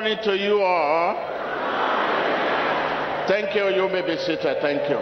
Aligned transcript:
morning 0.00 0.18
to 0.22 0.38
you 0.38 0.62
all. 0.62 1.14
Thank 3.26 3.52
you. 3.56 3.68
You 3.70 3.88
may 3.88 4.00
be 4.02 4.16
seated. 4.16 4.58
Thank 4.62 4.88
you. 4.88 4.98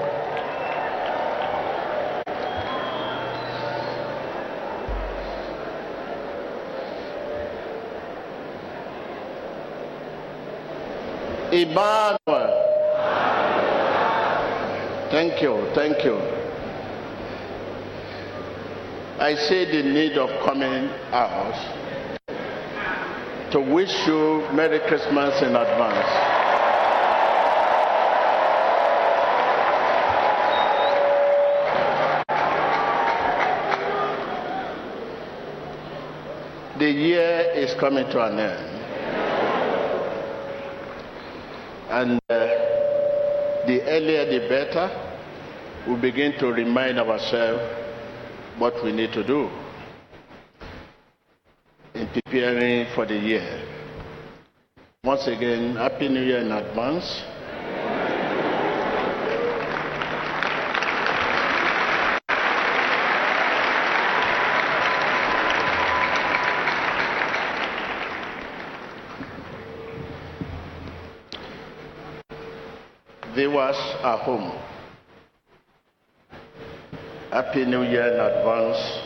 Emmanuel. 11.52 12.18
Thank 15.10 15.42
you. 15.42 15.70
Thank 15.74 16.04
you. 16.06 16.16
I 19.20 19.34
see 19.34 19.66
the 19.66 19.82
need 19.82 20.16
of 20.16 20.30
coming 20.42 20.88
out 21.12 21.85
to 23.56 23.62
wish 23.62 24.06
you 24.06 24.46
Merry 24.52 24.80
Christmas 24.80 25.40
in 25.40 25.56
advance. 25.56 26.12
The 36.78 36.90
year 36.90 37.52
is 37.54 37.72
coming 37.80 38.04
to 38.10 38.26
an 38.26 38.38
end. 38.38 38.72
And 41.88 42.20
uh, 42.28 42.36
the 43.66 43.80
earlier 43.88 44.26
the 44.38 44.48
better, 44.50 44.90
we 45.88 45.96
begin 45.96 46.38
to 46.40 46.48
remind 46.48 46.98
ourselves 46.98 47.62
what 48.58 48.84
we 48.84 48.92
need 48.92 49.14
to 49.14 49.26
do 49.26 49.48
in 51.96 52.08
preparing 52.08 52.86
for 52.94 53.06
the 53.06 53.16
year. 53.16 53.62
Once 55.02 55.26
again, 55.26 55.76
Happy 55.76 56.08
New 56.08 56.20
Year 56.20 56.40
in 56.40 56.52
advance. 56.52 57.22
Viewers 73.34 73.76
at 74.02 74.18
home, 74.20 74.52
Happy 77.30 77.64
New 77.64 77.82
Year 77.82 78.12
in 78.12 78.20
advance. 78.20 79.05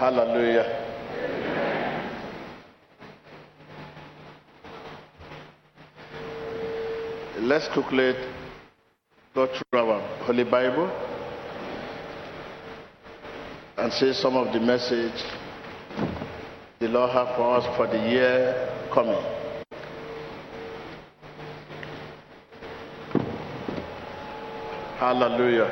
Hallelujah. 0.00 0.64
Let's 7.40 7.68
quickly 7.68 8.14
go 9.34 9.46
through 9.46 9.78
our 9.78 10.00
Holy 10.24 10.44
Bible 10.44 10.90
and 13.76 13.92
see 13.92 14.14
some 14.14 14.38
of 14.38 14.54
the 14.54 14.60
message 14.60 15.22
the 16.78 16.88
Lord 16.88 17.10
has 17.10 17.36
for 17.36 17.56
us 17.58 17.76
for 17.76 17.86
the 17.86 17.98
year 17.98 18.54
coming. 18.94 19.22
Hallelujah. 24.98 25.68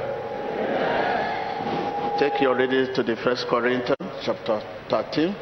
Take 2.19 2.43
your 2.43 2.55
reading 2.55 2.93
to 2.95 3.03
the 3.03 3.17
First 3.25 3.47
Corinthians 3.49 3.98
chapter 4.25 4.61
13. 4.91 5.35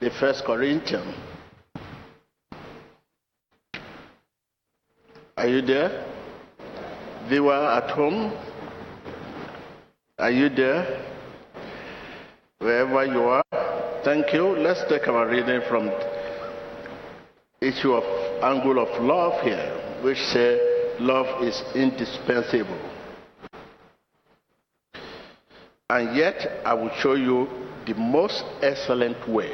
The 0.00 0.10
First 0.18 0.44
Corinthians. 0.44 1.14
Are 5.36 5.48
you 5.48 5.62
there? 5.62 6.06
Viewer 7.28 7.54
at 7.54 7.90
home? 7.90 8.32
Are 10.18 10.30
you 10.30 10.48
there? 10.50 11.06
Wherever 12.58 13.06
you 13.06 13.22
are, 13.22 13.44
thank 14.04 14.32
you. 14.34 14.48
Let's 14.58 14.84
take 14.88 15.08
our 15.08 15.26
reading 15.26 15.62
from 15.68 15.90
issue 17.60 17.92
of 17.92 18.04
angle 18.42 18.78
of 18.78 19.02
love 19.02 19.42
here, 19.42 20.00
which 20.02 20.18
say 20.18 20.96
love 21.00 21.42
is 21.42 21.62
indispensable. 21.74 22.99
And 25.90 26.14
yet, 26.16 26.62
I 26.64 26.72
will 26.74 26.92
show 27.00 27.14
you 27.14 27.48
the 27.84 27.94
most 27.94 28.44
excellent 28.62 29.28
way. 29.28 29.52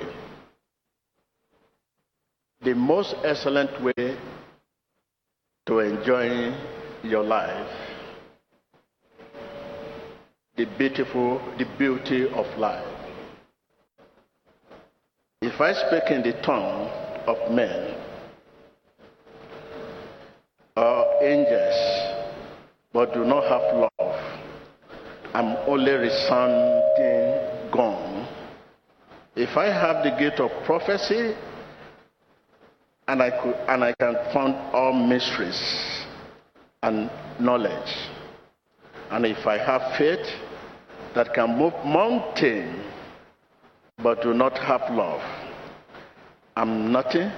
The 2.60 2.74
most 2.74 3.14
excellent 3.24 3.82
way 3.82 4.18
to 5.64 5.78
enjoy 5.78 6.54
your 7.02 7.24
life. 7.24 7.70
The 10.58 10.66
beautiful, 10.76 11.40
the 11.56 11.64
beauty 11.78 12.28
of 12.28 12.44
life. 12.58 12.84
If 15.40 15.58
I 15.58 15.72
speak 15.72 16.10
in 16.10 16.22
the 16.22 16.34
tongue 16.42 16.90
of 17.26 17.50
men, 17.50 17.94
or 20.76 21.24
angels, 21.24 22.26
but 22.92 23.14
do 23.14 23.24
not 23.24 23.44
have 23.44 23.88
love. 23.98 24.15
I'm 25.36 25.54
only 25.68 25.92
resounding 25.92 27.70
gone. 27.70 28.26
If 29.34 29.54
I 29.54 29.66
have 29.66 30.02
the 30.02 30.18
gift 30.18 30.40
of 30.40 30.50
prophecy, 30.64 31.36
and 33.06 33.22
I 33.22 33.28
could, 33.42 33.54
and 33.68 33.84
I 33.84 33.92
can 34.00 34.14
find 34.32 34.54
all 34.72 34.94
mysteries 34.94 35.60
and 36.82 37.10
knowledge, 37.38 37.92
and 39.10 39.26
if 39.26 39.46
I 39.46 39.58
have 39.58 39.98
faith 39.98 40.26
that 41.14 41.34
can 41.34 41.58
move 41.58 41.74
mountain, 41.84 42.82
but 44.02 44.22
do 44.22 44.32
not 44.32 44.56
have 44.56 44.90
love, 44.90 45.20
I'm 46.56 46.90
nothing 46.90 47.30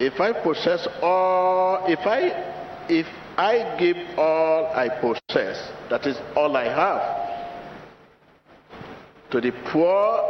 if 0.00 0.20
I 0.20 0.32
possess 0.32 0.88
all, 1.00 1.84
if 1.86 2.00
I 2.00 2.54
if 2.88 3.06
I 3.36 3.76
give 3.78 3.96
all 4.18 4.66
I 4.74 4.88
possess, 4.88 5.70
that 5.90 6.06
is 6.06 6.16
all 6.34 6.56
I 6.56 6.64
have, 6.64 7.02
to 9.30 9.40
the 9.40 9.52
poor 9.70 10.22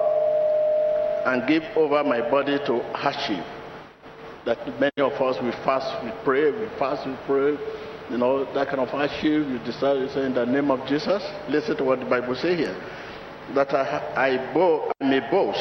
and 1.27 1.47
give 1.47 1.63
over 1.77 2.03
my 2.03 2.21
body 2.29 2.59
to 2.67 2.81
hardship, 2.95 3.45
that 4.45 4.59
many 4.81 4.99
of 4.99 5.13
us 5.21 5.41
we 5.43 5.53
fast, 5.65 6.05
we 6.05 6.11
pray, 6.25 6.51
we 6.51 6.67
fast, 6.79 7.07
we 7.07 7.17
pray, 7.27 7.57
you 8.11 8.19
know, 8.19 8.45
that 8.55 8.69
kind 8.69 8.81
of 8.81 8.89
hardship, 8.89 9.23
you 9.23 9.59
decide 9.65 9.95
to 9.95 10.13
say 10.13 10.27
in 10.27 10.35
the 10.35 10.47
name 10.47 10.71
of 10.71 10.87
Jesus. 10.89 11.23
Listen 11.49 11.77
to 11.77 11.85
what 11.85 12.01
the 12.01 12.07
Bible 12.07 12.35
says 12.35 12.59
here. 12.59 12.77
That 13.55 13.73
I, 13.73 14.13
I, 14.17 14.53
bo- 14.55 14.91
I 15.01 15.05
may 15.09 15.21
boast, 15.31 15.61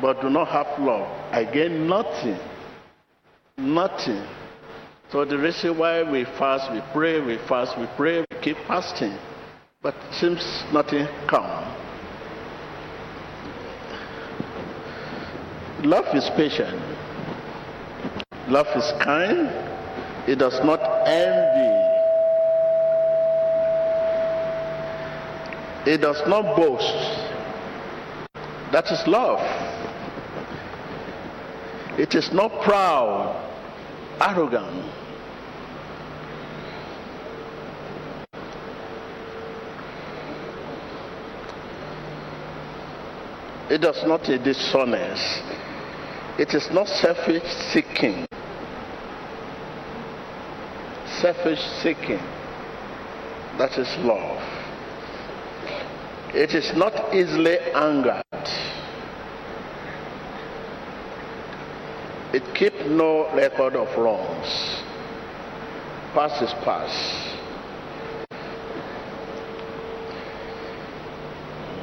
but 0.00 0.20
do 0.22 0.30
not 0.30 0.48
have 0.48 0.78
love. 0.80 1.06
I 1.32 1.44
gain 1.44 1.86
nothing. 1.86 2.38
Nothing. 3.58 4.26
So 5.10 5.24
the 5.24 5.36
reason 5.36 5.76
why 5.76 6.04
we 6.04 6.22
fast, 6.22 6.70
we 6.70 6.80
pray, 6.92 7.20
we 7.20 7.36
fast, 7.48 7.76
we 7.76 7.86
pray, 7.96 8.20
we 8.20 8.36
keep 8.40 8.56
fasting, 8.68 9.12
but 9.82 9.92
it 9.92 10.14
seems 10.14 10.62
nothing 10.72 11.08
come. 11.26 11.50
Love 15.82 16.14
is 16.14 16.30
patient. 16.36 16.80
Love 18.46 18.68
is 18.76 18.92
kind. 19.02 19.48
It 20.28 20.36
does 20.38 20.62
not 20.62 20.80
envy. 21.08 21.80
It 25.90 26.00
does 26.02 26.22
not 26.28 26.54
boast. 26.54 26.94
That 28.70 28.92
is 28.92 29.04
love. 29.08 29.40
It 31.98 32.14
is 32.14 32.30
not 32.32 32.62
proud 32.62 33.49
arrogant. 34.20 34.92
It 43.70 43.78
does 43.78 44.02
not 44.04 44.28
a 44.28 44.36
dishonest. 44.36 45.44
It 46.38 46.54
is 46.54 46.68
not 46.72 46.88
selfish 46.88 47.44
seeking. 47.72 48.26
Selfish 51.20 51.60
seeking. 51.82 52.18
That 53.58 53.78
is 53.78 53.88
love. 53.98 54.42
It 56.34 56.54
is 56.54 56.72
not 56.76 57.14
easily 57.14 57.58
angered. 57.74 58.24
It 62.32 62.54
keeps 62.54 62.80
no 62.86 63.34
record 63.34 63.74
of 63.74 63.88
wrongs. 63.98 64.46
Past 66.14 66.42
is 66.42 66.52
past. 66.64 67.30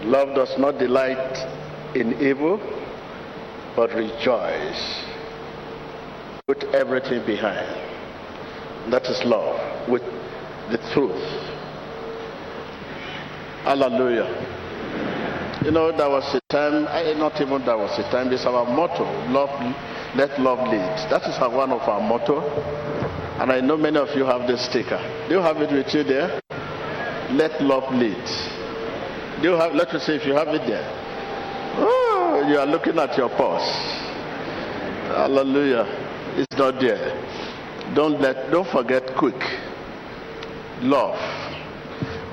Love 0.05 0.35
does 0.35 0.57
not 0.57 0.77
delight 0.79 1.35
in 1.95 2.13
evil, 2.21 2.61
but 3.75 3.93
rejoice. 3.93 5.03
Put 6.47 6.63
everything 6.73 7.25
behind. 7.25 7.67
That 8.89 9.05
is 9.07 9.21
love 9.25 9.89
with 9.89 10.03
the 10.71 10.77
truth. 10.93 11.21
Hallelujah. 13.63 14.29
You 15.65 15.71
know, 15.71 15.91
there 15.91 16.09
was 16.09 16.23
a 16.33 16.39
time, 16.47 16.87
I 16.87 17.11
not 17.17 17.41
even 17.41 17.65
there 17.65 17.77
was 17.77 17.99
a 17.99 18.03
time, 18.03 18.31
it's 18.31 18.45
our 18.45 18.63
motto, 18.63 19.03
love, 19.29 19.49
let 20.15 20.39
love 20.39 20.59
lead. 20.67 21.09
That 21.09 21.23
is 21.27 21.37
one 21.39 21.71
of 21.71 21.81
our 21.81 22.01
motto. 22.01 22.41
And 23.39 23.51
I 23.51 23.61
know 23.61 23.77
many 23.77 23.97
of 23.97 24.09
you 24.15 24.25
have 24.25 24.47
this 24.47 24.65
sticker. 24.65 24.97
Do 25.27 25.35
you 25.35 25.41
have 25.41 25.57
it 25.57 25.71
with 25.71 25.93
you 25.93 26.03
there? 26.03 26.41
Let 27.31 27.61
love 27.61 27.93
lead. 27.93 28.25
Do 29.41 29.49
you 29.49 29.55
have, 29.55 29.73
let 29.73 29.93
me 29.93 29.99
see 29.99 30.13
if 30.13 30.25
you 30.25 30.33
have 30.33 30.47
it 30.47 30.65
there. 30.65 30.87
Oh, 31.77 32.43
you 32.49 32.57
are 32.57 32.65
looking 32.65 32.97
at 32.97 33.15
your 33.17 33.29
purse. 33.29 33.69
Hallelujah. 35.13 35.85
It's 36.37 36.57
not 36.57 36.79
there. 36.81 37.13
Don't 37.93 38.19
let, 38.19 38.49
don't 38.49 38.67
forget 38.67 39.15
quick. 39.15 39.39
Love. 40.81 41.17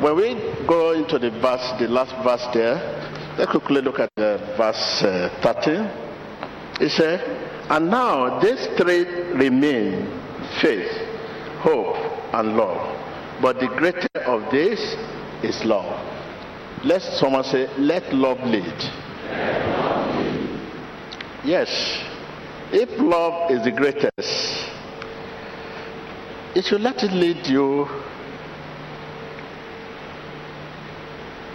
When 0.01 0.17
we 0.17 0.35
go 0.67 0.93
into 0.93 1.19
the 1.19 1.31
verse, 1.31 1.73
the 1.79 1.89
last 1.89 2.13
verse 2.25 2.47
there, 2.55 2.77
let's 3.37 3.51
quickly 3.51 3.83
look 3.83 3.99
at 3.99 4.11
the 4.17 4.39
verse 4.57 5.03
uh, 5.03 5.29
13. 5.43 6.05
It 6.81 6.91
says, 6.91 7.21
And 7.71 7.91
now 7.91 8.41
these 8.41 8.67
three 8.77 9.05
remain 9.33 10.07
faith, 10.61 10.91
hope, 11.61 11.97
and 12.35 12.57
love. 12.57 13.41
But 13.41 13.59
the 13.59 13.69
greater 13.69 14.09
of 14.27 14.51
these 14.53 14.81
is 15.43 15.65
love. 15.65 16.01
Let 16.85 17.03
someone 17.03 17.45
say, 17.45 17.69
let 17.79 18.13
love 18.13 18.39
lead. 18.41 18.75
Yes. 21.45 21.69
If 22.73 22.91
love 23.01 23.51
is 23.51 23.63
the 23.65 23.71
greatest, 23.71 24.71
it 26.55 26.65
should 26.65 26.81
let 26.81 27.03
it 27.03 27.13
lead 27.13 27.47
you 27.47 27.87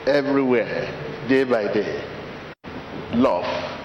everywhere, 0.08 1.28
day 1.28 1.44
by 1.44 1.72
day. 1.72 2.04
Love. 3.14 3.79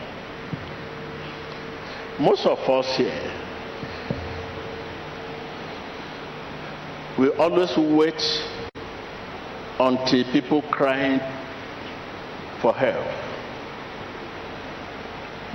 Most 2.18 2.46
of 2.46 2.58
us 2.70 2.96
here, 2.96 3.32
we 7.18 7.30
always 7.30 7.76
wait 7.76 8.22
until 9.80 10.24
people 10.32 10.62
crying 10.70 11.18
for 12.62 12.72
help 12.72 13.04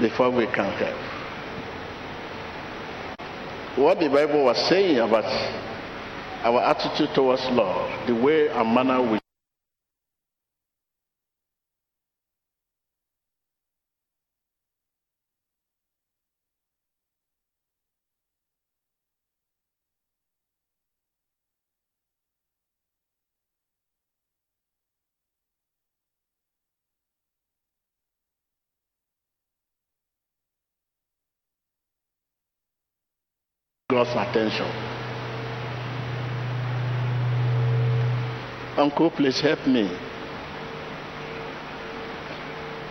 before 0.01 0.29
we 0.31 0.47
can 0.47 0.71
help. 0.73 0.97
What 3.77 3.99
the 3.99 4.09
Bible 4.09 4.43
was 4.43 4.57
saying 4.67 4.99
about 4.99 5.23
our 6.43 6.61
attitude 6.61 7.15
towards 7.15 7.43
love, 7.51 7.89
the 8.07 8.15
way 8.15 8.49
and 8.49 8.73
manner 8.73 9.01
we 9.01 9.19
God's 33.91 34.11
attention. 34.11 34.67
Uncle, 38.77 39.09
please 39.09 39.41
help 39.41 39.65
me. 39.65 39.89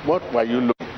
What 0.05 0.35
were 0.35 0.43
you 0.43 0.61
looking? 0.61 0.89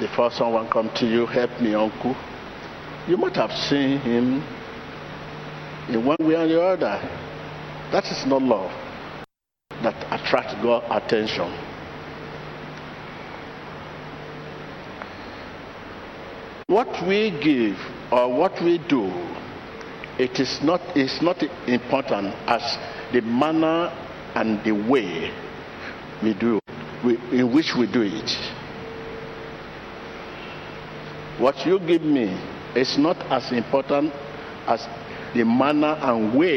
Before 0.00 0.30
someone 0.30 0.70
come 0.70 0.88
to 0.94 1.06
you, 1.06 1.26
help 1.26 1.60
me, 1.60 1.74
uncle. 1.74 2.16
You 3.06 3.18
might 3.18 3.36
have 3.36 3.52
seen 3.52 3.98
him 3.98 4.42
in 5.90 6.06
one 6.06 6.16
way 6.20 6.36
or 6.36 6.48
the 6.48 6.62
other. 6.62 7.23
That 7.92 8.04
is 8.06 8.26
not 8.26 8.42
love 8.42 8.72
that 9.82 9.94
attracts 10.10 10.54
God's 10.62 10.86
attention. 10.90 11.50
What 16.66 17.06
we 17.06 17.30
give 17.42 17.76
or 18.10 18.32
what 18.32 18.60
we 18.62 18.78
do, 18.78 19.12
it 20.18 20.40
is 20.40 20.60
not, 20.62 20.80
it's 20.96 21.20
not 21.20 21.42
important 21.68 22.34
as 22.48 22.62
the 23.12 23.20
manner 23.20 23.92
and 24.34 24.64
the 24.64 24.72
way 24.72 25.30
we 26.22 26.32
do 26.34 26.58
we, 27.04 27.16
in 27.38 27.52
which 27.52 27.74
we 27.78 27.86
do 27.86 28.02
it. 28.02 28.30
What 31.38 31.66
you 31.66 31.78
give 31.80 32.02
me 32.02 32.32
is 32.74 32.96
not 32.96 33.18
as 33.30 33.52
important 33.52 34.12
as 34.66 34.86
the 35.34 35.44
manner 35.44 35.98
and 36.00 36.34
way 36.34 36.56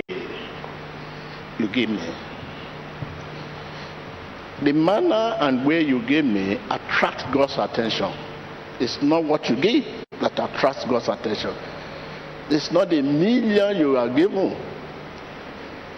you 1.59 1.67
give 1.67 1.89
me. 1.89 2.13
The 4.63 4.73
manner 4.73 5.37
and 5.39 5.65
way 5.65 5.83
you 5.83 6.05
give 6.07 6.25
me 6.25 6.53
attract 6.69 7.31
God's 7.33 7.57
attention. 7.57 8.11
It's 8.79 9.01
not 9.01 9.23
what 9.23 9.49
you 9.49 9.55
give 9.55 9.83
that 10.21 10.33
attracts 10.33 10.85
God's 10.85 11.09
attention. 11.09 11.55
It's 12.49 12.71
not 12.71 12.89
the 12.89 13.01
million 13.01 13.77
you 13.77 13.97
are 13.97 14.09
given. 14.09 14.55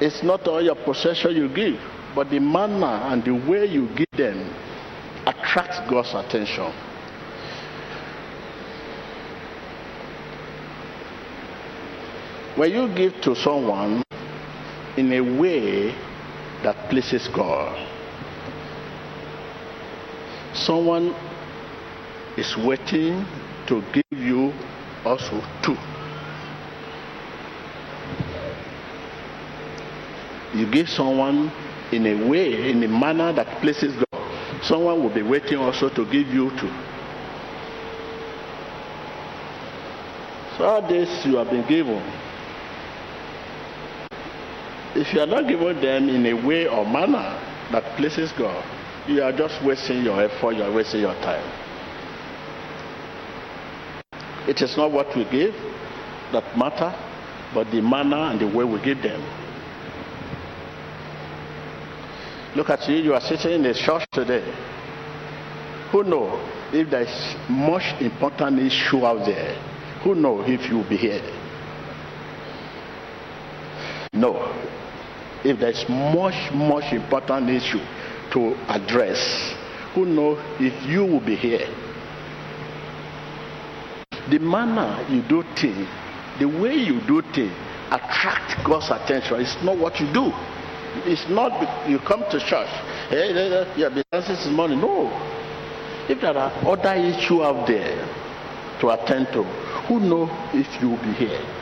It's 0.02 0.24
not 0.24 0.48
all 0.48 0.62
your 0.62 0.76
possession 0.76 1.36
you 1.36 1.48
give, 1.54 1.80
but 2.16 2.30
the 2.30 2.40
manner 2.40 2.86
and 2.86 3.24
the 3.24 3.34
way 3.50 3.66
you 3.66 3.88
give 3.96 4.12
them 4.18 4.54
attracts 5.26 5.80
God's 5.90 6.14
attention. 6.14 6.74
When 12.56 12.72
you 12.72 12.94
give 12.94 13.22
to 13.22 13.36
someone, 13.36 14.04
in 15.00 15.14
a 15.14 15.22
way 15.22 15.96
that 16.62 16.90
pleases 16.90 17.30
God. 17.30 17.74
Someone 20.54 21.16
is 22.36 22.58
waiting 22.58 23.26
to 23.68 23.82
give 23.94 24.20
you 24.20 24.54
also 25.06 25.42
too. 25.64 25.78
You 30.54 30.70
give 30.70 30.90
someone 30.90 31.50
in 31.94 32.06
a 32.06 32.28
way, 32.28 32.70
in 32.70 32.84
a 32.84 32.88
manner 32.90 33.32
that 33.32 33.62
pleases 33.62 33.96
God. 33.96 34.64
Someone 34.64 35.02
will 35.02 35.14
be 35.14 35.22
waiting 35.22 35.60
also 35.60 35.88
to 35.88 36.04
give 36.12 36.28
you 36.28 36.50
too. 36.60 36.74
So 40.58 40.66
all 40.66 40.82
this 40.82 41.26
you 41.26 41.38
have 41.38 41.50
been 41.50 41.66
given 41.70 42.04
if 44.96 45.14
you 45.14 45.20
are 45.22 45.28
not 45.28 45.48
giving 45.48 45.80
them 45.82 46.10
in 46.10 46.26
a 46.26 46.34
way 46.34 46.68
or 46.68 46.84
manner 46.86 47.38
that 47.72 47.84
pleases 47.96 48.32
God, 48.32 48.64
you 49.08 49.22
are 49.22 49.32
just 49.32 49.64
wasting 49.64 50.04
your 50.04 50.22
effort, 50.22 50.54
you 50.54 50.64
are 50.64 50.72
wasting 50.72 51.02
your 51.02 51.14
time. 51.16 51.46
It 54.48 54.62
is 54.62 54.76
not 54.78 54.92
what 54.92 55.16
we 55.16 55.26
give 55.26 55.54
that 56.32 56.58
matter, 56.58 56.94
but 57.54 57.70
the 57.72 57.82
manner 57.82 58.32
and 58.32 58.40
the 58.40 58.48
way 58.48 58.64
we 58.64 58.82
give 58.82 59.02
them. 59.04 59.22
Look 62.56 62.72
at 62.72 62.90
you, 62.90 62.96
you 62.96 63.14
are 63.14 63.22
sitting 63.22 63.52
in 63.52 63.66
a 63.66 63.74
church 63.76 64.06
today. 64.12 64.44
Who 65.92 66.04
knows 66.04 66.40
if 66.74 66.90
there 66.90 67.02
is 67.02 67.36
much 67.48 68.02
important 68.02 68.60
issue 68.60 69.06
out 69.06 69.26
there? 69.26 69.54
Who 70.04 70.16
knows 70.16 70.50
if 70.50 70.68
you 70.68 70.78
will 70.78 70.90
be 70.90 70.98
here? 70.98 71.22
No 74.14 74.79
if 75.44 75.60
there's 75.60 75.86
much, 75.88 76.52
much 76.54 76.94
important 76.94 77.50
issue 77.50 77.80
to 78.32 78.56
address, 78.68 79.54
who 79.94 80.06
knows 80.06 80.38
if 80.60 80.74
you 80.88 81.06
will 81.06 81.26
be 81.26 81.36
here? 81.36 81.68
The 84.30 84.40
manner 84.40 85.06
you 85.10 85.22
do 85.24 85.44
things, 85.56 85.88
the 86.40 86.46
way 86.46 86.76
you 86.76 87.02
do 87.08 87.22
things, 87.34 87.54
attract 87.92 88.64
God's 88.66 88.92
attention. 88.92 89.40
It's 89.40 89.58
not 89.64 89.78
what 89.78 90.00
you 90.00 90.12
do. 90.14 90.32
It's 91.06 91.28
not 91.30 91.90
you 91.90 92.00
come 92.00 92.24
to 92.30 92.40
church. 92.40 92.70
Hey, 93.10 93.34
been 93.76 94.04
dancing 94.12 94.36
this 94.36 94.48
morning. 94.48 94.80
No. 94.80 95.10
If 96.10 96.22
there 96.22 96.38
are 96.38 96.52
other 96.68 96.94
issues 96.94 97.42
out 97.42 97.68
there 97.68 97.98
to 98.82 98.90
attend 98.90 99.28
to, 99.34 99.44
who 99.88 100.00
know 100.00 100.30
if 100.54 100.82
you 100.82 100.90
will 100.90 101.02
be 101.02 101.14
here? 101.14 101.59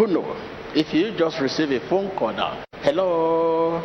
Who 0.00 0.06
knows? 0.06 0.34
If 0.74 0.94
you 0.94 1.14
just 1.14 1.38
receive 1.42 1.72
a 1.72 1.80
phone 1.86 2.16
call 2.16 2.32
now, 2.32 2.64
hello, 2.80 3.82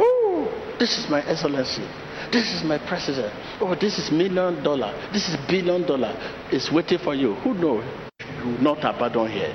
oh, 0.00 0.74
this 0.76 0.98
is 0.98 1.08
my 1.08 1.24
excellency. 1.24 1.86
This 2.32 2.52
is 2.52 2.64
my 2.64 2.78
president. 2.78 3.32
Oh, 3.60 3.76
this 3.76 3.96
is 3.96 4.10
million 4.10 4.60
dollar. 4.64 4.92
This 5.12 5.28
is 5.28 5.36
billion 5.46 5.86
dollar. 5.86 6.16
It's 6.50 6.72
waiting 6.72 6.98
for 6.98 7.14
you. 7.14 7.34
Who 7.44 7.54
knows? 7.54 7.84
You 8.40 8.44
will 8.44 8.60
not 8.60 8.78
abandon 8.78 9.30
here. 9.30 9.54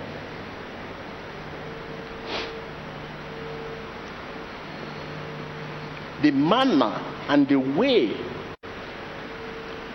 The 6.24 6.32
manner 6.32 7.02
and 7.28 7.46
the 7.50 7.58
way 7.58 8.16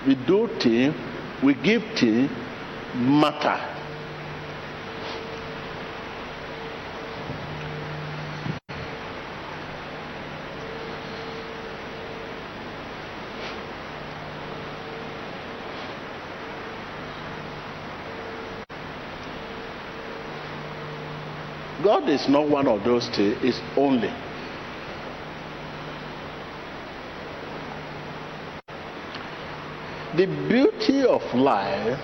we 0.07 0.15
do 0.27 0.47
things, 0.61 0.95
we 1.43 1.55
give 1.55 1.83
things 1.99 2.31
matter. 2.95 3.76
God 22.07 22.13
is 22.13 22.29
not 22.29 22.47
one 22.47 22.69
of 22.69 22.85
those 22.85 23.09
two, 23.09 23.37
it's 23.43 23.61
only. 23.77 24.13
The 30.15 30.27
beauty 30.49 31.03
of 31.03 31.23
life 31.35 31.99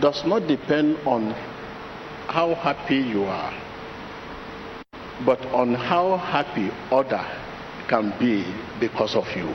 does 0.00 0.24
not 0.24 0.46
depend 0.46 0.96
on 1.04 1.32
how 2.28 2.54
happy 2.54 2.98
you 2.98 3.24
are, 3.24 3.52
but 5.26 5.44
on 5.46 5.74
how 5.74 6.16
happy 6.16 6.70
other 6.92 7.26
can 7.88 8.14
be 8.20 8.44
because 8.78 9.16
of 9.16 9.26
you. 9.34 9.52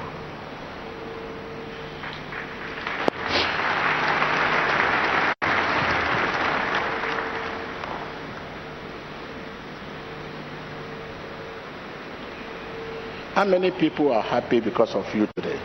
How 13.36 13.44
many 13.44 13.70
people 13.70 14.14
are 14.14 14.22
happy 14.22 14.62
because 14.62 14.96
of 14.96 15.04
you 15.14 15.28
today? 15.36 15.60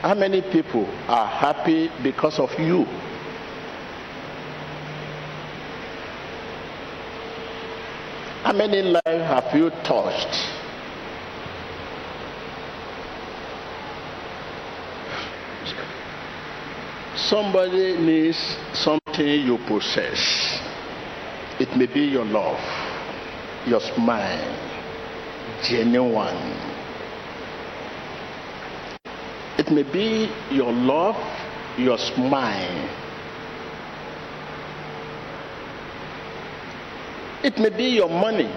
How 0.00 0.14
many 0.14 0.42
people 0.42 0.86
are 1.08 1.26
happy 1.26 1.90
because 2.04 2.38
of 2.38 2.50
you? 2.60 2.84
How 8.44 8.52
many 8.52 8.82
lives 8.82 9.02
have 9.04 9.52
you 9.56 9.70
touched? 9.82 10.61
Somebody 17.28 17.96
needs 17.98 18.56
something 18.74 19.46
you 19.46 19.56
possess. 19.68 20.60
It 21.60 21.76
may 21.76 21.86
be 21.86 22.00
your 22.00 22.24
love, 22.24 22.58
your 23.64 23.80
smile, 23.80 24.82
genuine. 25.62 26.82
It 29.56 29.70
may 29.70 29.84
be 29.84 30.32
your 30.50 30.72
love, 30.72 31.16
your 31.78 31.96
smile. 31.96 32.88
It 37.44 37.56
may 37.58 37.70
be 37.70 37.84
your 37.84 38.08
money, 38.08 38.50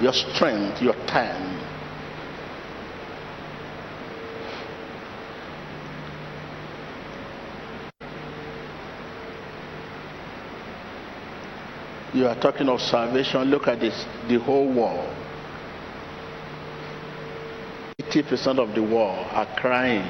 your 0.00 0.14
strength, 0.14 0.80
your 0.80 0.94
time. 1.06 1.75
You 12.16 12.26
are 12.28 12.40
talking 12.40 12.66
of 12.70 12.80
salvation. 12.80 13.42
Look 13.50 13.68
at 13.68 13.78
this 13.78 14.06
the 14.26 14.38
whole 14.40 14.72
world. 14.72 15.14
80% 18.00 18.58
of 18.58 18.74
the 18.74 18.80
world 18.82 19.26
are 19.32 19.44
crying 19.60 20.00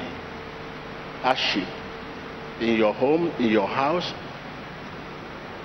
hardship 1.21 1.67
in 2.61 2.77
your 2.77 2.93
home, 2.93 3.27
in 3.39 3.47
your 3.49 3.67
house. 3.67 4.13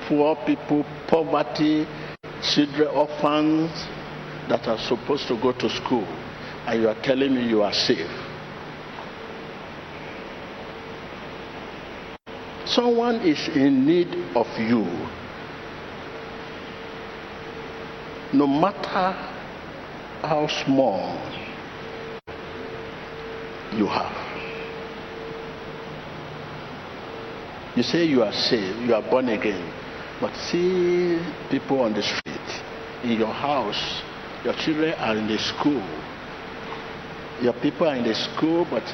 Poor 0.08 0.34
people, 0.44 0.84
poverty, 1.06 1.86
children, 2.42 2.88
orphans 2.88 3.70
that 4.48 4.66
are 4.66 4.78
supposed 4.78 5.28
to 5.28 5.40
go 5.40 5.52
to 5.52 5.70
school, 5.70 6.08
and 6.66 6.82
you 6.82 6.88
are 6.88 7.00
telling 7.04 7.36
me 7.36 7.48
you 7.48 7.62
are 7.62 7.72
safe. 7.72 8.10
Someone 12.66 13.20
is 13.20 13.46
in 13.54 13.86
need 13.86 14.08
of 14.34 14.48
you 14.58 15.21
no 18.32 18.46
matter 18.46 19.12
how 20.22 20.46
small 20.64 21.12
you 23.76 23.86
have. 23.86 24.16
You 27.76 27.82
say 27.82 28.04
you 28.04 28.22
are 28.22 28.32
saved, 28.32 28.80
you 28.80 28.94
are 28.94 29.02
born 29.02 29.28
again, 29.28 29.72
but 30.20 30.34
see 30.36 31.18
people 31.50 31.80
on 31.80 31.92
the 31.92 32.02
street, 32.02 32.62
in 33.02 33.18
your 33.18 33.32
house, 33.32 34.02
your 34.44 34.54
children 34.54 34.94
are 34.94 35.16
in 35.16 35.26
the 35.26 35.38
school, 35.38 35.82
your 37.42 37.54
people 37.54 37.88
are 37.88 37.96
in 37.96 38.04
the 38.04 38.14
school, 38.14 38.66
but 38.70 38.84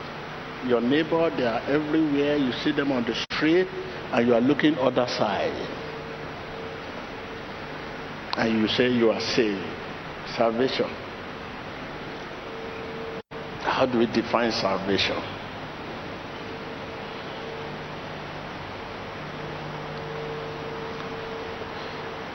your 0.67 0.81
neighbor, 0.81 1.31
they 1.37 1.47
are 1.47 1.61
everywhere. 1.69 2.37
You 2.37 2.53
see 2.65 2.73
them 2.73 2.91
on 2.91 3.05
the 3.05 3.15
street, 3.15 3.69
and 4.13 4.27
you 4.27 4.35
are 4.35 4.41
looking 4.41 4.77
other 4.79 5.07
side 5.07 5.88
and 8.39 8.61
you 8.61 8.69
say 8.69 8.89
you 8.89 9.11
are 9.11 9.21
saved. 9.21 9.67
Salvation. 10.37 10.89
How 13.63 13.85
do 13.85 13.99
we 13.99 14.07
define 14.07 14.53
salvation? 14.53 15.17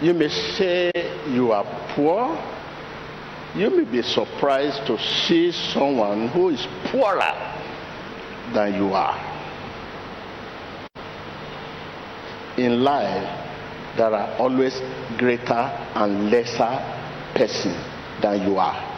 You 0.02 0.14
may 0.14 0.28
say 0.28 0.92
you 1.30 1.54
are 1.54 1.64
poor. 1.96 2.38
You 3.56 3.70
may 3.70 3.86
be 3.90 4.02
surprised 4.02 4.86
to 4.88 4.98
see 4.98 5.54
someone 5.54 6.28
who 6.28 6.50
is 6.50 6.68
poorer 6.92 7.34
than 8.54 8.74
you 8.74 8.92
are. 8.94 9.30
In 12.58 12.84
life, 12.84 13.43
there 13.98 14.14
are 14.14 14.38
always 14.38 14.82
greater 15.18 15.54
and 15.96 16.32
lesser 16.32 16.80
person 17.36 17.74
than 18.22 18.42
you 18.48 18.58
are. 18.58 18.90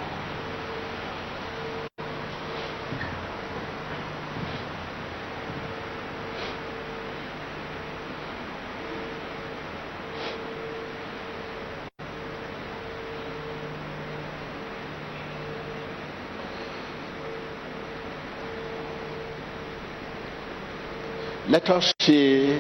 Let 21.48 21.70
us 21.70 21.94
see 22.00 22.60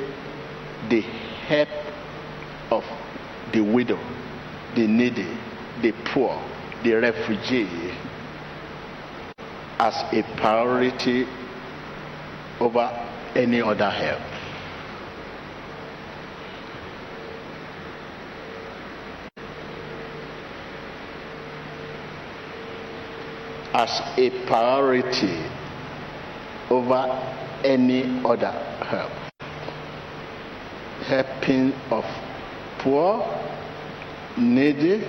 the 0.90 1.02
help 1.02 1.95
of 2.76 2.84
the 3.54 3.62
widow, 3.62 4.00
the 4.76 4.86
needy, 4.88 5.38
the 5.82 5.94
poor, 6.06 6.42
the 6.84 6.94
refugee 6.94 7.92
as 9.80 9.96
a 10.14 10.24
priority 10.38 11.26
over 12.60 12.88
any 13.36 13.62
other 13.62 13.90
help. 13.90 14.22
As 23.74 24.02
a 24.18 24.30
priority 24.48 25.44
over 26.70 27.04
any 27.66 28.22
other 28.26 28.52
help. 28.86 29.12
Helping 31.04 31.74
of 31.92 32.06
poor, 32.86 33.26
needy, 34.38 35.04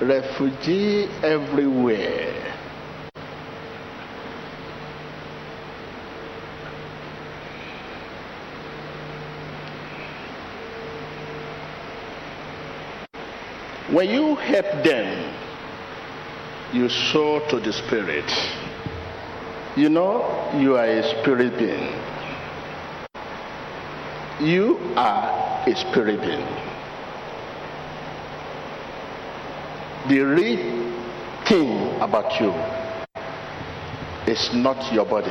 refugee 0.00 1.08
everywhere. 1.24 2.38
When 13.90 14.08
you 14.08 14.36
help 14.36 14.84
them, 14.84 15.34
you 16.72 16.88
sow 16.88 17.40
to 17.50 17.58
the 17.58 17.72
spirit. 17.72 18.30
You 19.76 19.88
know, 19.88 20.22
you 20.60 20.76
are 20.76 20.86
a 20.86 21.02
spirit 21.02 21.58
being. 21.58 21.92
You 24.40 24.78
are 24.96 25.41
a 25.66 25.76
spirit. 25.76 26.20
The 30.08 30.20
real 30.20 31.44
thing 31.46 32.00
about 32.00 32.40
you 32.40 32.50
is 34.26 34.50
not 34.54 34.92
your 34.92 35.04
body. 35.04 35.30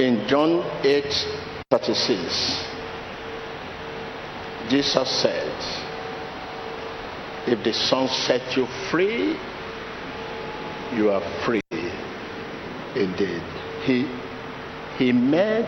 In 0.00 0.26
John 0.28 0.64
8 0.84 1.04
36, 1.70 2.77
Jesus 4.68 5.08
said, 5.22 5.52
If 7.46 7.64
the 7.64 7.72
Son 7.72 8.08
set 8.08 8.56
you 8.56 8.66
free, 8.90 9.36
you 10.96 11.10
are 11.10 11.22
free 11.44 11.60
indeed. 12.94 13.42
He, 13.84 14.06
he 14.98 15.12
meant 15.12 15.66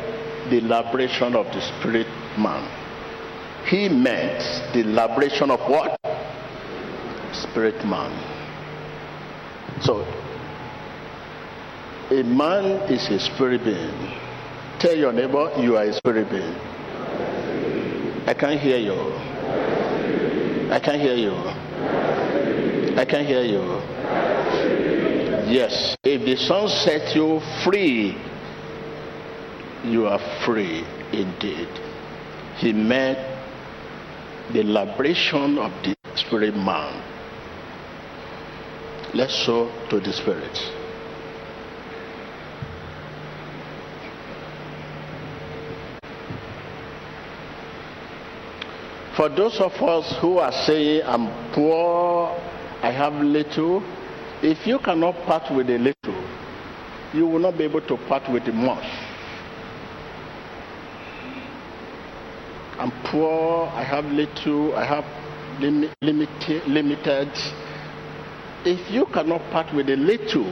the 0.51 0.61
liberation 0.61 1.35
of 1.35 1.47
the 1.47 1.61
spirit 1.61 2.07
man. 2.39 2.69
He 3.67 3.89
meant 3.89 4.41
the 4.75 4.83
liberation 4.85 5.51
of 5.51 5.61
what? 5.61 5.99
Spirit 7.33 7.85
man. 7.87 8.11
So 9.83 10.03
a 12.11 12.23
man 12.25 12.91
is 12.91 13.09
a 13.09 13.21
spirit 13.21 13.65
being. 13.65 14.17
Tell 14.81 14.97
your 14.97 15.13
neighbor 15.13 15.53
you 15.59 15.77
are 15.77 15.85
a 15.85 15.93
spirit 15.93 16.29
being. 16.31 16.70
I 18.31 18.35
can't 18.35 18.61
hear 18.61 18.79
you. 18.79 18.95
I 20.71 20.79
can't 20.79 21.03
hear 21.03 21.17
you. 21.17 21.35
I 22.97 23.05
can't 23.05 23.27
hear 23.27 23.43
you. 23.43 23.65
Yes. 25.51 25.97
If 26.05 26.25
the 26.25 26.37
Son 26.37 26.69
sets 26.69 27.13
you 27.17 27.41
free, 27.65 28.17
you 29.83 30.07
are 30.07 30.21
free 30.45 30.85
indeed. 31.13 31.69
He 32.59 32.73
meant 32.73 33.19
the 34.53 34.63
liberation 34.63 35.59
of 35.59 35.73
the 35.83 35.97
spirit 36.15 36.55
man. 36.55 37.03
Let's 39.13 39.35
show 39.35 39.73
to 39.91 39.99
the 39.99 40.13
spirit. 40.13 40.80
For 49.17 49.29
those 49.29 49.59
of 49.61 49.73
us 49.83 50.17
who 50.21 50.39
are 50.39 50.53
saying, 50.53 51.03
I'm 51.05 51.53
poor, 51.53 52.29
I 52.83 52.91
have 52.91 53.15
little, 53.15 53.83
if 54.43 54.67
you 54.67 54.79
cannot 54.79 55.15
part 55.27 55.51
with 55.51 55.69
a 55.69 55.79
little, 55.79 56.25
you 57.13 57.27
will 57.27 57.41
not 57.41 57.59
be 57.59 57.65
able 57.65 57.81
to 57.83 57.97
part 58.09 58.31
with 58.31 58.45
the 58.45 58.53
much. 58.53 58.85
I'm 62.79 62.93
poor, 63.05 63.69
I 63.75 63.83
have 63.83 64.07
little, 64.07 64.75
I 64.75 64.85
have 64.85 65.05
lim- 65.61 65.91
limited, 66.01 66.67
limited. 66.67 67.29
If 68.65 68.91
you 68.91 69.07
cannot 69.07 69.43
part 69.51 69.75
with 69.75 69.91
a 69.91 69.97
little, 69.97 70.51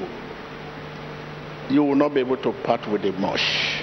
you 1.70 1.84
will 1.84 1.94
not 1.94 2.12
be 2.12 2.20
able 2.20 2.36
to 2.38 2.52
part 2.64 2.86
with 2.90 3.02
the 3.02 3.12
much. 3.12 3.77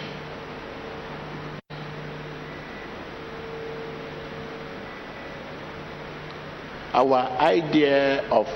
Our 6.95 7.27
idea 7.41 8.25
of 8.29 8.47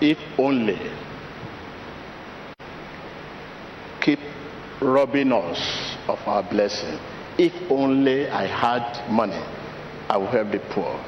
if 0.00 0.18
only 0.38 0.76
keep 4.00 4.18
robbing 4.80 5.30
us 5.30 5.96
of 6.08 6.18
our 6.26 6.42
blessing. 6.42 6.98
If 7.38 7.52
only 7.70 8.28
I 8.28 8.46
had 8.46 9.08
money, 9.08 9.40
I 10.08 10.16
would 10.16 10.30
help 10.30 10.50
the 10.50 10.58
poor. 10.58 10.98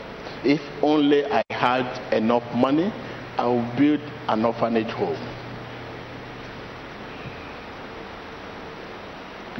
If 0.45 0.61
only 0.81 1.25
I 1.27 1.43
had 1.51 2.13
enough 2.13 2.45
money, 2.55 2.93
I 3.37 3.49
would 3.49 3.77
build 3.77 4.01
an 4.29 4.45
orphanage 4.45 4.91
home. 4.91 5.19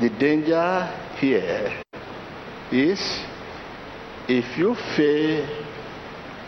The 0.01 0.11
danger 0.11 0.87
here 1.19 1.83
is 2.71 3.01
if 4.29 4.57
you 4.57 4.77
fail 4.97 5.68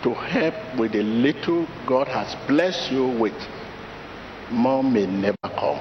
to 0.02 0.14
help 0.14 0.54
with 0.78 0.92
the 0.92 1.02
little 1.02 1.66
God 1.86 2.08
has 2.08 2.34
blessed 2.46 2.90
you 2.90 3.06
with, 3.06 3.34
more 4.50 4.82
may 4.82 5.06
never 5.06 5.36
come. 5.42 5.78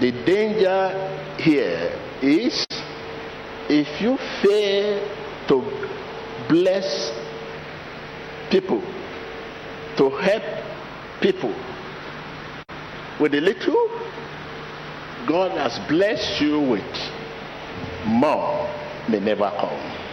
The 0.00 0.12
danger 0.12 1.34
here 1.38 1.98
is 2.22 2.66
if 3.68 4.00
you 4.00 4.18
fail 4.42 5.08
to 5.48 5.88
bless 6.48 7.12
people, 8.50 8.82
to 9.96 10.10
help 10.10 10.42
people 11.20 11.54
with 13.18 13.32
the 13.32 13.40
little 13.40 13.88
God 15.26 15.52
has 15.52 15.78
blessed 15.88 16.40
you 16.40 16.60
with, 16.60 16.82
more 18.06 18.66
may 19.08 19.20
never 19.20 19.50
come. 19.58 20.06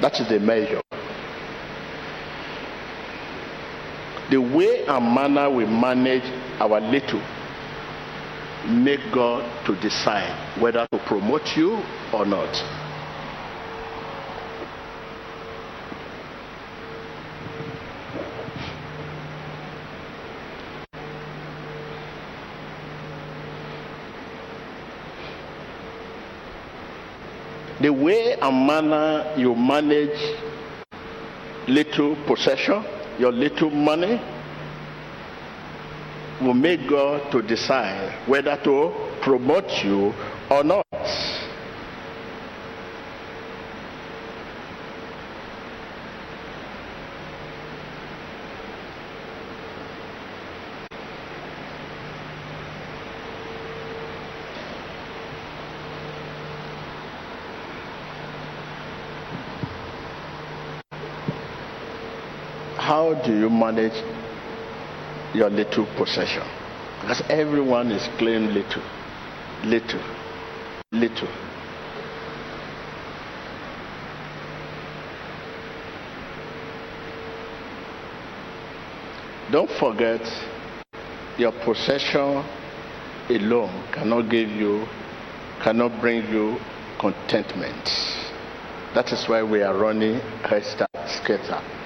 That 0.00 0.20
is 0.20 0.28
the 0.28 0.38
measure. 0.38 0.80
The 4.30 4.38
way 4.38 4.84
and 4.86 5.14
manner 5.14 5.50
we 5.50 5.64
manage 5.64 6.24
our 6.60 6.80
little 6.80 7.22
make 8.68 9.00
God 9.12 9.42
to 9.66 9.74
decide 9.80 10.60
whether 10.60 10.86
to 10.92 10.98
promote 11.06 11.56
you 11.56 11.82
or 12.12 12.26
not. 12.26 12.77
The 27.88 27.94
way 27.94 28.34
and 28.34 28.66
manner 28.66 29.32
you 29.38 29.54
manage 29.54 30.20
little 31.66 32.16
possession, 32.26 32.84
your 33.18 33.32
little 33.32 33.70
money, 33.70 34.20
will 36.38 36.52
make 36.52 36.86
God 36.86 37.32
to 37.32 37.40
decide 37.40 38.12
whether 38.28 38.58
to 38.64 38.92
promote 39.22 39.82
you 39.82 40.12
or 40.50 40.64
not. 40.64 40.87
Do 63.24 63.32
you 63.36 63.50
manage 63.50 63.94
your 65.34 65.50
little 65.50 65.86
possession? 65.96 66.42
Because 67.00 67.22
everyone 67.28 67.90
is 67.90 68.08
claiming 68.18 68.54
little, 68.54 68.82
little, 69.64 70.02
little. 70.92 71.28
Don't 79.50 79.70
forget, 79.70 80.20
your 81.38 81.52
possession 81.64 82.44
alone 83.30 83.84
cannot 83.92 84.28
give 84.28 84.50
you, 84.50 84.86
cannot 85.62 86.00
bring 86.00 86.28
you 86.30 86.58
contentment. 86.98 87.84
That 88.94 89.12
is 89.12 89.26
why 89.28 89.42
we 89.42 89.62
are 89.62 89.76
running 89.76 90.20
Hester 90.42 90.86
Skater. 91.06 91.77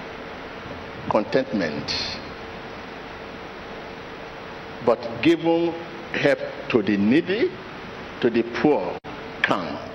Contentment. 1.10 2.18
But 4.84 4.98
giving 5.22 5.72
help 6.12 6.38
to 6.70 6.82
the 6.82 6.96
needy, 6.96 7.50
to 8.20 8.30
the 8.30 8.42
poor, 8.42 8.98
can. 9.42 9.91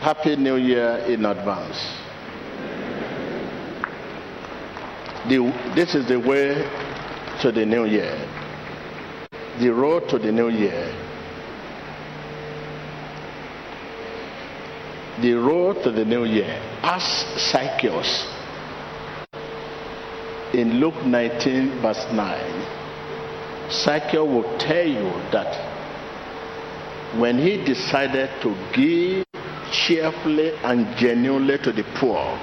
Happy 0.00 0.34
New 0.34 0.56
Year 0.56 1.04
in 1.08 1.26
advance. 1.26 1.76
The, 5.28 5.72
this 5.74 5.94
is 5.94 6.08
the 6.08 6.18
way 6.18 6.54
to 7.42 7.52
the 7.52 7.66
new 7.66 7.84
year. 7.84 8.16
The 9.60 9.68
road 9.68 10.08
to 10.08 10.18
the 10.18 10.32
new 10.32 10.48
year. 10.48 10.96
The 15.20 15.34
road 15.34 15.82
to 15.84 15.90
the 15.92 16.06
new 16.06 16.24
year. 16.24 16.48
Ask 16.82 17.38
Zacchaeus 17.52 18.24
in 20.54 20.80
Luke 20.80 21.04
19, 21.04 21.82
verse 21.82 22.06
9. 22.10 23.70
Zacchaeus 23.70 24.26
will 24.26 24.58
tell 24.58 24.86
you 24.86 25.10
that 25.30 25.52
when 27.20 27.38
he 27.38 27.62
decided 27.62 28.30
to 28.40 28.54
give 28.74 29.26
cheerfully 29.72 30.52
and 30.62 30.96
genuinely 30.96 31.58
to 31.58 31.72
the 31.72 31.84
poor, 31.96 32.38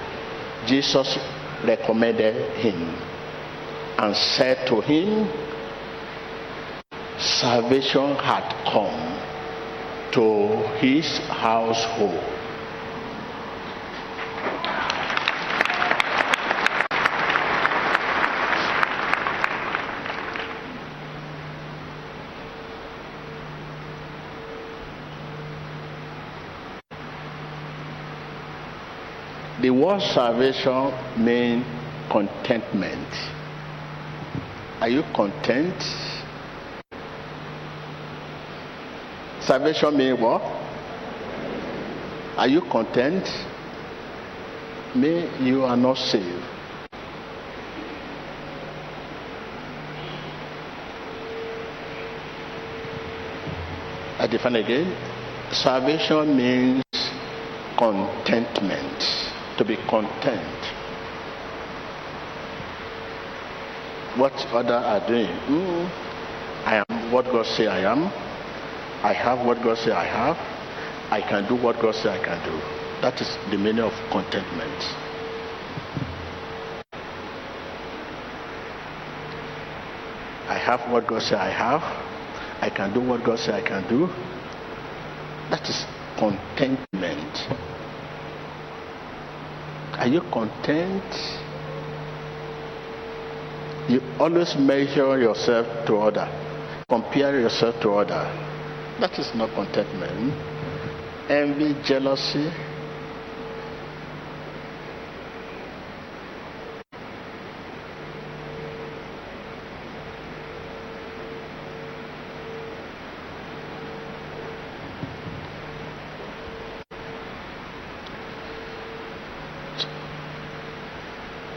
Jesus 0.66 1.18
recommended 1.66 2.36
him 2.58 2.96
and 3.98 4.16
said 4.16 4.68
to 4.68 4.82
him, 4.82 5.28
Salvation 7.18 8.16
had 8.16 8.48
come 8.72 9.18
to 10.12 10.68
his 10.78 11.18
household. 11.30 12.37
The 29.68 29.74
word 29.74 30.02
salvation 30.02 30.94
means 31.18 31.66
contentment. 32.10 33.12
Are 34.80 34.88
you 34.88 35.04
content? 35.14 35.76
Salvation 39.42 39.98
means 39.98 40.22
what? 40.22 40.42
Are 42.38 42.48
you 42.48 42.62
content? 42.72 43.28
Me, 44.96 45.28
you 45.46 45.66
are 45.66 45.76
not 45.76 45.98
saved. 45.98 46.46
I 54.18 54.28
define 54.32 54.56
again. 54.56 54.96
Salvation 55.52 56.38
means 56.38 56.84
contentment 57.78 59.28
to 59.58 59.66
be 59.66 59.76
content. 59.90 60.60
What 64.18 64.34
other 64.54 64.74
are 64.76 65.06
doing? 65.08 65.28
Mm, 65.48 65.90
I 66.66 66.84
am 66.88 67.12
what 67.12 67.26
God 67.26 67.46
say 67.46 67.68
I 67.68 67.92
am. 67.92 68.06
I 69.04 69.14
have 69.14 69.46
what 69.46 69.62
God 69.64 69.78
say 69.78 69.92
I 69.92 70.06
have. 70.06 70.38
I 71.12 71.22
can 71.22 71.48
do 71.48 71.56
what 71.56 71.80
God 71.80 71.96
say 71.96 72.10
I 72.10 72.24
can 72.24 72.44
do. 72.46 72.58
That 73.02 73.22
is 73.22 73.38
the 73.52 73.58
meaning 73.58 73.84
of 73.84 73.94
contentment. 74.12 74.82
I 80.50 80.58
have 80.58 80.92
what 80.92 81.08
God 81.08 81.22
say 81.22 81.36
I 81.36 81.50
have. 81.52 81.84
I 82.62 82.70
can 82.70 82.94
do 82.94 83.02
what 83.02 83.24
God 83.24 83.38
say 83.38 83.54
I 83.54 83.62
can 83.62 83.88
do. 83.88 84.08
That 85.52 85.70
is 85.70 85.86
contentment. 86.18 86.87
Are 89.98 90.08
you 90.08 90.22
content? 90.32 91.04
You 93.90 94.02
always 94.20 94.56
measure 94.56 95.18
yourself 95.18 95.66
to 95.88 95.98
other, 95.98 96.28
compare 96.88 97.40
yourself 97.40 97.82
to 97.82 97.94
other. 97.94 98.24
That 99.00 99.18
is 99.18 99.34
not 99.34 99.54
contentment. 99.56 100.34
Envy, 101.30 101.76
jealousy. 101.84 102.52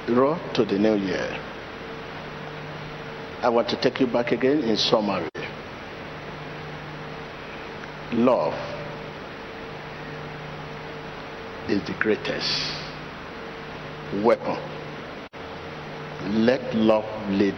Road 0.08 0.39
to 0.54 0.64
the 0.64 0.78
new 0.78 0.96
year. 0.96 1.38
I 3.42 3.48
want 3.48 3.68
to 3.68 3.76
take 3.80 4.00
you 4.00 4.06
back 4.06 4.32
again 4.32 4.62
in 4.62 4.76
summary. 4.76 5.28
Love 8.12 8.54
is 11.68 11.82
the 11.86 11.94
greatest 12.00 12.72
weapon. 14.24 14.58
Let 16.44 16.74
love 16.74 17.04
lead. 17.30 17.54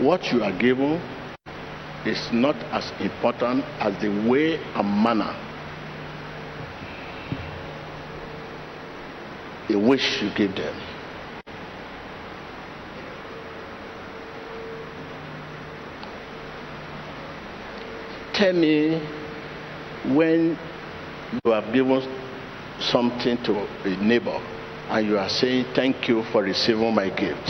What 0.00 0.32
you 0.32 0.42
are 0.42 0.56
given 0.58 1.00
is 2.06 2.32
not 2.32 2.56
as 2.72 2.92
important 3.00 3.64
as 3.80 4.00
the 4.00 4.08
way 4.28 4.58
and 4.74 5.02
manner 5.02 5.36
a 9.68 9.78
wish 9.78 10.22
you 10.22 10.30
give 10.36 10.54
them. 10.56 10.74
Tell 18.34 18.52
me 18.52 18.98
when 20.14 20.58
you 21.44 21.50
have 21.52 21.72
given 21.72 22.02
something 22.80 23.36
to 23.44 23.66
a 23.84 23.96
neighbor 24.02 24.38
and 24.88 25.06
you 25.06 25.18
are 25.18 25.28
saying 25.28 25.66
thank 25.74 26.08
you 26.08 26.24
for 26.32 26.42
receiving 26.42 26.94
my 26.94 27.08
gift. 27.08 27.48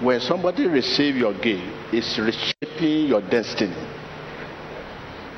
When 0.00 0.20
somebody 0.20 0.66
receives 0.66 1.18
your 1.18 1.32
gift, 1.34 1.64
it's 1.92 2.18
reshaping 2.18 3.08
your 3.08 3.20
destiny. 3.20 3.74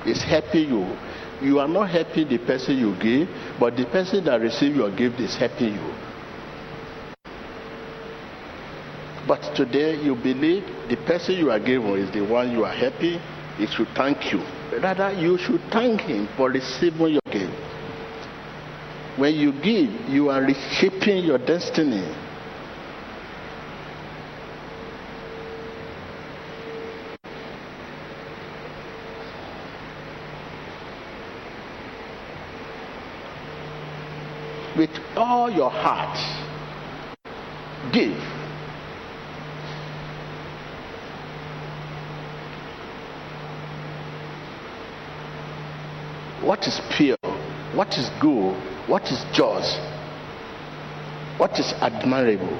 It's 0.04 0.22
helping 0.22 0.68
you 0.68 0.96
you 1.40 1.58
are 1.58 1.68
not 1.68 1.88
helping 1.88 2.28
the 2.28 2.38
person 2.38 2.76
you 2.76 2.94
give, 3.00 3.28
but 3.60 3.76
the 3.76 3.84
person 3.84 4.24
that 4.24 4.40
receives 4.40 4.74
your 4.74 4.90
gift 4.90 5.20
is 5.20 5.36
helping 5.36 5.74
you. 5.74 5.94
But 9.28 9.54
today 9.54 10.02
you 10.02 10.14
believe 10.14 10.64
the 10.88 10.96
person 10.96 11.34
you 11.34 11.50
are 11.50 11.60
giving 11.60 11.94
is 11.96 12.10
the 12.10 12.22
one 12.22 12.50
you 12.50 12.64
are 12.64 12.72
helping, 12.72 13.20
he 13.58 13.66
should 13.66 13.88
thank 13.94 14.32
you. 14.32 14.40
Rather, 14.82 15.12
you 15.12 15.36
should 15.36 15.60
thank 15.70 16.00
him 16.00 16.26
for 16.38 16.50
receiving 16.50 17.08
your 17.08 17.20
gift. 17.30 17.52
When 19.16 19.34
you 19.34 19.52
give, 19.52 20.08
you 20.08 20.30
are 20.30 20.40
reshaping 20.42 21.22
your 21.24 21.36
destiny. 21.36 22.08
with 34.80 34.99
all 35.16 35.50
your 35.50 35.70
heart. 35.70 36.16
Give. 37.92 38.16
What 46.42 46.66
is 46.66 46.80
pure? 46.96 47.16
What 47.74 47.88
is 47.98 48.08
good? 48.20 48.54
What 48.88 49.02
is 49.04 49.24
just? 49.32 49.78
What 51.38 51.58
is 51.58 51.72
admirable? 51.80 52.58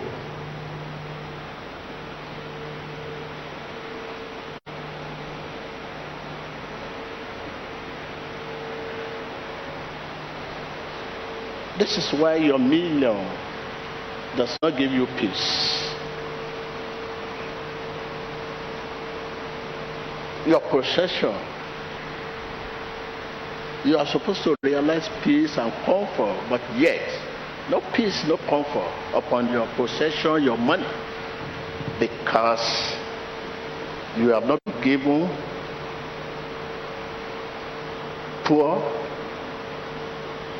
This 11.80 11.96
is 11.96 12.12
why 12.20 12.36
your 12.36 12.58
million 12.58 13.16
does 14.36 14.54
not 14.60 14.76
give 14.76 14.92
you 14.92 15.06
peace. 15.16 15.94
Your 20.46 20.60
possession, 20.60 21.34
you 23.82 23.96
are 23.96 24.04
supposed 24.04 24.42
to 24.42 24.54
realize 24.62 25.08
peace 25.24 25.56
and 25.56 25.72
comfort, 25.86 26.36
but 26.50 26.60
yet, 26.76 27.00
no 27.70 27.80
peace, 27.94 28.24
no 28.28 28.36
comfort 28.36 28.92
upon 29.14 29.50
your 29.50 29.66
possession, 29.76 30.42
your 30.42 30.58
money, 30.58 30.86
because 31.98 32.94
you 34.18 34.28
have 34.28 34.44
not 34.44 34.60
given 34.84 35.34
poor, 38.44 38.76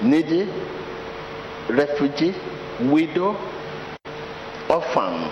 needy, 0.02 0.48
refugee, 1.70 2.34
widow, 2.80 3.36
orphan. 4.68 5.30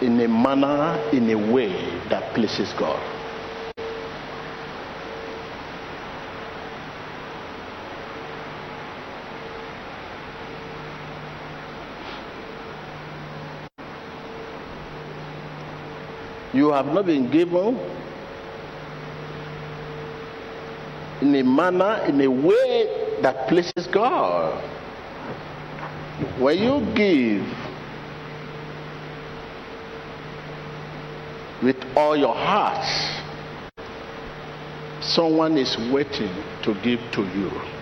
In 0.00 0.20
a 0.20 0.28
manner, 0.28 0.98
in 1.12 1.30
a 1.30 1.34
way 1.52 1.72
that 2.08 2.34
pleases 2.34 2.72
God. 2.74 3.00
You 16.52 16.70
have 16.70 16.86
not 16.86 17.06
been 17.06 17.30
given 17.30 17.80
in 21.20 21.34
a 21.34 21.42
manner, 21.42 22.04
in 22.06 22.20
a 22.20 22.28
way 22.28 23.18
that 23.22 23.48
pleases 23.48 23.86
God. 23.86 24.62
When 26.38 26.58
you 26.58 26.80
give 26.94 27.46
with 31.62 31.76
all 31.96 32.16
your 32.16 32.34
heart, 32.34 32.84
someone 35.00 35.56
is 35.58 35.76
waiting 35.92 36.30
to 36.62 36.74
give 36.82 37.00
to 37.12 37.22
you. 37.22 37.73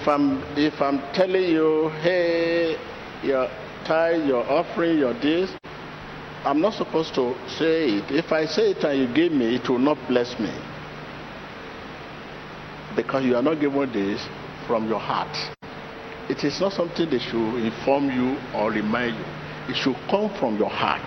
If 0.00 0.06
I'm 0.06 0.42
if 0.56 0.80
I'm 0.80 1.00
telling 1.12 1.50
you, 1.50 1.90
hey, 2.02 2.76
your 3.22 3.48
tithe, 3.84 4.26
your 4.26 4.44
offering, 4.48 4.98
your 4.98 5.12
this, 5.14 5.50
I'm 6.44 6.60
not 6.60 6.74
supposed 6.74 7.14
to 7.16 7.34
say 7.58 7.98
it. 7.98 8.10
If 8.10 8.30
I 8.30 8.46
say 8.46 8.70
it 8.70 8.84
and 8.84 8.98
you 9.00 9.12
give 9.12 9.32
me, 9.32 9.56
it 9.56 9.68
will 9.68 9.80
not 9.80 9.98
bless 10.06 10.38
me. 10.38 10.52
Because 12.94 13.24
you 13.24 13.36
are 13.36 13.42
not 13.42 13.58
giving 13.60 13.90
this 13.92 14.24
from 14.66 14.88
your 14.88 15.00
heart. 15.00 15.36
It 16.30 16.44
is 16.44 16.60
not 16.60 16.74
something 16.74 17.10
they 17.10 17.18
should 17.18 17.56
inform 17.56 18.10
you 18.10 18.38
or 18.54 18.70
remind 18.70 19.16
you. 19.16 19.24
It 19.68 19.76
should 19.76 19.96
come 20.08 20.30
from 20.38 20.58
your 20.58 20.70
heart. 20.70 21.02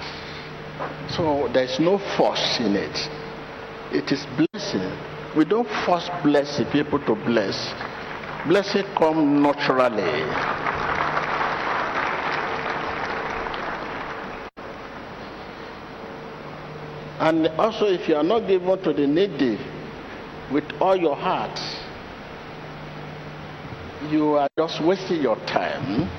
So 1.10 1.50
there's 1.54 1.80
no 1.80 1.98
force 2.18 2.60
in 2.60 2.76
it. 2.76 3.10
It 3.94 4.12
is 4.12 4.26
blessing. 4.36 4.92
We 5.38 5.46
don't 5.46 5.68
force 5.86 6.10
bless 6.24 6.58
the 6.58 6.66
people 6.66 7.00
to 7.06 7.16
bless. 7.16 7.74
Blessing 8.48 8.86
come 8.98 9.44
naturally. 9.44 10.24
And 17.20 17.48
also, 17.60 17.86
if 17.86 18.10
you 18.10 18.16
are 18.16 18.24
not 18.24 18.48
given 18.48 18.82
to 18.82 18.94
the 18.94 19.06
needy 19.06 19.60
with 20.52 20.64
all 20.82 20.96
your 20.96 21.16
heart, 21.16 21.60
you 24.10 24.38
are 24.38 24.48
just 24.58 24.82
wasting 24.84 25.22
your 25.22 25.36
time. 25.46 26.10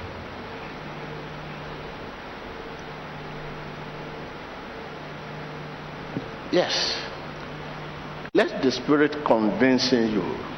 Yes. 6.52 6.96
Let 8.32 8.62
the 8.62 8.70
Spirit 8.70 9.24
convince 9.24 9.90
you. 9.90 10.51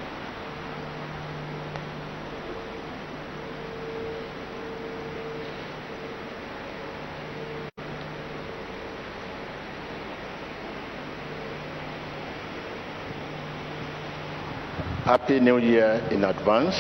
Happy 15.04 15.38
New 15.38 15.58
Year 15.58 16.02
in 16.10 16.24
advance. 16.24 16.76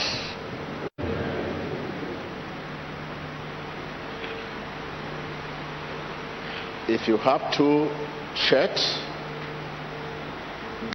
If 6.88 7.06
you 7.06 7.18
have 7.18 7.52
two 7.52 7.90
shirts, 8.34 8.98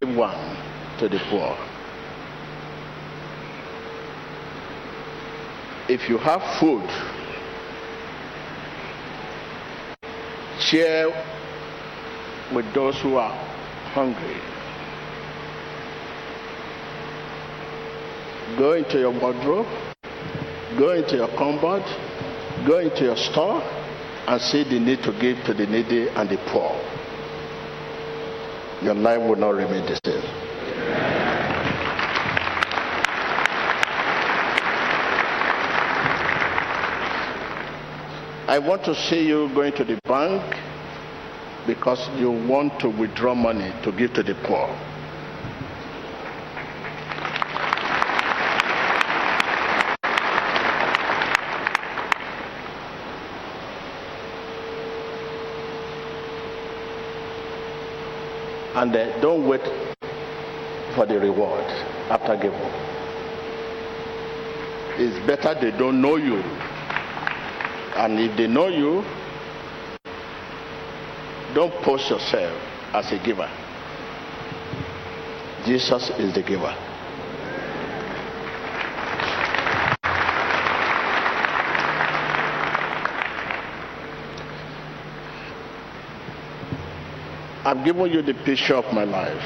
give 0.02 0.18
one 0.18 0.58
to 0.98 1.08
the 1.08 1.20
poor. 1.30 1.56
If 5.88 6.10
you 6.10 6.18
have 6.18 6.42
food, 6.60 6.90
share 10.60 11.10
with 12.56 12.74
those 12.74 13.00
who 13.02 13.18
are 13.18 13.36
hungry. 13.94 14.59
Go 18.60 18.74
into 18.74 19.00
your 19.00 19.18
wardrobe, 19.18 19.68
go 20.78 20.92
into 20.92 21.16
your 21.16 21.30
cupboard, 21.30 21.82
go 22.68 22.80
into 22.80 23.06
your 23.06 23.16
store, 23.16 23.62
and 24.28 24.42
see 24.42 24.66
the 24.66 24.78
need 24.78 25.02
to 25.04 25.14
give 25.14 25.42
to 25.46 25.54
the 25.54 25.66
needy 25.66 26.10
and 26.10 26.28
the 26.28 26.36
poor. 26.48 26.76
Your 28.84 28.96
life 28.96 29.22
will 29.22 29.38
not 29.38 29.52
remain 29.52 29.86
the 29.86 29.98
same. 30.04 30.22
I 38.50 38.60
want 38.60 38.84
to 38.84 38.94
see 38.94 39.26
you 39.26 39.48
going 39.56 39.72
to 39.78 39.86
the 39.86 39.98
bank 40.04 40.44
because 41.66 42.10
you 42.20 42.30
want 42.30 42.78
to 42.82 42.90
withdraw 42.90 43.36
money 43.36 43.72
to 43.84 43.94
give 43.94 44.12
to 44.16 44.24
the 44.24 44.36
poor. 44.44 44.68
And 58.80 58.96
uh, 58.96 59.20
don't 59.20 59.46
wait 59.46 59.62
for 60.96 61.06
the 61.06 61.20
reward 61.20 61.66
after 62.10 62.38
giving. 62.38 62.60
It's 64.98 65.20
better 65.28 65.54
they 65.60 65.78
don't 65.78 66.02
know 66.02 66.16
you. 66.16 66.38
And 67.98 68.18
if 68.20 68.38
they 68.38 68.48
know 68.48 68.68
you, 68.68 69.04
don't 71.54 71.74
post 71.84 72.10
yourself 72.10 72.58
as 72.94 73.12
a 73.12 73.22
giver. 73.22 73.50
Jesus 75.66 76.10
is 76.18 76.34
the 76.34 76.42
giver. 76.42 76.89
I've 87.80 87.86
given 87.86 88.12
you 88.12 88.22
the 88.22 88.34
picture 88.34 88.76
of 88.76 88.94
my 88.94 89.06
life. 89.06 89.42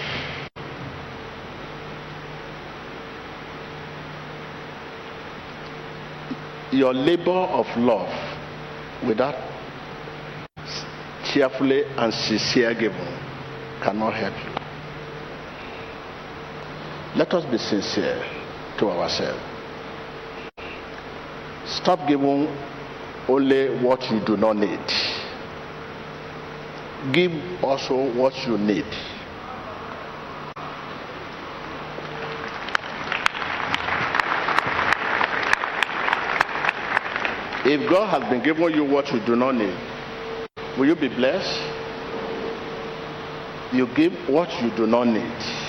Your 6.72 6.96
labor 6.96 7.30
of 7.30 7.68
love 7.78 8.10
without 9.08 9.36
cheerfully 11.32 11.84
and 11.96 12.12
sincere 12.12 12.74
giving 12.74 13.18
cannot 13.84 14.16
help 14.16 14.34
you. 14.34 14.52
Let 17.16 17.32
us 17.36 17.46
be 17.46 17.60
sincere 17.60 18.18
to 18.80 18.90
ourselves. 18.90 19.40
Stop 21.68 22.08
giving 22.08 22.48
only 23.30 23.70
what 23.84 24.10
you 24.10 24.20
do 24.26 24.38
not 24.38 24.58
need. 24.58 25.23
Give 27.12 27.34
also 27.64 28.14
what 28.14 28.34
you 28.48 28.58
need. 28.58 28.86
If 37.66 37.90
God 37.90 38.10
has 38.10 38.30
been 38.30 38.42
giving 38.44 38.74
you 38.74 38.86
what 38.86 39.12
you 39.12 39.20
do 39.22 39.36
not 39.36 39.56
need, 39.56 39.76
will 40.78 40.86
you 40.86 40.96
be 40.96 41.10
blessed? 41.10 41.60
You 43.74 43.88
give 43.96 44.14
what 44.30 44.50
you 44.62 44.70
do 44.72 44.86
not 44.88 45.08
need. 45.08 45.63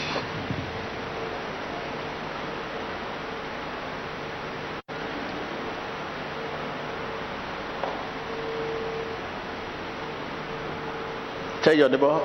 Tell 11.64 11.72
your 11.72 11.88
neighbor, 11.88 12.20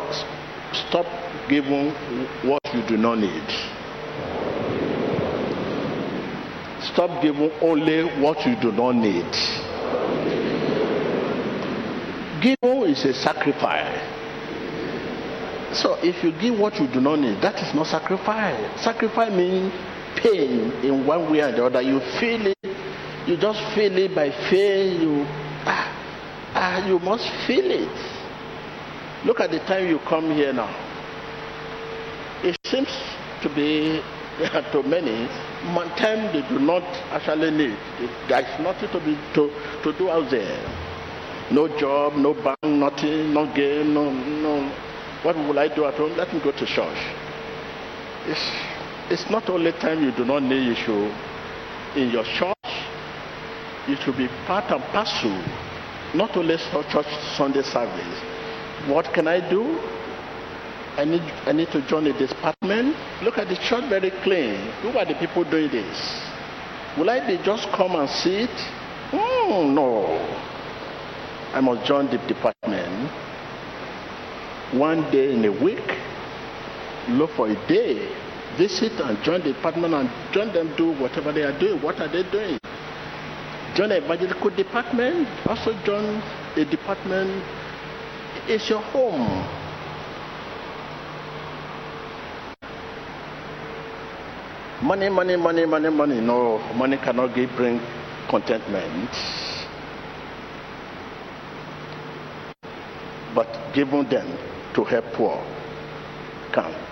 stop 0.74 1.06
giving 1.48 1.92
what 2.44 2.60
you 2.74 2.86
do 2.86 2.98
not 2.98 3.20
need. 3.20 3.50
Stop 6.92 7.22
giving 7.22 7.50
only 7.62 8.04
what 8.22 8.46
you 8.46 8.58
do 8.60 8.74
not 8.74 8.96
need. 8.96 9.32
Giving 12.44 12.82
is 12.92 13.06
a 13.06 13.14
sacrifice. 13.14 14.04
So 15.72 15.96
if 16.04 16.22
you 16.22 16.34
give 16.34 16.60
what 16.60 16.78
you 16.78 16.88
do 16.88 17.00
not 17.00 17.20
need, 17.20 17.40
that 17.40 17.56
is 17.66 17.74
not 17.74 17.88
sacrifice. 17.88 18.84
Sacrifice 18.84 19.32
means 19.32 19.72
pain 20.18 20.70
in 20.84 21.08
one 21.08 21.32
way 21.32 21.40
or 21.40 21.54
the 21.54 21.66
other. 21.66 21.82
You 21.82 22.02
feel 22.20 22.46
it, 22.46 22.58
you 23.26 23.38
just 23.38 23.74
feel 23.74 23.98
it 23.98 24.14
by 24.14 24.32
faith. 24.50 25.00
You 25.02 25.24
ah, 25.64 26.52
ah, 26.56 26.86
you 26.86 27.00
must 27.00 27.24
feel 27.48 27.72
it. 27.72 28.19
Look 29.26 29.42
at 29.42 29.52
the 29.52 29.60
time 29.60 29.88
you 29.88 30.00
come 30.08 30.32
here 30.32 30.54
now. 30.54 30.72
It 32.42 32.58
seems 32.66 32.88
to 33.44 33.50
be 33.54 34.02
to 34.72 34.84
many 34.84 35.28
time 35.98 36.32
they 36.32 36.48
do 36.48 36.60
not 36.60 36.84
actually 37.12 37.52
need. 37.52 37.78
There 38.30 38.40
is 38.40 38.60
nothing 38.62 38.90
to 38.92 39.00
be 39.04 39.16
to, 39.36 39.52
to 39.84 39.98
do 39.98 40.10
out 40.10 40.32
there. 40.32 40.56
No 41.52 41.68
job, 41.78 42.14
no 42.16 42.34
bank, 42.34 42.64
nothing, 42.64 43.34
no 43.34 43.54
game, 43.54 43.94
no 43.94 44.10
no. 44.10 44.72
What 45.24 45.36
will 45.36 45.60
I 45.60 45.68
do 45.68 45.84
at 45.84 45.96
home? 45.96 46.16
Let 46.16 46.34
me 46.34 46.40
go 46.40 46.52
to 46.54 46.66
church. 46.66 46.98
It's 48.26 48.46
it's 49.12 49.30
not 49.30 49.50
only 49.50 49.74
time 49.74 50.02
you 50.02 50.12
do 50.14 50.24
not 50.24 50.44
need. 50.44 50.66
You 50.66 50.76
should 50.76 51.12
in 51.98 52.10
your 52.12 52.24
church. 52.24 52.56
You 53.90 53.98
should 53.98 54.16
be 54.16 54.30
part 54.48 54.72
and 54.72 54.84
parcel, 54.94 55.36
not 56.16 56.38
only 56.38 56.56
church 56.56 57.08
Sunday 57.36 57.64
service 57.64 58.39
what 58.88 59.14
can 59.14 59.28
I 59.28 59.40
do? 59.50 59.80
I 60.98 61.06
need, 61.06 61.22
I 61.46 61.52
need 61.52 61.72
to 61.72 61.82
join 61.88 62.04
the 62.04 62.14
department. 62.14 62.96
Look 63.24 63.38
at 63.38 63.48
the 63.48 63.56
church 63.56 63.86
very 63.90 64.12
clean. 64.22 64.56
Who 64.82 64.98
are 64.98 65.06
the 65.06 65.16
people 65.16 65.44
doing 65.44 65.72
this? 65.72 66.30
Will 66.98 67.10
I 67.10 67.26
be 67.26 67.42
just 67.44 67.70
come 67.72 67.96
and 67.96 68.10
see 68.10 68.44
it? 68.44 68.58
Oh, 69.14 69.68
hmm, 69.68 69.76
no. 69.76 70.06
I 71.54 71.62
must 71.62 71.86
join 71.88 72.08
the 72.08 72.18
department. 72.28 73.10
One 74.74 75.10
day 75.10 75.34
in 75.34 75.46
a 75.46 75.52
week, 75.52 75.88
look 77.10 77.32
for 77.32 77.48
a 77.48 77.56
day, 77.68 78.14
visit 78.58 78.92
and 79.00 79.22
join 79.24 79.42
the 79.42 79.54
department 79.54 79.94
and 79.94 80.10
join 80.34 80.52
them 80.54 80.76
do 80.76 80.92
whatever 80.94 81.32
they 81.32 81.44
are 81.44 81.58
doing. 81.58 81.82
What 81.82 82.00
are 82.02 82.08
they 82.08 82.24
doing? 82.30 82.60
Join 83.76 83.90
the 83.90 84.04
evangelical 84.04 84.50
department, 84.52 85.28
also 85.48 85.74
join 85.86 86.22
a 86.58 86.66
department 86.66 87.44
is 88.50 88.68
your 88.68 88.82
home. 88.82 89.46
Money, 94.82 95.10
money, 95.10 95.36
money, 95.36 95.66
money, 95.66 95.90
money. 95.90 96.20
No, 96.20 96.58
money 96.74 96.98
cannot 96.98 97.36
give, 97.36 97.52
bring 97.56 97.80
contentment. 98.28 99.12
But 103.36 103.48
giving 103.74 104.10
them 104.10 104.28
to 104.74 104.84
help 104.84 105.06
poor 105.14 105.44
can. 106.52 106.89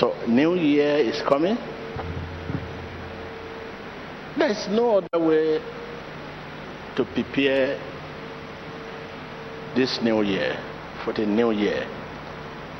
So, 0.00 0.16
New 0.26 0.54
Year 0.54 0.96
is 0.96 1.20
coming. 1.28 1.58
There 4.38 4.48
is 4.48 4.66
no 4.70 4.96
other 4.96 5.22
way 5.22 5.60
to 6.96 7.04
prepare 7.04 7.76
this 9.76 10.00
new 10.00 10.22
year 10.22 10.56
for 11.04 11.12
the 11.12 11.26
new 11.26 11.50
year. 11.50 11.86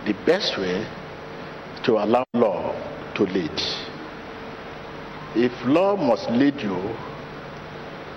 The 0.06 0.14
best 0.24 0.56
way 0.56 0.88
to 1.85 1.98
allow 2.02 2.24
law 2.33 2.72
to 3.16 3.24
lead. 3.24 3.52
If 5.37 5.52
law 5.66 5.96
must 5.96 6.30
lead 6.30 6.59
you, 6.62 6.80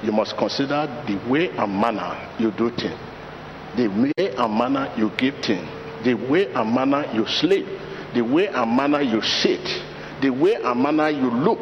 you 0.02 0.14
must 0.14 0.38
consider 0.38 0.88
the 1.06 1.20
way 1.30 1.50
and 1.50 1.76
manner 1.76 2.16
you 2.40 2.52
do 2.52 2.70
things, 2.70 2.98
the 3.76 3.90
way 3.90 4.32
and 4.34 4.54
manner 4.58 4.94
you 4.96 5.12
give 5.18 5.36
things, 5.44 5.68
the 6.06 6.14
way 6.14 6.48
and 6.54 6.74
manner 6.74 7.04
you 7.14 7.28
sleep, 7.28 7.68
the 8.14 8.22
way 8.22 8.48
and 8.48 8.76
manner 8.76 9.02
you 9.02 9.22
sit, 9.22 9.64
the 10.22 10.30
way 10.30 10.56
and 10.56 10.82
manner 10.82 11.10
you 11.10 11.30
look, 11.30 11.60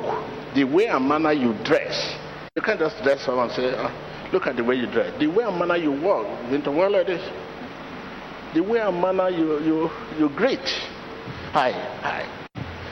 the 0.53 0.63
way 0.63 0.87
and 0.87 1.07
manner 1.07 1.31
you 1.31 1.53
dress. 1.63 2.15
You 2.55 2.61
can't 2.61 2.79
just 2.79 3.01
dress 3.03 3.21
someone 3.21 3.47
and 3.47 3.55
say, 3.55 3.73
oh, 3.77 4.29
look 4.33 4.47
at 4.47 4.57
the 4.57 4.63
way 4.63 4.75
you 4.75 4.87
dress. 4.87 5.17
The 5.17 5.27
way 5.27 5.45
and 5.45 5.57
manner 5.57 5.77
you 5.77 5.91
walk 5.91 6.27
into 6.51 6.71
world 6.71 6.93
like 6.93 7.07
this. 7.07 7.23
The 8.53 8.61
way 8.61 8.79
and 8.79 9.01
manner 9.01 9.29
you, 9.29 9.59
you, 9.61 9.89
you 10.19 10.29
greet. 10.35 10.59
Hi, 11.53 11.71
hi. 12.01 12.27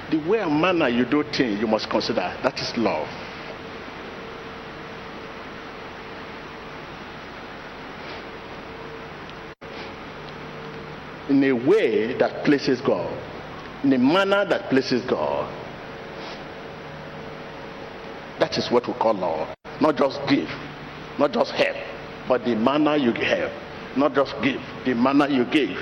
The 0.10 0.18
way 0.30 0.40
and 0.40 0.60
manner 0.62 0.88
you 0.88 1.06
do 1.06 1.24
things, 1.24 1.60
you 1.60 1.68
must 1.68 1.90
consider. 1.90 2.34
That 2.42 2.58
is 2.60 2.78
love. 2.78 3.08
In 11.30 11.44
a 11.44 11.52
way 11.52 12.18
that 12.18 12.44
pleases 12.44 12.82
God 12.82 13.14
in 13.84 13.94
a 13.94 13.98
manner 13.98 14.46
that 14.46 14.70
pleases 14.70 15.04
God. 15.06 15.50
That 18.40 18.58
is 18.58 18.70
what 18.72 18.88
we 18.88 18.94
call 18.94 19.14
love. 19.14 19.56
Not 19.82 19.98
just 19.98 20.20
give, 20.28 20.50
not 21.18 21.32
just 21.34 21.52
help, 21.52 21.76
but 22.28 22.44
the 22.44 22.56
manner 22.56 22.96
you 22.96 23.12
help. 23.14 23.52
Not 23.96 24.14
just 24.14 24.34
give, 24.42 24.62
the 24.86 24.96
manner 24.96 25.28
you 25.28 25.46
give. 25.46 25.78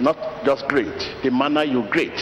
Not 0.00 0.16
just 0.44 0.66
great, 0.68 0.98
the 1.22 1.30
manner 1.30 1.64
you 1.64 1.82
great. 1.90 2.12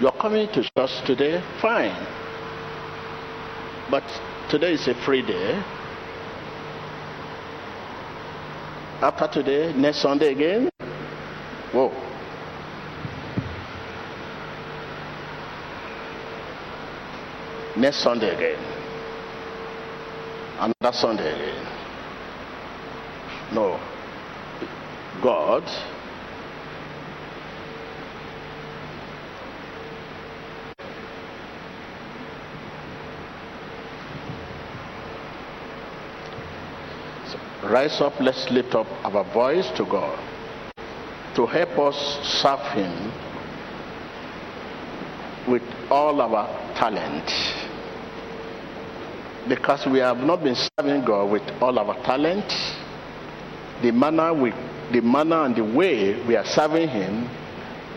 You're 0.00 0.12
coming 0.12 0.48
to 0.48 0.62
church 0.62 1.04
today, 1.06 1.42
fine. 1.60 1.94
But 3.90 4.02
Today 4.50 4.74
is 4.74 4.86
a 4.88 4.94
free 4.94 5.22
day. 5.22 5.62
After 9.00 9.26
today, 9.42 9.72
next 9.74 9.98
Sunday 10.02 10.32
again. 10.32 10.70
Whoa. 11.72 11.90
Next 17.76 17.98
Sunday 18.02 18.34
again. 18.34 18.58
Another 20.58 20.96
Sunday 20.96 21.32
again. 21.32 21.66
No. 23.52 23.80
God 25.22 25.64
Rise 37.70 38.00
up, 38.00 38.12
let's 38.20 38.50
lift 38.50 38.74
up 38.74 38.86
our 39.04 39.24
voice 39.32 39.70
to 39.76 39.84
God 39.84 40.18
to 41.34 41.46
help 41.46 41.78
us 41.78 41.96
serve 42.42 42.60
Him 42.72 43.12
with 45.50 45.62
all 45.90 46.20
our 46.20 46.46
talent. 46.74 47.30
Because 49.48 49.86
we 49.86 49.98
have 49.98 50.18
not 50.18 50.42
been 50.42 50.56
serving 50.78 51.04
God 51.04 51.30
with 51.30 51.42
all 51.62 51.78
our 51.78 51.94
talent, 52.04 52.50
the 53.82 53.90
manner 53.92 54.32
we 54.32 54.52
the 54.92 55.00
manner 55.00 55.44
and 55.44 55.56
the 55.56 55.64
way 55.64 56.22
we 56.26 56.36
are 56.36 56.44
serving 56.44 56.88
him 56.88 57.28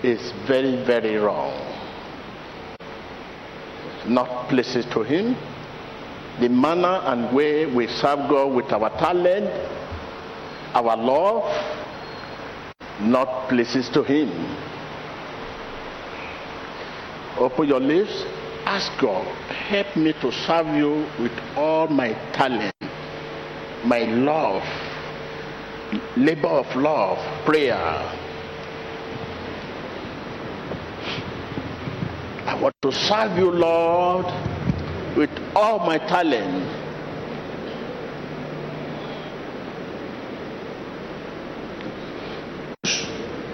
is 0.03 0.31
very, 0.47 0.83
very 0.85 1.17
wrong. 1.17 1.53
Not 4.07 4.49
places 4.49 4.85
to 4.93 5.03
him. 5.03 5.35
The 6.39 6.49
manner 6.49 7.01
and 7.05 7.35
way 7.35 7.65
we 7.65 7.87
serve 7.87 8.29
God 8.29 8.53
with 8.53 8.71
our 8.71 8.89
talent, 8.99 9.49
our 10.75 10.95
love, 10.95 11.49
not 13.01 13.49
places 13.49 13.89
to 13.89 14.03
him. 14.03 14.29
Open 17.39 17.67
your 17.67 17.79
lips, 17.79 18.23
ask 18.65 18.91
God, 19.01 19.25
help 19.47 19.95
me 19.95 20.13
to 20.13 20.31
serve 20.31 20.67
you 20.75 21.07
with 21.19 21.31
all 21.55 21.87
my 21.87 22.13
talent, 22.33 22.73
my 23.83 24.01
love, 24.01 24.63
labor 26.15 26.47
of 26.47 26.75
love, 26.75 27.17
prayer. 27.45 27.75
I 32.45 32.59
want 32.61 32.75
to 32.81 32.91
serve 32.91 33.37
you, 33.37 33.51
Lord, 33.51 34.25
with 35.17 35.31
all 35.55 35.79
my 35.79 35.97
talent. 35.97 36.85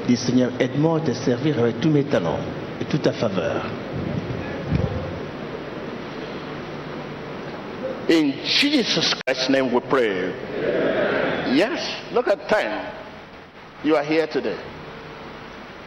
Dis 0.05 0.17
Seigneur, 0.17 0.51
aide-moi 0.59 0.97
à 0.97 1.05
te 1.05 1.13
servir 1.13 1.57
avec 1.59 1.79
tous 1.79 1.89
mes 1.89 2.03
talents 2.03 2.39
et 2.81 2.85
toute 2.85 3.03
ta 3.03 3.13
faveur. 3.13 3.63
In 8.09 8.33
Jesus 8.43 9.15
Christ's 9.25 9.49
name 9.49 9.71
we 9.73 9.79
pray. 9.89 10.33
Yes, 11.55 11.79
look 12.11 12.27
at 12.27 12.49
time. 12.49 12.91
You 13.81 13.95
are 13.95 14.03
here 14.03 14.27
today. 14.27 14.57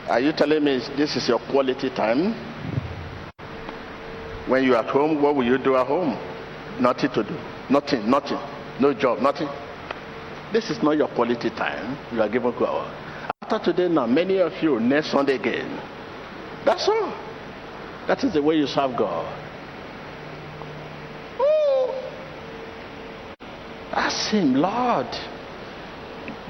Are 0.09 0.21
you 0.21 0.33
telling 0.33 0.65
me 0.65 0.81
this 0.97 1.15
is 1.17 1.29
your 1.29 1.41
quality 1.51 1.91
time? 1.91 2.35
When 4.49 4.63
you 4.63 4.75
are 4.75 4.85
at 4.85 4.91
home, 4.91 5.21
what 5.21 5.35
will 5.35 5.45
you 5.45 5.59
do 5.59 5.77
at 5.77 5.87
home? 5.87 6.17
Nothing 6.81 7.11
to 7.11 7.23
do. 7.25 7.37
Nothing, 7.69 8.09
nothing. 8.09 8.39
No 8.81 8.95
job, 8.95 9.21
nothing. 9.21 9.49
This 10.53 10.71
is 10.71 10.83
not 10.83 10.97
your 10.97 11.09
quality 11.09 11.51
time. 11.51 11.99
You 12.15 12.23
are 12.23 12.29
given 12.29 12.53
God. 12.57 12.87
After 13.43 13.73
today, 13.73 13.89
now, 13.89 14.07
many 14.07 14.39
of 14.39 14.53
you, 14.63 14.79
next 14.79 15.11
Sunday 15.11 15.35
again. 15.35 15.81
That's 16.65 16.89
all. 16.89 17.11
That 18.07 18.23
is 18.23 18.35
the 18.35 18.43
way 18.43 18.55
you 18.57 18.67
serve 18.67 18.97
God. 18.97 19.27
Oh. 21.41 22.13
Ask 23.93 24.31
Him, 24.33 24.55
Lord, 24.55 25.09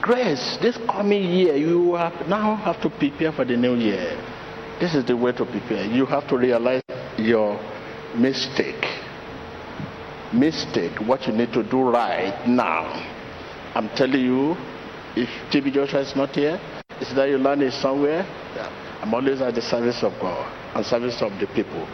grace, 0.03 0.59
this 0.61 0.77
coming 0.89 1.25
year, 1.25 1.57
you 1.57 1.95
have 1.95 2.29
now 2.29 2.57
have 2.57 2.81
to 2.83 2.91
prepare 2.91 3.33
for 3.33 3.45
the 3.47 3.57
new 3.57 3.75
year. 3.75 4.23
This 4.81 4.95
is 4.95 5.07
the 5.07 5.17
way 5.17 5.33
to 5.33 5.47
prepare. 5.47 5.87
You 5.87 6.05
have 6.07 6.29
to 6.29 6.37
realize 6.37 6.83
your 7.17 7.59
mistake. 8.19 8.85
Mistake, 10.33 10.99
what 11.07 11.27
you 11.27 11.33
need 11.33 11.53
to 11.53 11.63
do 11.63 11.83
right 11.83 12.47
now. 12.47 12.85
I'm 13.75 13.89
telling 13.91 14.25
you, 14.25 14.57
if 15.15 15.29
TB 15.51 15.73
Joshua 15.73 16.01
is 16.01 16.17
not 16.17 16.35
here, 16.35 16.61
is 17.01 17.15
that 17.15 17.29
you 17.29 17.39
learn 17.39 17.63
it 17.63 17.73
somewhere? 17.73 18.25
I'm 19.03 19.13
always 19.15 19.41
at 19.41 19.55
the 19.55 19.63
service 19.63 20.03
of 20.03 20.13
God 20.21 20.47
and 20.75 20.85
service 20.85 21.21
of 21.23 21.39
the 21.39 21.47
people. 21.47 21.87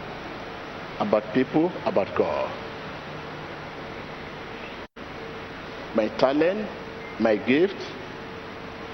About 0.98 1.34
people, 1.34 1.72
about 1.84 2.16
God. 2.16 2.50
My 5.94 6.08
talent, 6.16 6.68
my 7.20 7.36
gift, 7.36 7.76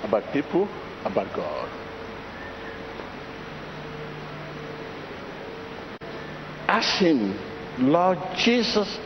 about 0.02 0.32
people, 0.32 0.68
about 1.04 1.34
God. 1.36 1.77
Ask 6.68 7.00
Him, 7.00 7.34
Lord 7.78 8.18
Jesus, 8.36 8.98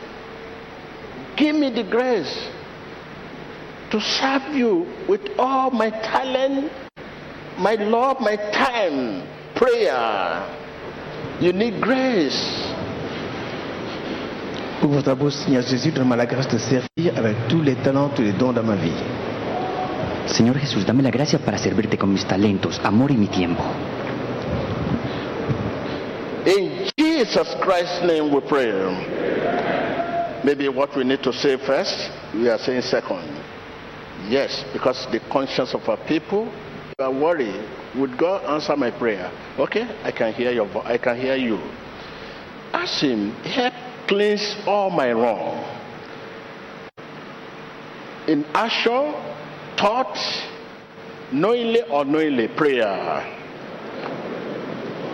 give 1.37 1.55
me 1.55 1.71
the 1.71 1.83
grace 1.83 2.49
to 3.89 4.01
serve 4.01 4.53
you 4.53 4.85
with 5.07 5.21
all 5.39 5.71
my 5.71 5.89
talent, 5.89 6.69
my 7.57 7.75
love, 7.75 8.19
my 8.19 8.35
time, 8.35 9.23
prayer. 9.55 10.43
You 11.39 11.53
need 11.53 11.79
grace. 11.79 12.73
Ouvre 14.83 15.01
ta 15.01 15.15
bouche, 15.15 15.35
Seigneur 15.35 15.63
Jésus, 15.63 15.91
donne-moi 15.91 16.17
la 16.17 16.25
grâce 16.25 16.49
de 16.49 16.57
servir 16.57 17.17
avec 17.17 17.47
tous 17.47 17.61
les 17.61 17.75
talents, 17.75 18.09
tous 18.09 18.23
les 18.23 18.33
dons 18.33 18.51
dans 18.51 18.63
ma 18.63 18.75
vie. 18.75 18.91
Señor 20.25 20.57
Jesús, 20.57 20.85
dame 20.85 21.01
la 21.01 21.11
gracia 21.11 21.39
para 21.39 21.57
servirte 21.57 21.97
con 21.97 22.11
mis 22.11 22.25
talentos, 22.25 22.81
amor 22.83 23.11
y 23.11 23.15
mi 23.15 23.27
tiempo. 23.27 23.63
In 26.45 26.92
Jesus 27.13 27.53
Christ's 27.61 28.01
name 28.07 28.33
we 28.33 28.41
pray. 28.41 28.73
Maybe 30.43 30.67
what 30.67 30.95
we 30.97 31.03
need 31.03 31.21
to 31.21 31.31
say 31.31 31.57
first, 31.57 32.09
we 32.33 32.49
are 32.49 32.57
saying 32.57 32.81
second. 32.81 33.29
Yes, 34.27 34.65
because 34.73 35.05
the 35.11 35.19
conscience 35.31 35.75
of 35.75 35.87
our 35.87 35.97
people 36.07 36.51
are 36.97 37.11
worried. 37.13 37.69
Would 37.97 38.17
God 38.17 38.43
answer 38.45 38.75
my 38.75 38.89
prayer? 38.89 39.31
Okay, 39.59 39.83
I 40.03 40.11
can 40.11 40.33
hear 40.33 40.51
your 40.51 40.65
vo- 40.65 40.81
I 40.81 40.97
can 40.97 41.15
hear 41.15 41.35
you. 41.35 41.57
Ask 42.73 43.03
him, 43.03 43.29
help 43.43 43.73
cleanse 44.07 44.55
all 44.65 44.89
my 44.89 45.11
wrong. 45.11 45.63
In 48.27 48.43
action, 48.55 49.13
thought, 49.77 50.17
knowingly 51.31 51.83
or 51.83 52.01
unknowingly, 52.01 52.47
prayer. 52.47 53.42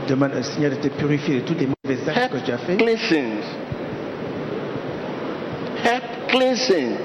Demande 0.09 0.31
au 0.33 0.37
euh, 0.37 0.41
Seigneur 0.41 0.71
de 0.71 0.77
te 0.77 0.87
purifier 0.87 1.35
de 1.35 1.45
tous 1.45 1.53
les 1.53 1.67
mauvais 1.67 2.09
actes 2.09 2.17
Help 2.17 2.31
que 2.31 2.45
tu 2.45 2.51
as 2.51 2.57
fait. 2.57 2.77
cleansing. 2.77 3.43
Help 5.83 6.03
cleansing 6.29 6.97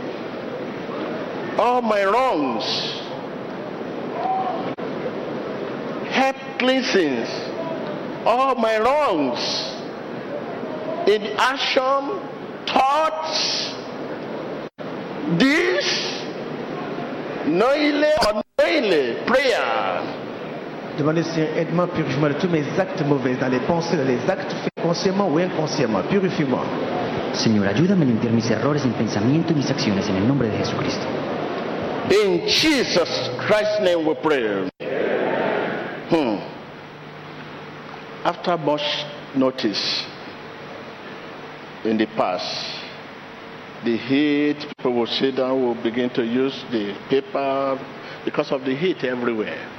all 1.58 1.82
my 1.82 2.02
wrongs. 2.06 2.64
Help 6.10 6.36
cleansing 6.58 7.26
all 8.24 8.54
my 8.54 8.78
wrongs 8.78 9.74
in 11.06 11.26
action, 11.36 12.20
thoughts, 12.66 13.74
deeds, 15.36 16.22
knowingly 17.46 18.08
or 18.26 18.42
unknowingly, 18.58 19.16
prayer. 19.26 20.23
Demande 20.98 21.18
au 21.18 21.22
Seigneur, 21.24 21.56
aide-moi, 21.56 21.88
purifie-moi 21.88 22.28
de 22.28 22.34
tous 22.34 22.48
mes 22.48 22.64
actes 22.78 23.04
mauvais, 23.04 23.34
dans 23.34 23.48
les 23.48 23.58
pensées, 23.60 23.96
dans 23.96 24.06
les 24.06 24.30
actes 24.30 24.52
faits 24.52 24.72
consciemment 24.80 25.28
ou 25.28 25.38
inconsciemment. 25.38 26.02
Purifie-moi. 26.08 26.62
Señor, 27.32 27.66
ayúdame 27.66 28.02
a 28.02 28.04
limpiar 28.04 28.32
mis 28.32 28.48
errores 28.48 28.84
en 28.84 28.92
pensamiento 28.92 29.52
y 29.52 29.56
mis 29.56 29.68
acciones 29.68 30.08
en 30.08 30.16
el 30.16 30.28
nombre 30.28 30.48
de 30.48 30.56
Jesucristo. 30.56 31.04
In 32.10 32.46
Jesus 32.46 33.30
Christ's 33.38 33.80
name 33.80 34.06
we 34.06 34.14
pray. 34.22 34.68
Hmm. 36.10 36.38
After 38.24 38.56
much 38.56 38.82
notice 39.34 40.04
in 41.84 41.96
the 41.98 42.06
past, 42.16 42.46
the 43.84 43.96
heat, 43.96 44.56
people 44.76 44.94
will 44.94 45.06
sit 45.06 45.36
down, 45.36 45.60
will 45.60 45.82
begin 45.82 46.08
to 46.10 46.24
use 46.24 46.64
the 46.70 46.94
paper 47.10 47.78
because 48.24 48.52
of 48.52 48.64
the 48.64 48.76
heat 48.76 49.02
everywhere. 49.02 49.73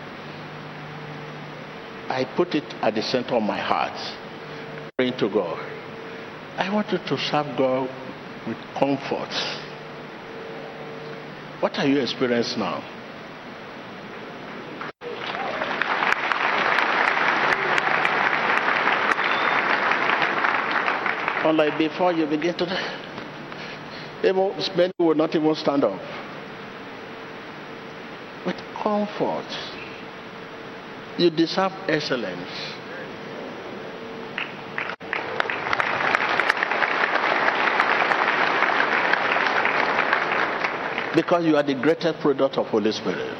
I 2.07 2.23
put 2.35 2.53
it 2.53 2.63
at 2.81 2.93
the 2.93 3.01
center 3.01 3.35
of 3.35 3.43
my 3.43 3.57
heart, 3.57 3.97
praying 4.97 5.17
to 5.17 5.29
God. 5.29 5.57
I 6.57 6.73
want 6.73 6.91
you 6.91 6.99
to 6.99 7.17
serve 7.17 7.57
God 7.57 7.89
with 8.47 8.57
comfort. 8.77 9.33
What 11.59 11.77
are 11.79 11.87
you 11.87 11.99
experiencing 11.99 12.59
now? 12.59 12.83
Unlike 21.43 21.77
before 21.77 22.13
you 22.13 22.25
begin 22.25 22.55
to 22.55 22.65
even 24.23 24.51
many 24.75 24.91
will 24.97 25.15
not 25.15 25.35
even 25.35 25.55
stand 25.55 25.83
up. 25.83 25.99
With 28.45 28.57
comfort. 28.75 29.74
You 31.17 31.29
deserve 31.29 31.71
excellence. 31.87 32.49
Because 41.15 41.45
you 41.45 41.55
are 41.55 41.63
the 41.63 41.75
greatest 41.81 42.19
product 42.19 42.57
of 42.57 42.67
Holy 42.67 42.91
Spirit. 42.91 43.37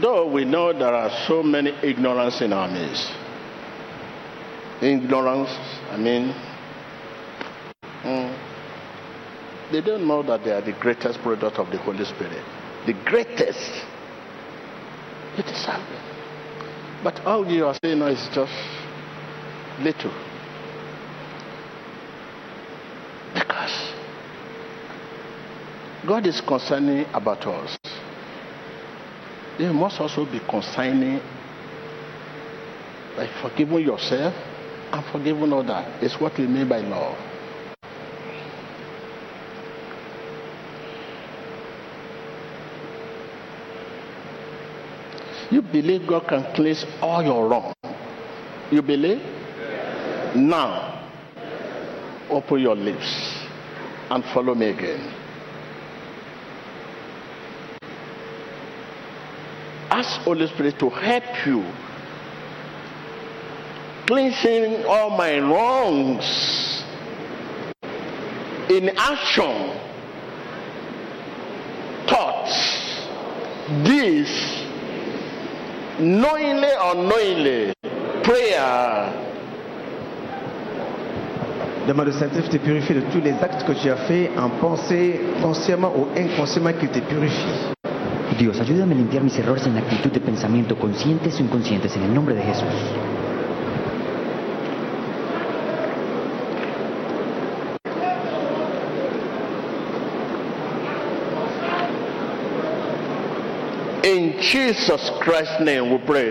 Though 0.00 0.30
we 0.30 0.44
know 0.44 0.72
there 0.72 0.94
are 0.94 1.10
so 1.26 1.42
many 1.42 1.70
ignorance 1.82 2.40
in 2.40 2.52
our 2.52 2.68
midst. 2.68 3.10
Ignorance, 4.80 5.50
I 5.90 5.96
mean, 5.96 6.32
mm, 8.04 9.72
they 9.72 9.80
don't 9.80 10.06
know 10.06 10.22
that 10.22 10.44
they 10.44 10.52
are 10.52 10.60
the 10.60 10.78
greatest 10.78 11.18
product 11.18 11.58
of 11.58 11.72
the 11.72 11.78
Holy 11.78 12.04
Spirit. 12.04 12.44
The 12.88 12.94
greatest. 13.04 13.84
It 15.36 15.44
is 15.44 15.66
happening. 15.66 16.00
But 17.04 17.20
all 17.26 17.46
you 17.46 17.66
are 17.66 17.76
saying 17.84 17.98
now 17.98 18.06
is 18.06 18.26
just 18.34 18.50
little. 19.82 20.14
Because 23.34 23.92
God 26.06 26.26
is 26.26 26.40
concerning 26.40 27.04
about 27.12 27.46
us. 27.46 27.76
You 29.58 29.74
must 29.74 30.00
also 30.00 30.24
be 30.24 30.40
consigning 30.48 31.20
by 33.18 33.28
forgiving 33.42 33.84
yourself 33.84 34.32
and 34.94 35.04
forgiving 35.12 35.52
others. 35.52 36.02
Is 36.02 36.18
what 36.18 36.38
we 36.38 36.46
mean 36.46 36.66
by 36.66 36.78
love. 36.78 37.27
You 45.50 45.62
believe 45.62 46.06
God 46.06 46.28
can 46.28 46.44
cleanse 46.54 46.84
all 47.00 47.22
your 47.22 47.48
wrong. 47.48 47.72
You 48.70 48.82
believe? 48.82 49.22
Now, 50.36 51.08
open 52.28 52.60
your 52.60 52.76
lips 52.76 53.38
and 54.10 54.22
follow 54.26 54.54
me 54.54 54.66
again. 54.66 55.14
Ask 59.90 60.20
Holy 60.20 60.46
Spirit 60.48 60.78
to 60.80 60.90
help 60.90 61.24
you 61.46 61.64
cleansing 64.06 64.84
all 64.86 65.10
my 65.10 65.38
wrongs 65.38 66.84
in 68.70 68.90
action, 68.96 69.78
thoughts, 72.06 73.06
deeds, 73.84 74.47
knowingly 75.98 76.72
or 76.80 76.94
unknowingly, 76.96 77.72
prayer. 78.22 79.12
Demande 81.86 82.08
au 82.08 82.12
Saint-Esprit 82.12 82.50
de 82.52 82.58
te 82.58 82.64
purifier 82.64 82.94
de 82.96 83.00
tous 83.10 83.20
les 83.20 83.32
actes 83.32 83.64
que 83.64 83.72
tu 83.72 83.90
as 83.90 83.96
faits 83.96 84.30
en 84.36 84.50
pensée, 84.60 85.20
consciemment 85.40 85.92
ou 85.96 86.06
inconsciemment 86.16 86.72
qu'il 86.78 86.90
te 86.90 87.00
purifie. 87.00 87.72
Dios, 88.38 88.60
ayúdame 88.60 88.92
a 88.92 88.96
limpiar 88.96 89.24
mis 89.24 89.36
errores 89.38 89.66
en 89.66 89.76
actitud 89.76 90.12
de 90.12 90.20
pensamiento, 90.20 90.76
conscientes 90.76 91.40
o 91.40 91.42
inconscientes, 91.42 91.96
en 91.96 92.02
el 92.04 92.14
nombre 92.14 92.34
de 92.34 92.42
Jesús. 92.42 93.07
In 104.08 104.40
Jesus 104.40 105.10
Christ's 105.20 105.60
name 105.60 105.90
we 105.90 105.98
pray. 106.06 106.30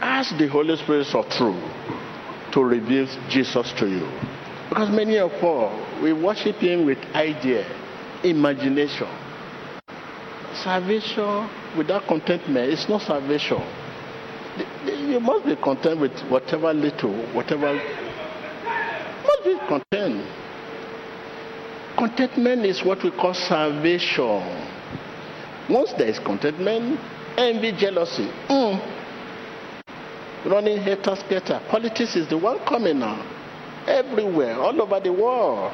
Ask 0.00 0.38
the 0.38 0.46
Holy 0.46 0.76
Spirit 0.76 1.12
of 1.12 1.28
truth 1.30 1.60
to 2.52 2.62
reveal 2.62 3.08
Jesus 3.28 3.72
to 3.78 3.88
you. 3.88 4.06
Because 4.68 4.90
many 4.90 5.18
of 5.18 5.32
us, 5.32 6.00
we 6.00 6.12
worship 6.12 6.54
Him 6.58 6.86
with 6.86 6.98
idea, 7.16 7.66
imagination. 8.22 9.08
Salvation 10.62 11.50
without 11.76 12.06
contentment 12.06 12.72
is 12.72 12.88
not 12.88 13.02
salvation. 13.02 13.60
You 14.86 15.18
must 15.18 15.46
be 15.46 15.56
content 15.56 15.98
with 15.98 16.16
whatever 16.28 16.72
little, 16.72 17.26
whatever. 17.34 17.74
Must 19.24 19.44
be 19.44 19.58
content. 19.66 20.24
Contentment 21.98 22.66
is 22.66 22.84
what 22.84 23.02
we 23.02 23.10
call 23.10 23.34
salvation. 23.34 24.73
Once 25.68 25.92
there 25.94 26.08
is 26.08 26.18
contentment, 26.18 27.00
envy, 27.38 27.72
jealousy, 27.72 28.28
mm, 28.48 28.78
running 30.46 30.78
haters, 30.78 31.20
scatter. 31.20 31.60
Politics 31.68 32.16
is 32.16 32.28
the 32.28 32.36
one 32.36 32.58
coming 32.66 32.98
now. 32.98 33.18
Everywhere, 33.86 34.54
all 34.56 34.80
over 34.80 35.00
the 35.00 35.12
world. 35.12 35.72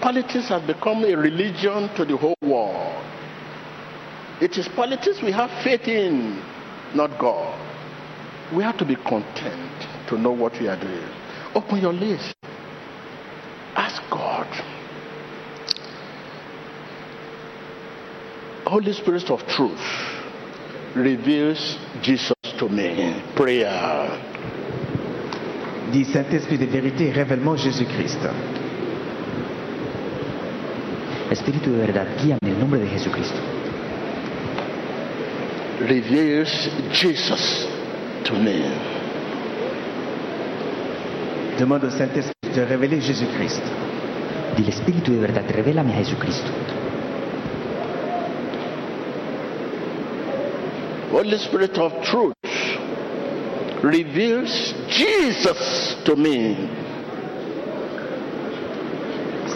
Politics 0.00 0.48
has 0.48 0.62
become 0.62 1.04
a 1.04 1.14
religion 1.16 1.88
to 1.96 2.04
the 2.04 2.16
whole 2.16 2.36
world. 2.42 3.04
It 4.40 4.56
is 4.56 4.68
politics 4.68 5.20
we 5.22 5.32
have 5.32 5.50
faith 5.64 5.88
in, 5.88 6.40
not 6.94 7.18
God. 7.18 7.58
We 8.54 8.62
have 8.62 8.78
to 8.78 8.84
be 8.84 8.96
content 8.96 10.08
to 10.08 10.16
know 10.16 10.30
what 10.30 10.52
we 10.60 10.68
are 10.68 10.80
doing. 10.80 11.08
Open 11.54 11.80
your 11.80 11.92
lips. 11.92 12.32
Ask 13.74 14.00
God. 14.10 14.77
Holy 18.68 18.92
Spirit 18.92 19.30
of 19.30 19.46
truth 19.46 19.80
reveals 20.94 21.78
Jesus 22.02 22.34
to 22.58 22.68
me. 22.68 23.14
Prayer. 23.34 24.10
Dis 25.90 26.04
Saint-Esprit 26.04 26.58
de 26.58 26.66
vérité, 26.66 27.10
révèle-moi 27.10 27.56
Jésus-Christ. 27.56 28.28
Espíritu 31.30 31.70
de 31.70 31.78
verdad, 31.78 32.06
guíame 32.22 32.38
en 32.42 32.48
el 32.48 32.58
nombre 32.58 32.78
de 32.78 32.86
Jesucristo. 32.88 33.38
Reveals 35.80 36.68
Jesus 36.92 37.68
to 38.24 38.34
me. 38.34 38.60
Demande 41.58 41.84
au 41.84 41.90
Saint-Esprit 41.90 42.52
de 42.54 42.62
révéler 42.62 43.00
Jésus-Christ. 43.00 43.62
Dile 44.56 44.68
Espíritu 44.68 45.12
de 45.12 45.20
verdad, 45.20 45.44
revélame 45.54 45.92
a 45.92 46.02
Jesucristo. 46.02 46.77
Holy 51.10 51.38
Spirit 51.38 51.78
of 51.78 51.92
truth 52.04 52.34
reveals 53.82 54.74
Jesus 54.88 55.96
to 56.04 56.16
me. 56.16 56.56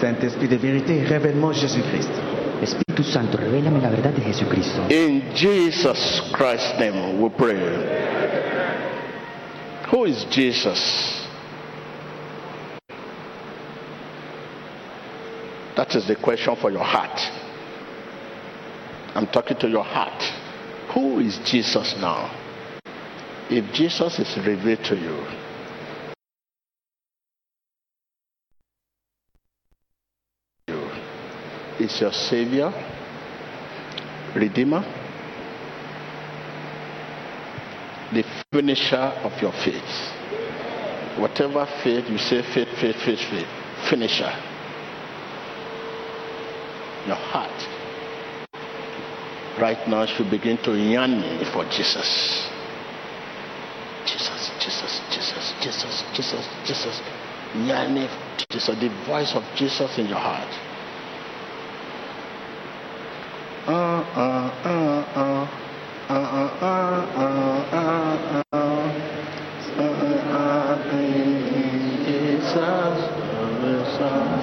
Saint-Esprit 0.01 0.49
de 0.49 0.57
vérité, 0.57 1.03
révèle-moi 1.05 1.53
Jésus-Christ. 1.53 2.11
Espíritu 2.63 3.03
Santo, 3.05 3.39
revélame 3.39 3.81
la 3.81 3.89
verdad 3.91 4.13
de 4.13 4.23
Jesucristo. 4.23 4.83
In 4.91 5.35
Jesus 5.35 6.23
Christ's 6.33 6.79
name 6.79 7.21
we 7.21 7.29
pray. 7.31 7.59
Who 9.91 10.05
is 10.07 10.25
Jesus? 10.31 11.21
That 15.77 15.95
is 15.95 16.07
the 16.07 16.17
question 16.17 16.57
for 16.57 16.71
your 16.71 16.85
heart. 16.85 17.21
I'm 19.15 19.27
talking 19.27 19.57
to 19.59 19.69
your 19.69 19.85
heart. 19.85 20.42
Who 20.95 21.21
is 21.21 21.39
Jesus 21.47 21.95
now? 22.01 22.31
If 23.49 23.73
Jesus 23.75 24.19
is 24.19 24.37
revealed 24.47 24.85
to 24.85 24.97
you, 24.97 25.25
is 31.81 32.01
your 32.01 32.13
Savior, 32.13 32.71
Redeemer, 34.37 34.83
the 38.13 38.25
finisher 38.53 38.97
of 38.97 39.33
your 39.41 39.53
faith. 39.65 40.13
Whatever 41.19 41.67
faith 41.83 42.09
you 42.09 42.19
say, 42.19 42.43
faith, 42.55 42.69
faith, 42.81 42.97
faith, 43.05 43.19
faith, 43.31 43.49
finisher. 43.89 44.33
Your 47.07 47.17
heart 47.17 47.72
right 49.61 49.89
now 49.89 50.07
should 50.07 50.31
begin 50.31 50.57
to 50.65 50.73
yearn 50.77 51.21
for 51.53 51.65
Jesus. 51.65 52.49
Jesus, 54.07 54.51
Jesus, 54.59 55.01
Jesus, 55.11 55.55
Jesus, 55.63 56.05
Jesus, 56.15 56.49
Jesus. 56.67 57.01
Yearning 57.55 58.09
for 58.09 58.47
Jesus, 58.51 58.77
the 58.81 58.89
voice 59.07 59.33
of 59.35 59.43
Jesus 59.57 59.99
in 59.99 60.07
your 60.07 60.19
heart. 60.19 60.49
Uh, 63.67 63.73
uh, 63.73 64.51
uh, 64.65 65.05
uh. 65.17 65.59
Uh, 66.09 66.15
uh, 66.15 66.51
uh, 66.61 67.17
uh, 67.23 67.69
uh, 67.73 68.43
uh. 68.53 68.83
Uh, 69.79 69.87
uh, 70.33 70.93
Jesus, 72.45 73.23
Trust 73.97 74.42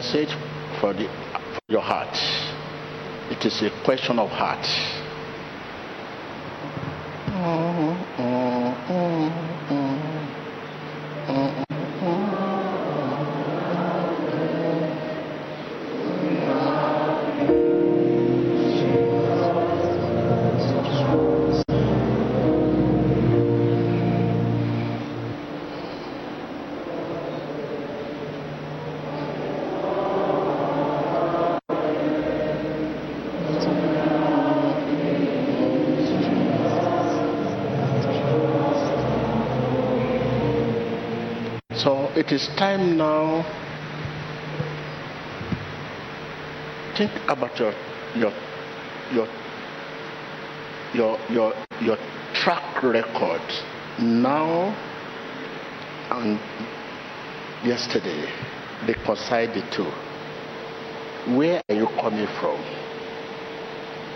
message 0.00 0.32
for, 0.80 0.94
the, 0.94 1.04
for 1.52 1.60
your 1.68 1.82
heart. 1.82 2.16
It 3.30 3.44
is 3.44 3.60
a 3.60 3.68
question 3.84 4.18
of 4.18 4.30
heart. 4.30 4.64
It 42.30 42.34
is 42.34 42.46
time 42.56 42.96
now. 42.96 43.42
Think 46.96 47.10
about 47.28 47.58
your 47.58 47.74
your 48.14 48.32
your 49.12 49.26
your 50.94 51.18
your 51.28 51.54
your 51.80 51.96
track 52.34 52.82
record 52.84 53.42
now 53.98 54.70
and 56.12 56.38
yesterday. 57.66 58.30
Reconcile 58.86 59.48
the 59.48 59.62
two. 59.74 59.90
Where 61.36 61.60
are 61.68 61.74
you 61.74 61.86
coming 62.00 62.28
from? 62.40 62.60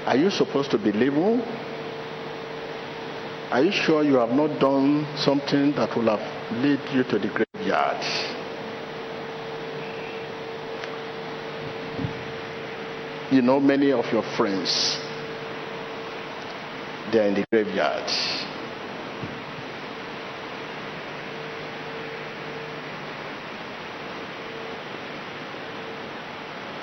Are 0.06 0.16
you 0.16 0.30
supposed 0.30 0.70
to 0.70 0.78
be 0.78 0.92
living? 0.92 1.40
Are 3.50 3.62
you 3.62 3.72
sure 3.72 4.04
you 4.04 4.14
have 4.14 4.30
not 4.30 4.60
done 4.60 5.04
something 5.16 5.72
that 5.72 5.96
will 5.96 6.16
have 6.16 6.54
led 6.62 6.80
you 6.94 7.02
to 7.04 7.18
the 7.18 7.53
You 13.30 13.42
know, 13.42 13.58
many 13.60 13.90
of 13.92 14.04
your 14.12 14.22
friends, 14.36 14.98
they 17.12 17.18
are 17.20 17.26
in 17.28 17.34
the 17.34 17.44
graveyard. 17.50 18.08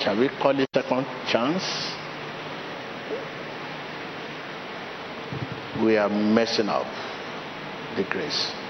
Shall 0.00 0.18
we 0.18 0.28
call 0.28 0.58
it 0.58 0.68
second 0.74 1.06
chance? 1.28 1.92
we 5.82 5.96
are 5.96 6.08
messing 6.08 6.68
up 6.68 6.86
the 7.96 8.04
grace. 8.04 8.61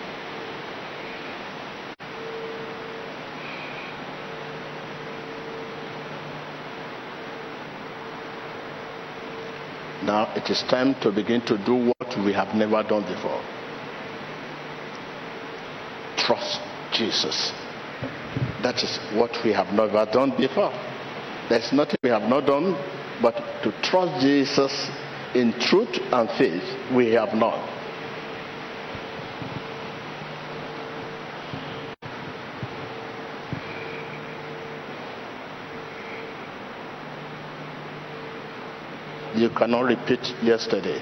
Now 10.05 10.33
it 10.35 10.51
is 10.51 10.63
time 10.69 10.95
to 11.03 11.13
begin 11.13 11.41
to 11.47 11.57
do 11.65 11.93
what 11.93 12.25
we 12.25 12.33
have 12.33 12.55
never 12.57 12.83
done 12.83 13.03
before. 13.03 13.41
Trust 16.17 16.61
Jesus. 16.93 17.53
That 18.63 18.83
is 18.83 18.99
what 19.15 19.31
we 19.45 19.53
have 19.53 19.73
never 19.73 20.05
done 20.11 20.37
before. 20.37 20.73
There's 21.49 21.73
nothing 21.73 21.97
we 22.03 22.11
have 22.11 22.29
not 22.29 22.47
done 22.47 22.75
but 23.21 23.35
to 23.63 23.73
trust 23.83 24.21
Jesus 24.21 24.91
in 25.35 25.53
truth 25.61 25.99
and 26.13 26.29
faith 26.31 26.65
we 26.95 27.13
have 27.13 27.35
not. 27.35 27.73
You 39.35 39.42
cannot 39.57 39.83
repeat 39.83 40.35
yesterday, 40.43 41.01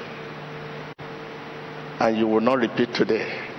and 2.00 2.16
you 2.16 2.26
will 2.26 2.40
not 2.40 2.58
repeat 2.58 2.92
today. 2.94 3.50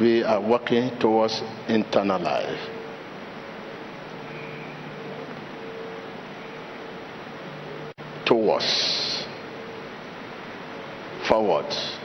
we 0.00 0.22
are 0.22 0.40
working 0.40 0.90
towards 0.98 1.42
internal 1.68 2.20
life. 2.20 2.58
Towards. 8.24 9.26
Forward. 11.28 11.99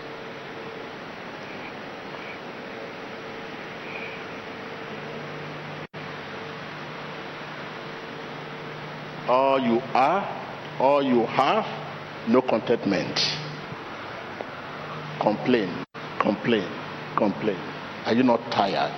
All 9.56 9.62
you 9.62 9.80
are, 9.94 10.22
all 10.82 11.02
you 11.02 11.26
have, 11.28 11.64
no 12.28 12.42
contentment. 12.42 13.18
Complain, 15.22 15.86
complain, 16.20 16.68
complain. 17.16 17.58
Are 18.06 18.12
you 18.14 18.24
not 18.24 18.52
tired? 18.52 18.92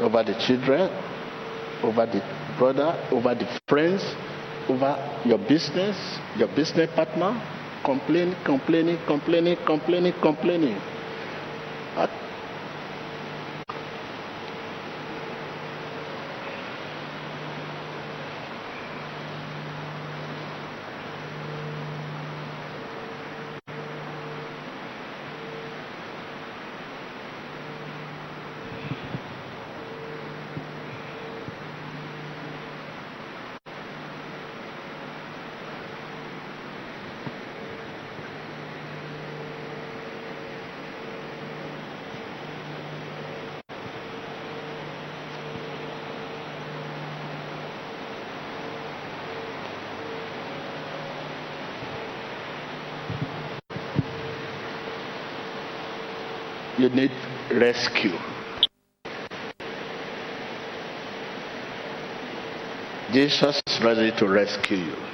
Over 0.00 0.22
the 0.24 0.40
children, 0.40 0.88
over 1.82 2.06
the 2.06 2.24
brother, 2.56 2.96
over 3.12 3.34
the 3.34 3.46
friends, 3.68 4.02
over 4.66 4.96
your 5.26 5.36
business, 5.36 5.98
your 6.34 6.48
business 6.48 6.88
partner? 6.94 7.36
Complaining, 7.84 8.36
complaining, 8.42 8.96
complaining, 9.06 9.58
complaining, 9.66 10.14
complaining. 10.22 10.80
you 56.78 56.88
need 56.90 57.10
rescue. 57.68 58.16
Jesus 63.12 63.62
is 63.66 63.84
ready 63.84 64.10
to 64.18 64.26
rescue 64.26 64.78
you. 64.78 65.08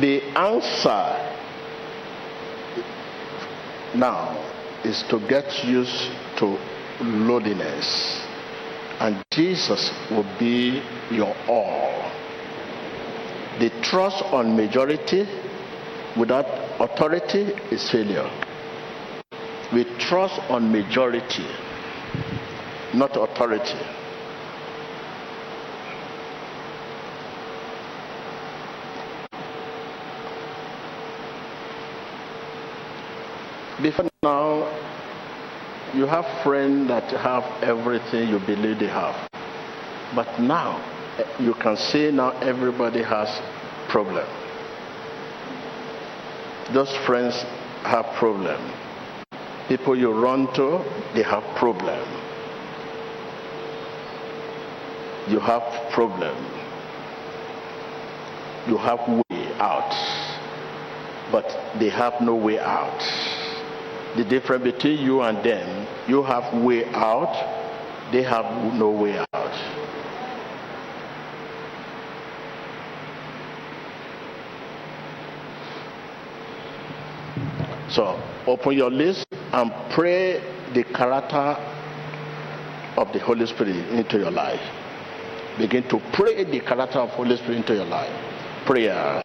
The 0.00 0.22
answer 0.52 1.32
now 3.94 4.36
is 4.84 5.02
to 5.08 5.18
get 5.28 5.64
used 5.64 6.10
to 6.38 6.58
lowliness, 7.00 8.20
and 9.00 9.24
Jesus 9.30 9.90
will 10.10 10.26
be 10.38 10.82
your 11.10 11.34
all. 11.48 11.92
The 13.58 13.70
trust 13.82 14.22
on 14.24 14.56
majority 14.56 15.26
without 16.18 16.46
authority 16.80 17.52
is 17.70 17.90
failure. 17.90 18.28
We 19.72 19.84
trust 19.98 20.40
on 20.50 20.70
majority, 20.72 21.46
not 22.94 23.16
authority. 23.16 24.01
Before 33.82 34.08
now, 34.22 34.62
you 35.92 36.06
have 36.06 36.24
friends 36.44 36.86
that 36.86 37.10
have 37.20 37.42
everything 37.64 38.28
you 38.28 38.38
believe 38.38 38.78
they 38.78 38.86
have. 38.86 39.28
But 40.14 40.38
now, 40.38 40.78
you 41.40 41.54
can 41.54 41.76
see 41.76 42.12
now 42.12 42.30
everybody 42.38 43.02
has 43.02 43.28
problem. 43.90 44.24
Those 46.72 46.94
friends 47.04 47.34
have 47.82 48.06
problem. 48.14 48.60
People 49.66 49.98
you 49.98 50.12
run 50.12 50.46
to, 50.54 50.78
they 51.12 51.24
have 51.24 51.42
problem. 51.56 52.06
You 55.28 55.40
have 55.40 55.90
problem. 55.90 56.36
You 58.68 58.76
have 58.76 59.00
way 59.08 59.52
out, 59.58 59.90
but 61.32 61.48
they 61.80 61.88
have 61.88 62.20
no 62.20 62.36
way 62.36 62.60
out. 62.60 63.41
The 64.16 64.24
difference 64.24 64.64
between 64.64 65.00
you 65.00 65.22
and 65.22 65.42
them, 65.42 65.86
you 66.06 66.22
have 66.22 66.52
way 66.62 66.84
out, 66.92 67.32
they 68.12 68.22
have 68.22 68.74
no 68.74 68.90
way 68.90 69.18
out. 69.18 69.28
So 77.88 78.22
open 78.46 78.76
your 78.76 78.90
list 78.90 79.26
and 79.52 79.72
pray 79.90 80.42
the 80.74 80.84
character 80.84 81.56
of 82.96 83.12
the 83.12 83.18
Holy 83.18 83.46
Spirit 83.46 83.76
into 83.90 84.18
your 84.18 84.30
life. 84.30 84.60
Begin 85.58 85.88
to 85.88 86.00
pray 86.12 86.44
the 86.44 86.60
character 86.60 87.00
of 87.00 87.10
Holy 87.10 87.36
Spirit 87.36 87.58
into 87.58 87.74
your 87.74 87.84
life. 87.84 88.12
Prayer. 88.66 89.22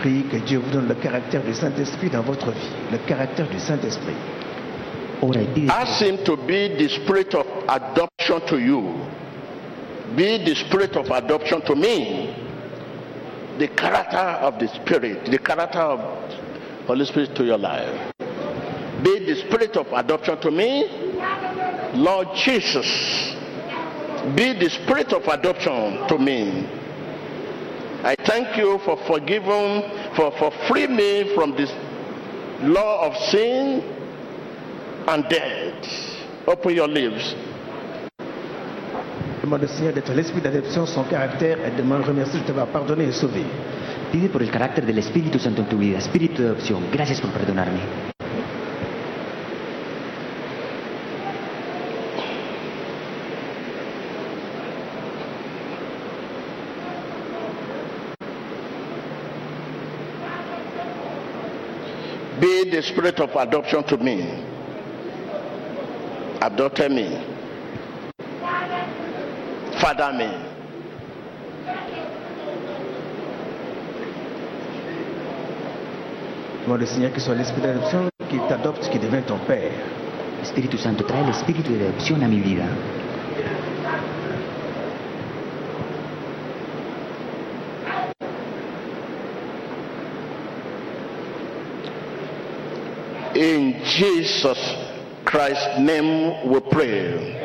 Priez 0.00 0.22
que 0.22 0.36
Dieu 0.38 0.58
vous 0.58 0.70
donne 0.70 0.88
le 0.88 0.94
caractère 0.94 1.42
du 1.42 1.52
Saint-Esprit 1.52 2.08
dans 2.08 2.22
votre 2.22 2.50
vie. 2.50 2.70
Le 2.90 2.98
caractère 2.98 3.46
du 3.48 3.58
Saint-Esprit. 3.58 4.14
Ora 5.20 5.42
y 5.42 5.46
pide 5.46 5.70
Ask 5.70 6.00
him 6.00 6.16
to 6.24 6.36
be 6.36 6.76
the 6.78 6.88
spirit 6.88 7.34
of 7.34 7.46
adoption 7.68 8.40
to 8.46 8.58
you. 8.58 8.94
Be 10.16 10.38
the 10.38 10.54
spirit 10.54 10.96
of 10.96 11.10
adoption 11.10 11.60
to 11.62 11.74
me. 11.74 12.34
The 13.58 13.68
character 13.68 14.16
of 14.16 14.58
the 14.58 14.68
spirit, 14.68 15.26
the 15.30 15.38
character 15.38 15.80
of 15.80 16.00
Holy 16.86 17.04
Spirit 17.04 17.34
to 17.36 17.44
your 17.44 17.58
life. 17.58 18.14
Be 19.04 19.18
the 19.26 19.36
spirit 19.46 19.76
of 19.76 19.86
adoption 19.92 20.40
to 20.40 20.50
me, 20.50 20.86
Lord 21.94 22.28
Jesus. 22.36 23.34
Be 24.34 24.54
the 24.54 24.70
spirit 24.70 25.12
of 25.12 25.28
adoption 25.28 26.08
to 26.08 26.18
me. 26.18 26.79
I 28.02 28.16
thank 28.24 28.56
you 28.56 28.78
for 28.84 28.96
forgiving, 29.06 29.82
for, 30.16 30.32
for 30.38 30.50
freeing 30.68 30.96
me 30.96 31.34
from 31.34 31.54
this 31.54 31.70
law 32.62 33.06
of 33.06 33.16
sin 33.30 33.82
and 35.06 35.28
death. 35.28 35.84
Open 36.46 36.74
your 36.74 36.88
lips. 36.88 37.34
Demande 39.42 39.64
au 39.64 39.68
Seigneur 39.68 39.92
d'être 39.92 40.12
l'Esprit 40.12 40.40
d'adoption, 40.40 40.86
son 40.86 41.04
caractère, 41.04 41.58
et 41.64 41.70
demande 41.76 42.04
remercier 42.04 42.40
de 42.40 42.46
t'avoir 42.46 42.66
pardonné 42.68 43.04
et 43.04 43.12
sauvé. 43.12 43.42
Pide 44.12 44.28
por 44.28 44.42
el 44.42 44.50
carácter 44.50 44.84
del 44.84 44.98
Espíritu 44.98 45.38
Santo 45.38 45.62
en 45.62 45.68
tu 45.68 45.76
vida. 45.76 45.98
Espíritu 45.98 46.42
de 46.42 46.48
adopción, 46.48 46.82
gracias 46.92 47.20
por 47.20 47.30
perdonarme. 47.30 48.09
Spirit 62.82 63.20
of 63.20 63.36
adoption 63.36 63.82
to 63.84 63.96
me. 63.98 64.22
Adopted 66.40 66.92
me. 66.92 67.08
Father 69.80 70.12
me. 70.12 70.50
Demande 76.64 76.86
Seigneur 76.86 77.12
qu'il 77.12 77.20
soit 77.22 77.34
l'Esprit 77.34 77.60
d'adoption, 77.60 78.10
qu'il 78.28 78.40
t'adopte, 78.48 78.88
qu'il 78.90 79.00
devienne 79.00 79.24
ton 79.24 79.38
Père. 79.38 79.72
Espíritu 80.42 80.78
Santo, 80.78 81.04
trae 81.04 81.22
el 81.22 81.30
espíritu 81.30 81.72
de 81.72 81.88
adopción 81.88 82.22
a 82.22 82.28
mi 82.28 82.40
vida. 82.40 82.64
In 93.34 93.80
Jesus 93.84 94.58
Christ's 95.24 95.78
name 95.78 96.50
we 96.50 96.58
pray. 96.58 97.36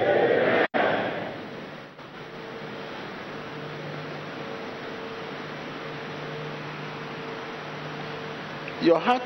Your 8.81 8.99
heart 8.99 9.21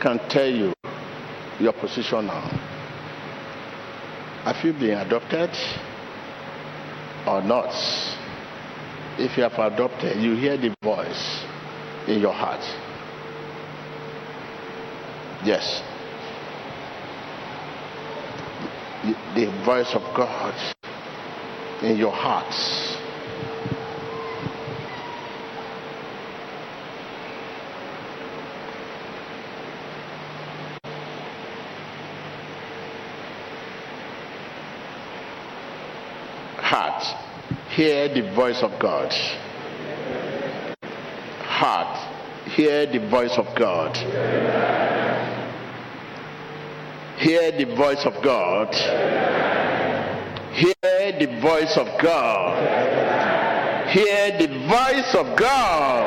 can 0.00 0.18
tell 0.28 0.48
you 0.48 0.72
your 1.60 1.72
position 1.74 2.26
now. 2.26 2.42
Have 4.42 4.64
you 4.64 4.72
been 4.72 4.98
adopted 4.98 5.50
or 7.26 7.40
not? 7.40 7.72
If 9.16 9.36
you 9.36 9.44
have 9.44 9.72
adopted, 9.72 10.20
you 10.20 10.34
hear 10.34 10.56
the 10.56 10.74
voice 10.82 11.44
in 12.08 12.18
your 12.20 12.32
heart. 12.32 12.83
Yes. 15.44 15.82
The- 19.34 19.52
voice 19.64 19.94
of 19.94 20.02
God 20.16 20.54
in 21.82 21.96
your 21.96 22.12
hearts. 22.12 22.96
Heart, 36.56 37.02
hear 37.70 38.08
the 38.08 38.34
voice 38.34 38.62
of 38.62 38.78
God. 38.78 39.12
Heart, 41.42 42.48
hear 42.48 42.86
the 42.86 42.98
voice 43.10 43.36
of 43.36 43.46
God. 43.56 44.93
Hear 47.18 47.52
the 47.52 47.64
voice 47.76 48.04
of 48.04 48.22
God. 48.22 48.74
Hear 50.52 50.74
the 51.18 51.26
voice 51.40 51.76
of 51.76 51.86
God. 52.00 53.88
Hear 53.90 54.38
the 54.38 54.48
voice 54.68 55.14
of 55.14 55.36
God. 55.36 56.04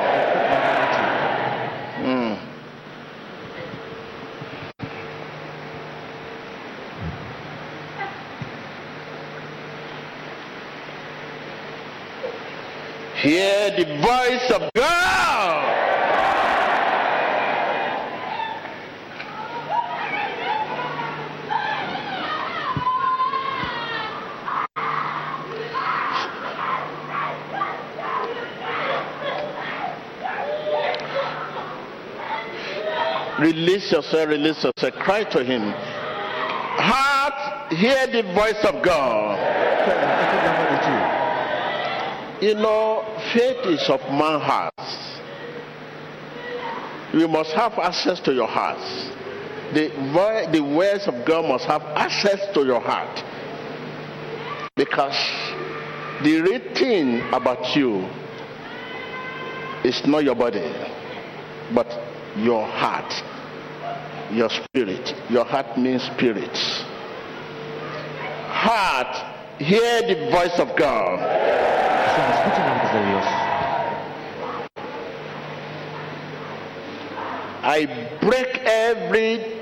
Mm. 2.01 2.39
Hear 13.21 13.71
the 13.71 13.85
voice 14.01 14.51
of 14.51 14.71
God. 14.73 15.06
Release 33.39 33.91
yourself, 33.91 34.29
release 34.29 34.63
yourself. 34.63 34.93
Cry 34.95 35.23
to 35.23 35.43
him. 35.43 35.71
Heart, 36.79 37.73
hear 37.73 38.07
the 38.07 38.23
voice 38.33 38.63
of 38.65 38.83
God. 38.83 39.37
You 42.41 42.55
know, 42.55 43.03
faith 43.33 43.65
is 43.65 43.89
of 43.89 43.99
man's 44.09 44.43
heart. 44.43 44.73
You 47.13 47.27
must 47.27 47.51
have 47.53 47.73
access 47.73 48.19
to 48.21 48.33
your 48.33 48.47
heart. 48.47 48.77
The, 49.73 49.89
the 50.51 50.61
words 50.61 51.07
of 51.07 51.25
God 51.25 51.47
must 51.47 51.65
have 51.65 51.81
access 51.95 52.39
to 52.53 52.65
your 52.65 52.79
heart. 52.79 53.23
Because 54.75 55.17
the 56.23 56.41
real 56.41 57.33
about 57.33 57.75
you 57.75 58.07
is 59.83 60.05
not 60.05 60.23
your 60.23 60.35
body. 60.35 60.71
but 61.73 62.06
your 62.37 62.65
heart, 62.65 63.11
your 64.31 64.49
spirit. 64.49 65.13
Your 65.29 65.45
heart 65.45 65.77
means 65.77 66.03
spirit. 66.03 66.55
Heart, 68.49 69.61
hear 69.61 70.01
the 70.01 70.31
voice 70.31 70.59
of 70.59 70.75
God. 70.77 71.19
I 77.63 77.85
break 78.21 78.47
every 78.65 79.61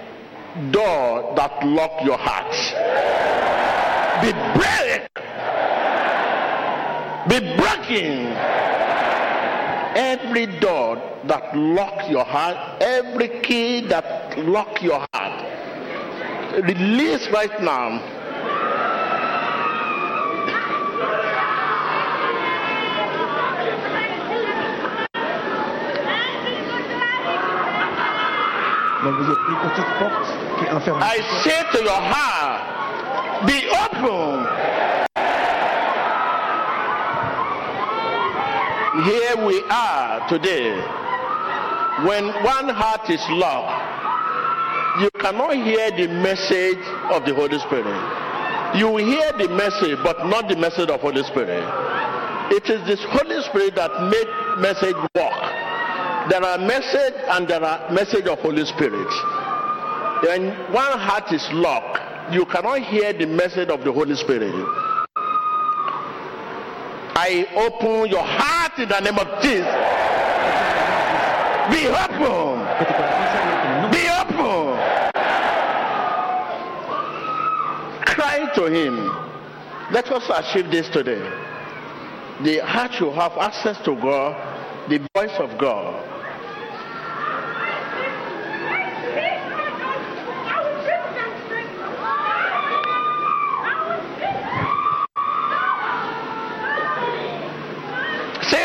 door 0.72 1.34
that 1.36 1.66
lock 1.66 2.06
your 2.06 2.18
heart. 2.18 2.54
Be 4.22 4.32
break. 4.56 5.10
Be 7.28 7.40
broken. 7.58 8.75
Every 9.96 10.46
door 10.60 11.02
that 11.24 11.56
lock 11.56 12.10
your 12.10 12.26
heart, 12.26 12.82
every 12.82 13.40
key 13.42 13.88
that 13.88 14.38
lock 14.40 14.82
your 14.82 15.08
heart, 15.14 15.42
release 16.64 17.30
right 17.32 17.62
now. 17.62 18.02
Donc 29.06 29.14
vous 29.18 29.32
êtes 29.32 29.38
pris 29.38 29.56
pour 29.62 29.74
toute 29.76 29.94
porte 30.00 30.28
qui 30.60 30.74
enferme. 30.74 31.00
I 31.02 31.22
say 31.44 31.64
to 31.72 31.84
your 31.84 32.02
heart, 32.02 33.46
be 33.46 33.64
open. 33.70 34.85
Here 39.04 39.36
we 39.46 39.62
are 39.70 40.26
today. 40.30 40.72
When 42.08 42.32
one 42.48 42.70
heart 42.70 43.10
is 43.10 43.20
locked, 43.28 45.04
you 45.04 45.10
cannot 45.20 45.54
hear 45.56 45.92
the 45.92 46.08
message 46.08 46.80
of 47.12 47.26
the 47.26 47.36
Holy 47.36 47.60
Spirit. 47.60 48.80
You 48.80 48.96
hear 48.96 49.34
the 49.34 49.50
message, 49.50 50.00
but 50.02 50.28
not 50.28 50.48
the 50.48 50.56
message 50.56 50.88
of 50.88 51.02
Holy 51.02 51.24
Spirit. 51.24 51.60
It 52.56 52.70
is 52.70 52.88
this 52.88 53.04
Holy 53.04 53.44
Spirit 53.44 53.76
that 53.76 53.92
made 54.08 54.62
message 54.64 54.96
work. 54.96 55.44
There 56.32 56.42
are 56.42 56.58
message 56.58 57.20
and 57.36 57.50
there 57.50 57.66
are 57.66 57.92
message 57.92 58.28
of 58.28 58.40
Holy 58.40 58.64
Spirit. 58.64 59.12
When 60.24 60.56
one 60.72 60.98
heart 60.98 61.34
is 61.34 61.46
locked, 61.52 62.34
you 62.34 62.46
cannot 62.46 62.80
hear 62.80 63.12
the 63.12 63.26
message 63.26 63.68
of 63.68 63.84
the 63.84 63.92
Holy 63.92 64.16
Spirit. 64.16 64.56
I 67.28 67.44
open 67.56 68.08
your 68.12 68.22
heart 68.24 68.78
in 68.78 68.88
the 68.88 69.00
name 69.00 69.18
of 69.18 69.42
Jesus. 69.42 69.66
Be 71.74 71.88
open. 71.90 72.62
Be 73.90 74.06
open. 74.14 74.78
Cry 78.06 78.48
to 78.54 78.66
Him. 78.66 79.10
Let 79.92 80.12
us 80.12 80.30
achieve 80.30 80.70
this 80.70 80.88
today. 80.90 81.24
The 82.44 82.60
heart 82.60 82.94
should 82.94 83.14
have 83.14 83.32
access 83.40 83.84
to 83.86 83.96
God, 83.96 84.38
the 84.88 85.00
voice 85.16 85.36
of 85.40 85.58
God. 85.58 86.15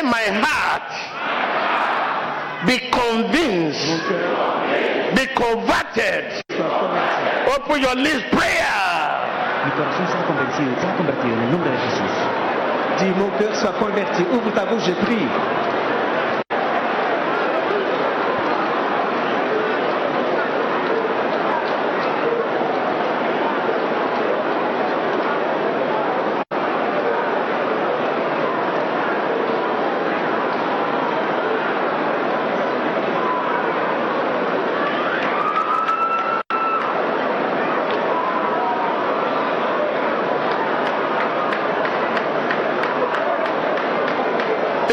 Say, 0.00 0.06
my 0.06 0.24
heart, 0.40 0.88
be 2.66 2.78
convinced, 2.88 4.00
be 5.14 5.26
converted. 5.34 6.42
Open 7.52 7.82
your 7.82 7.96
lips, 7.96 8.24
prayer. 8.32 8.80
Mi 9.64 9.70
corazón 9.72 10.06
sea 10.08 10.24
convencido 10.26 10.72
y 10.72 10.80
sea 10.80 10.96
convertido 10.96 11.34
en 11.34 11.40
el 11.42 11.50
nombre 11.52 11.70
de 11.70 11.76
Jesús. 11.76 12.12
Dis 12.98 13.14
mon 13.16 13.30
cœur 13.38 13.54
soit 13.54 13.78
converti. 13.78 14.22
Ouvre 14.32 14.50
ta 14.54 14.64
bouche, 14.64 14.86
je 14.86 14.92
prie. 15.04 15.28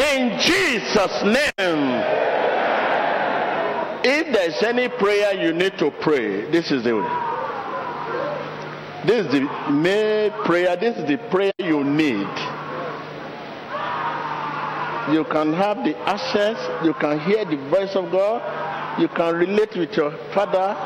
In 0.00 0.38
Jesus' 1.08 1.22
name. 1.24 2.02
If 4.04 4.32
there's 4.32 4.62
any 4.62 4.88
prayer 4.88 5.34
you 5.34 5.52
need 5.52 5.78
to 5.78 5.90
pray, 5.90 6.50
this 6.50 6.70
is 6.70 6.84
the 6.84 6.96
way. 6.96 7.24
This 9.06 9.26
is 9.26 9.32
the 9.32 9.70
main 9.70 10.30
prayer. 10.44 10.76
This 10.76 10.96
is 10.96 11.08
the 11.08 11.18
prayer 11.30 11.52
you 11.58 11.84
need. 11.84 12.28
You 15.14 15.24
can 15.24 15.52
have 15.54 15.78
the 15.84 15.96
access. 16.06 16.58
You 16.84 16.92
can 16.94 17.18
hear 17.20 17.44
the 17.44 17.56
voice 17.70 17.96
of 17.96 18.10
God. 18.12 19.00
You 19.00 19.08
can 19.08 19.34
relate 19.36 19.74
with 19.76 19.96
your 19.96 20.10
father. 20.34 20.76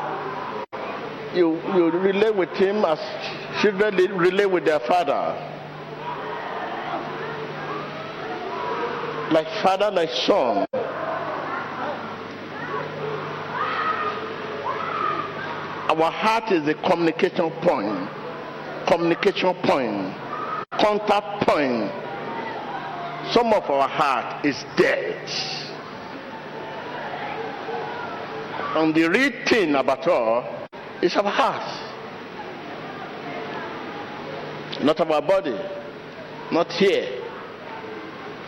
You, 1.35 1.59
you 1.75 1.89
relate 1.89 2.35
with 2.35 2.49
him 2.51 2.85
as 2.85 2.99
children 3.61 3.95
relate 3.95 4.49
with 4.49 4.65
their 4.65 4.79
father. 4.79 5.52
Like 9.33 9.47
father, 9.63 9.89
like 9.89 10.09
son. 10.11 10.67
Our 15.89 16.11
heart 16.11 16.51
is 16.51 16.65
the 16.65 16.75
communication 16.75 17.49
point, 17.61 18.09
communication 18.87 19.55
point, 19.63 20.15
contact 20.79 21.47
point. 21.47 21.91
Some 23.33 23.53
of 23.53 23.63
our 23.71 23.87
heart 23.87 24.45
is 24.45 24.63
dead. 24.77 25.27
And 28.75 28.93
the 28.93 29.09
real 29.09 29.31
thing 29.47 29.73
about 29.75 30.07
all 30.07 30.67
is 31.01 31.15
our 31.15 31.31
heart, 31.31 31.67
not 34.83 34.99
our 34.99 35.21
body, 35.21 35.57
not 36.51 36.71
here 36.73 37.22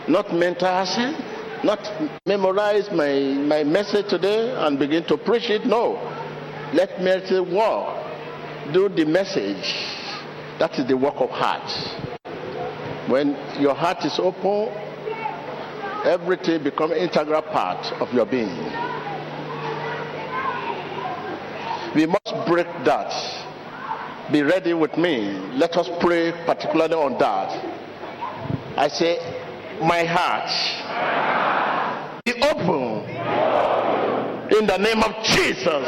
not 0.08 0.30
accent, 0.62 1.16
not 1.64 1.80
memorize 2.26 2.90
my, 2.92 3.18
my 3.46 3.64
message 3.64 4.08
today 4.08 4.54
and 4.56 4.78
begin 4.78 5.04
to 5.04 5.16
preach 5.16 5.50
it. 5.50 5.66
No. 5.66 5.94
Let 6.72 7.00
message 7.00 7.46
walk. 7.48 8.04
Do 8.72 8.88
the 8.88 9.04
message. 9.04 9.74
That 10.58 10.78
is 10.78 10.86
the 10.86 10.96
work 10.96 11.14
of 11.16 11.30
heart. 11.30 11.70
When 13.10 13.36
your 13.60 13.74
heart 13.74 14.04
is 14.04 14.18
open, 14.18 14.68
everything 16.04 16.62
becomes 16.64 16.92
integral 16.94 17.42
part 17.42 17.84
of 18.00 18.12
your 18.12 18.26
being. 18.26 18.56
We 21.94 22.06
must 22.06 22.46
break 22.46 22.66
that. 22.84 24.32
Be 24.32 24.42
ready 24.42 24.74
with 24.74 24.96
me. 24.98 25.38
Let 25.54 25.76
us 25.76 25.88
pray 26.00 26.32
particularly 26.44 26.94
on 26.94 27.18
that. 27.18 27.74
I 28.76 28.88
say, 28.88 29.35
my 29.82 30.04
heart 30.04 30.50
be 32.24 32.32
open 32.42 33.04
in 34.58 34.66
the 34.66 34.78
name 34.78 35.02
of 35.02 35.22
Jesus. 35.22 35.86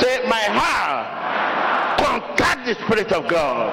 Say, 0.00 0.28
my 0.28 0.44
heart 0.52 1.16
contact 1.98 2.66
the 2.66 2.74
Spirit 2.84 3.12
of 3.12 3.28
God. 3.28 3.72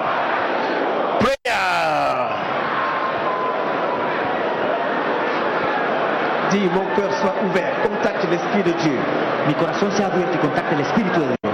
Prayer. 1.20 2.30
Dis 6.50 6.68
mon 6.70 6.86
cœur 6.96 7.12
soit 7.20 7.34
ouvert. 7.44 7.82
Contacte 7.82 8.24
l'Esprit 8.30 8.62
de 8.62 8.72
Dieu. 8.82 8.98
Mi 9.46 9.54
corazón 9.54 9.92
sea 9.92 10.06
abierto 10.06 10.34
y 10.34 10.38
contacte 10.38 10.74
el 10.74 10.80
Espíritu 10.80 11.20
de 11.20 11.26
Dios. 11.42 11.53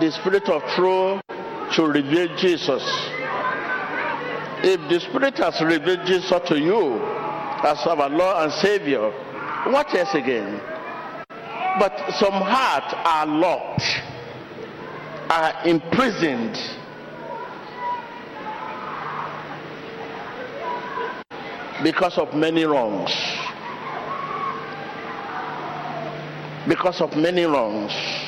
The 0.00 0.10
Spirit 0.10 0.48
of 0.48 0.62
truth 0.74 1.20
to 1.76 1.84
reveal 1.84 2.34
Jesus. 2.36 2.82
If 4.62 4.80
the 4.88 5.00
Spirit 5.00 5.36
has 5.38 5.60
revealed 5.60 6.06
Jesus 6.06 6.40
to 6.48 6.58
you 6.58 6.96
as 7.62 7.86
our 7.86 8.08
Lord 8.08 8.44
and 8.44 8.52
Savior, 8.52 9.10
what 9.70 9.94
else 9.94 10.14
again? 10.14 10.60
But 11.78 12.12
some 12.18 12.32
hearts 12.32 12.94
are 13.04 13.26
locked, 13.26 13.84
are 15.30 15.68
imprisoned. 15.68 16.56
Because 21.82 22.18
of 22.18 22.34
many 22.34 22.64
wrongs. 22.64 23.10
Because 26.68 27.00
of 27.00 27.16
many 27.16 27.44
wrongs. 27.44 27.92
You- 27.92 28.20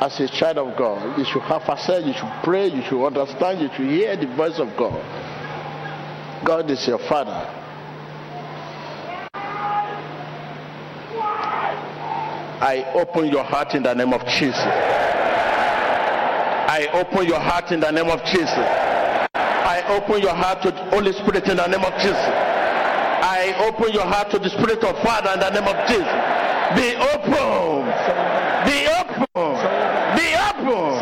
As 0.00 0.20
a 0.20 0.28
child 0.28 0.58
of 0.58 0.76
God, 0.76 1.18
you 1.18 1.24
should 1.24 1.42
have 1.42 1.62
access, 1.62 2.04
you 2.04 2.12
should 2.12 2.32
pray, 2.44 2.68
you 2.68 2.82
should 2.82 3.04
understand, 3.04 3.60
you 3.60 3.68
should 3.74 3.90
hear 3.90 4.16
the 4.16 4.26
voice 4.36 4.58
of 4.60 4.76
God. 4.76 5.02
God 6.44 6.70
is 6.70 6.86
your 6.86 6.98
Father. 6.98 7.50
I 12.60 12.84
open 12.94 13.26
your 13.28 13.44
heart 13.44 13.74
in 13.74 13.82
the 13.82 13.94
name 13.94 14.12
of 14.12 14.24
Jesus. 14.26 14.54
I 16.74 16.88
open 16.94 17.26
your 17.26 17.40
heart 17.40 17.72
in 17.72 17.80
the 17.80 17.90
name 17.90 18.08
of 18.08 18.24
Jesus. 18.24 18.48
I 19.34 19.82
open 19.88 20.22
your 20.22 20.34
heart 20.34 20.62
to 20.62 20.70
the 20.70 20.84
Holy 20.90 21.12
Spirit 21.12 21.48
in 21.48 21.56
the 21.56 21.66
name 21.66 21.84
of 21.84 21.92
Jesus. 21.98 22.16
I 22.16 23.52
open 23.66 23.92
your 23.92 24.06
heart 24.06 24.30
to 24.30 24.38
the 24.38 24.48
Spirit 24.48 24.84
of 24.84 24.96
Father 25.02 25.34
in 25.34 25.40
the 25.40 25.50
name 25.50 25.66
of 25.66 25.76
Jesus. 25.88 26.08
Be 26.78 26.96
open. 26.96 27.84
Be 28.64 28.88
open. 28.88 29.28
Be 30.16 30.32
open. 30.40 30.98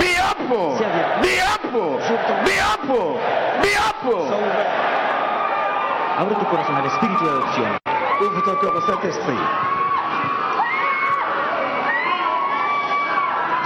Be 0.00 0.20
open. 0.20 0.76
Be 1.22 1.40
open. 1.40 1.96
Be 2.44 2.60
open. 2.60 3.16
Be 3.62 3.72
open. 3.72 4.86
Abre 6.18 6.34
tu 6.36 6.46
corazón 6.46 6.74
al 6.76 6.86
Espíritu 6.86 7.24
de 7.24 7.30
adopción. 7.30 7.78
Ouvre 8.22 8.42
ton 8.42 8.56
cœur 8.56 8.74
au 8.74 8.80
Saint-Esprit. 8.80 9.36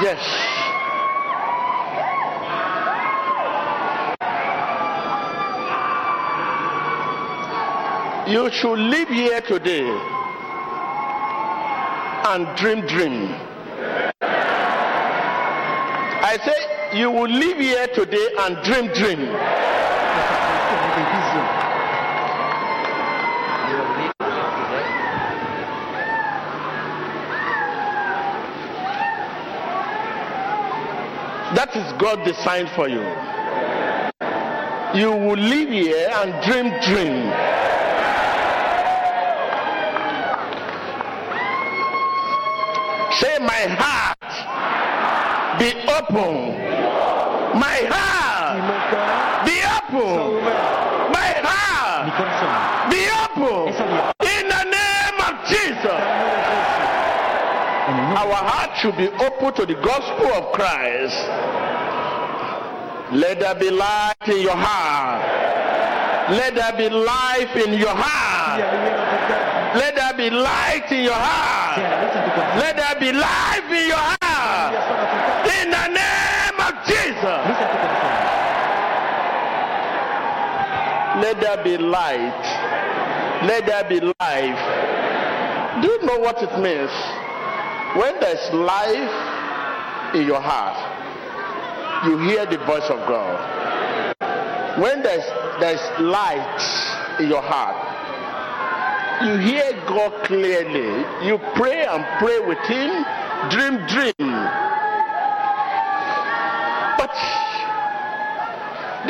Yes. 0.03 0.19
You 8.27 8.51
should 8.51 8.81
live 8.81 9.09
here 9.09 9.41
today 9.43 9.89
and 12.31 12.47
dream 12.57 12.81
dream. 12.87 13.35
I 16.23 16.37
say 16.45 16.99
you 16.99 17.13
will 17.13 17.31
live 17.31 17.59
here 17.59 17.87
today 17.95 18.29
and 18.41 18.57
dream 18.65 18.89
dream. 18.89 19.70
That 31.73 31.87
is 31.87 31.93
God 32.03 32.25
designed 32.25 32.69
for 32.71 32.89
you. 32.89 32.99
You 34.99 35.13
will 35.13 35.37
live 35.39 35.69
here 35.69 36.11
and 36.15 36.33
dream 36.43 36.71
dream. 36.83 37.31
Say 43.21 43.39
my 43.41 43.63
heart 43.79 44.17
be 45.59 45.71
open. 45.99 46.35
My 47.59 47.79
heart 47.93 48.59
mon 48.67 48.81
cœur 48.91 49.45
be 49.45 49.57
soit 49.61 49.77
open. 49.79 50.19
ouvert. 50.19 51.11
My 51.15 51.31
Mi 51.35 51.47
heart 51.47 52.07
corazón. 52.17 52.55
be 52.91 53.01
open. 53.23 53.69
Es 53.69 53.81
abierto. 53.81 54.27
In 54.35 54.45
the 54.49 54.65
name 54.79 55.19
of 55.29 55.35
Jesus. 55.51 56.01
En 57.89 57.95
el 57.99 58.03
nombre 58.09 58.19
Our 58.23 58.40
heart 58.51 58.71
should 58.81 58.97
be 58.97 59.09
open 59.09 59.55
to 59.55 59.65
the 59.67 59.75
gospel 59.81 60.27
of 60.35 60.53
Christ. 60.53 61.17
Let 63.13 63.39
there 63.41 63.55
be 63.55 63.71
light 63.71 64.15
in 64.27 64.41
your 64.43 64.57
heart. 64.57 65.23
Let 66.31 66.55
there 66.55 66.73
be 66.77 66.89
life 66.89 67.55
in 67.57 67.73
your 67.75 67.81
Il 67.81 67.81
y 67.81 67.85
a 67.87 67.95
heart. 67.95 68.59
lumière 68.71 68.97
dans 68.97 69.09
ton 69.11 69.21
cœur. 69.27 69.41
Let 69.75 69.95
there 69.97 70.15
be 70.17 70.31
light 70.31 70.91
in 70.93 71.03
your 71.05 71.15
heart. 71.15 71.79
la 71.79 71.97
luz 72.03 72.15
en 72.17 72.23
tu 72.25 72.31
corazón. 72.31 72.59
Let 72.61 72.77
there 72.77 72.97
be 73.01 73.11
life 73.13 73.69
in 73.71 73.87
your 73.89 73.99
heart. 73.99 74.71
Il 74.71 74.75
y 74.75 74.79
a 74.79 74.83
foi 74.87 74.97
dans 74.97 75.09
ton 75.11 75.19
cœur. 75.21 75.51
In 75.61 75.67
the 75.71 75.87
name 76.01 76.59
of 76.69 76.75
Jesus. 76.87 77.41
Luz 77.49 77.59
en 77.59 77.69
tu 77.71 77.79
corazón. 77.83 78.19
Let 81.23 81.37
there 81.41 81.63
be 81.65 81.77
light. 81.79 82.45
Let 83.47 83.67
there 83.67 83.85
be 83.89 84.01
life. 84.21 84.63
Do 85.83 85.89
you 85.89 85.99
know 86.07 86.19
what 86.19 86.43
it 86.43 86.53
means? 86.59 86.91
When 87.97 88.21
there's 88.21 88.53
life 88.55 90.15
in 90.15 90.25
your 90.25 90.41
heart, 90.41 90.79
you 92.07 92.19
hear 92.19 92.47
the 92.47 92.59
voice 92.65 92.87
of 92.89 93.03
God. 93.09 93.35
When 94.81 95.03
there's 95.03 95.27
there's 95.59 95.83
light 95.99 97.19
in 97.19 97.29
your 97.29 97.43
heart, 97.43 97.75
you 99.27 99.37
hear 99.39 99.73
God 99.89 100.25
clearly. 100.25 101.03
You 101.27 101.39
pray 101.57 101.85
and 101.85 102.07
pray 102.23 102.39
with 102.39 102.63
Him, 102.71 103.03
dream, 103.51 103.83
dream. 103.91 104.31
But 106.95 107.11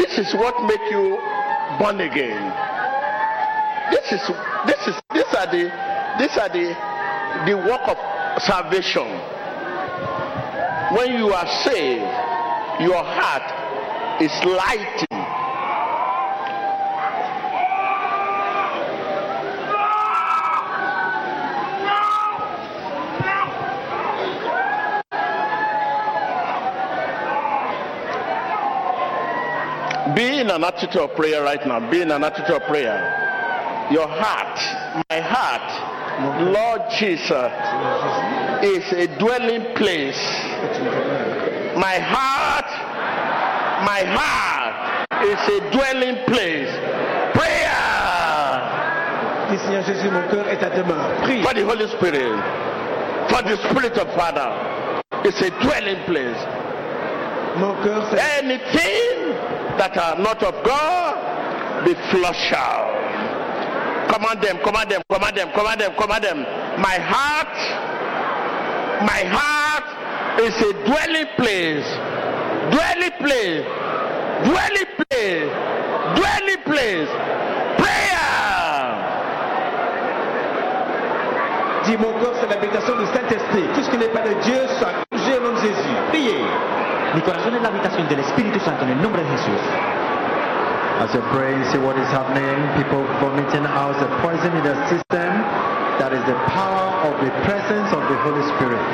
this 0.01 0.17
is 0.17 0.33
what 0.33 0.57
make 0.65 0.91
you 0.91 1.21
born 1.79 2.01
again. 2.01 2.49
This 3.93 4.11
is 4.11 4.23
this 4.65 4.89
is 4.89 4.97
these 5.13 5.35
are 5.37 5.47
the 5.53 5.69
these 6.19 6.37
are 6.39 6.49
the 6.49 6.75
the 7.45 7.57
work 7.59 7.87
of 7.87 8.20
salvation. 8.39 9.09
When 10.97 11.13
you 11.13 11.33
are 11.33 11.47
saved, 11.65 12.03
your 12.81 13.03
heart 13.03 14.23
is 14.23 14.33
lighting. 14.45 15.07
Be 30.17 30.41
in 30.41 30.51
an 30.51 30.65
attitude 30.65 30.97
of 30.97 31.15
prayer 31.15 31.43
right 31.43 31.65
now. 31.67 31.91
Be 31.91 32.03
in 32.03 32.11
an 32.11 32.25
attitude 32.25 32.57
of 32.57 32.63
prayer. 32.63 33.89
Your 33.91 34.09
heart, 34.09 35.05
my 35.09 35.21
heart, 35.21 35.90
Lord 36.21 36.83
Jesus, 36.99 37.51
is 38.63 38.85
a 38.93 39.07
dwelling 39.19 39.75
place. 39.75 40.21
My 41.77 41.99
heart, 41.99 42.69
my 43.87 44.03
heart 44.05 45.07
is 45.25 45.41
a 45.49 45.61
dwelling 45.73 46.17
place. 46.27 46.71
Prayer 47.33 47.71
Dis 49.51 49.59
Seigneur 49.63 49.83
Jésus, 49.83 50.11
mon 50.11 50.29
cœur 50.29 50.47
est 50.49 50.59
ta 50.59 50.71
demeure. 50.71 51.23
Prie. 51.23 51.43
for 51.43 51.55
the 51.55 51.65
Holy 51.65 51.89
Spirit, 51.89 52.37
for 53.29 53.43
the 53.43 53.57
Spirit 53.69 53.97
of 53.99 54.09
Father. 54.15 54.51
It's 55.25 55.41
a 55.41 55.51
dwelling 55.63 56.05
place. 56.05 56.39
Mon 57.57 57.75
cœur, 57.83 58.05
Anything 58.39 59.35
that 59.79 59.97
are 59.97 60.17
not 60.19 60.43
of 60.43 60.55
God, 60.65 61.85
be 61.85 61.95
flushed 62.11 62.53
out. 62.53 63.00
Command 64.21 64.43
them, 64.43 64.59
command 64.61 64.91
them, 64.91 65.03
command 65.09 65.35
them, 65.35 65.49
command 65.57 65.81
them, 65.81 65.93
command 65.97 66.23
them. 66.23 66.39
My 66.77 67.01
heart, 67.01 67.57
my 69.01 69.25
heart 69.25 69.89
is 70.45 70.53
a 70.61 70.73
dwelling 70.85 71.25
place. 71.41 71.89
Dwelling 72.69 73.17
place. 73.17 73.65
Dwelling 74.45 74.91
place. 75.01 75.49
Dwelling 76.21 76.63
place. 76.69 77.11
Prayer. 77.81 78.29
Dis 81.89 81.97
mon 81.97 82.13
corps, 82.21 82.37
c'est 82.43 82.49
l'habitation 82.53 83.01
du 83.01 83.07
Saint-Esprit. 83.07 83.65
Tout 83.75 83.83
ce 83.85 83.89
qui 83.89 83.97
n'est 83.97 84.13
pas 84.13 84.21
de 84.21 84.35
Dieu 84.45 84.61
soit 84.79 85.01
bougé 85.11 85.39
au 85.39 85.49
nom 85.49 85.55
de 85.55 85.61
Jésus. 85.65 85.97
Priez. 86.11 86.45
Mi 87.15 87.23
corazón 87.23 87.55
es 87.57 87.63
la 87.63 87.69
habitación 87.69 88.07
del 88.07 88.21
Espíritu 88.21 88.61
Santo 88.61 88.85
en 88.85 88.91
el 88.91 89.01
nombre 89.01 89.23
de 89.23 89.31
Jesús. 89.31 90.00
As 91.01 91.15
you're 91.15 91.25
see 91.73 91.79
what 91.79 91.97
is 91.97 92.07
happening. 92.09 92.61
People 92.77 93.03
vomiting 93.25 93.65
out 93.65 93.97
the 93.97 94.07
poison 94.21 94.53
in 94.53 94.65
the 94.65 94.77
system. 94.85 95.33
That 95.97 96.13
is 96.13 96.21
the 96.29 96.37
power 96.45 96.93
of 97.09 97.25
the 97.25 97.31
presence 97.41 97.89
of 97.97 98.05
the 98.05 98.17
Holy 98.21 98.45
Spirit. 98.53 98.85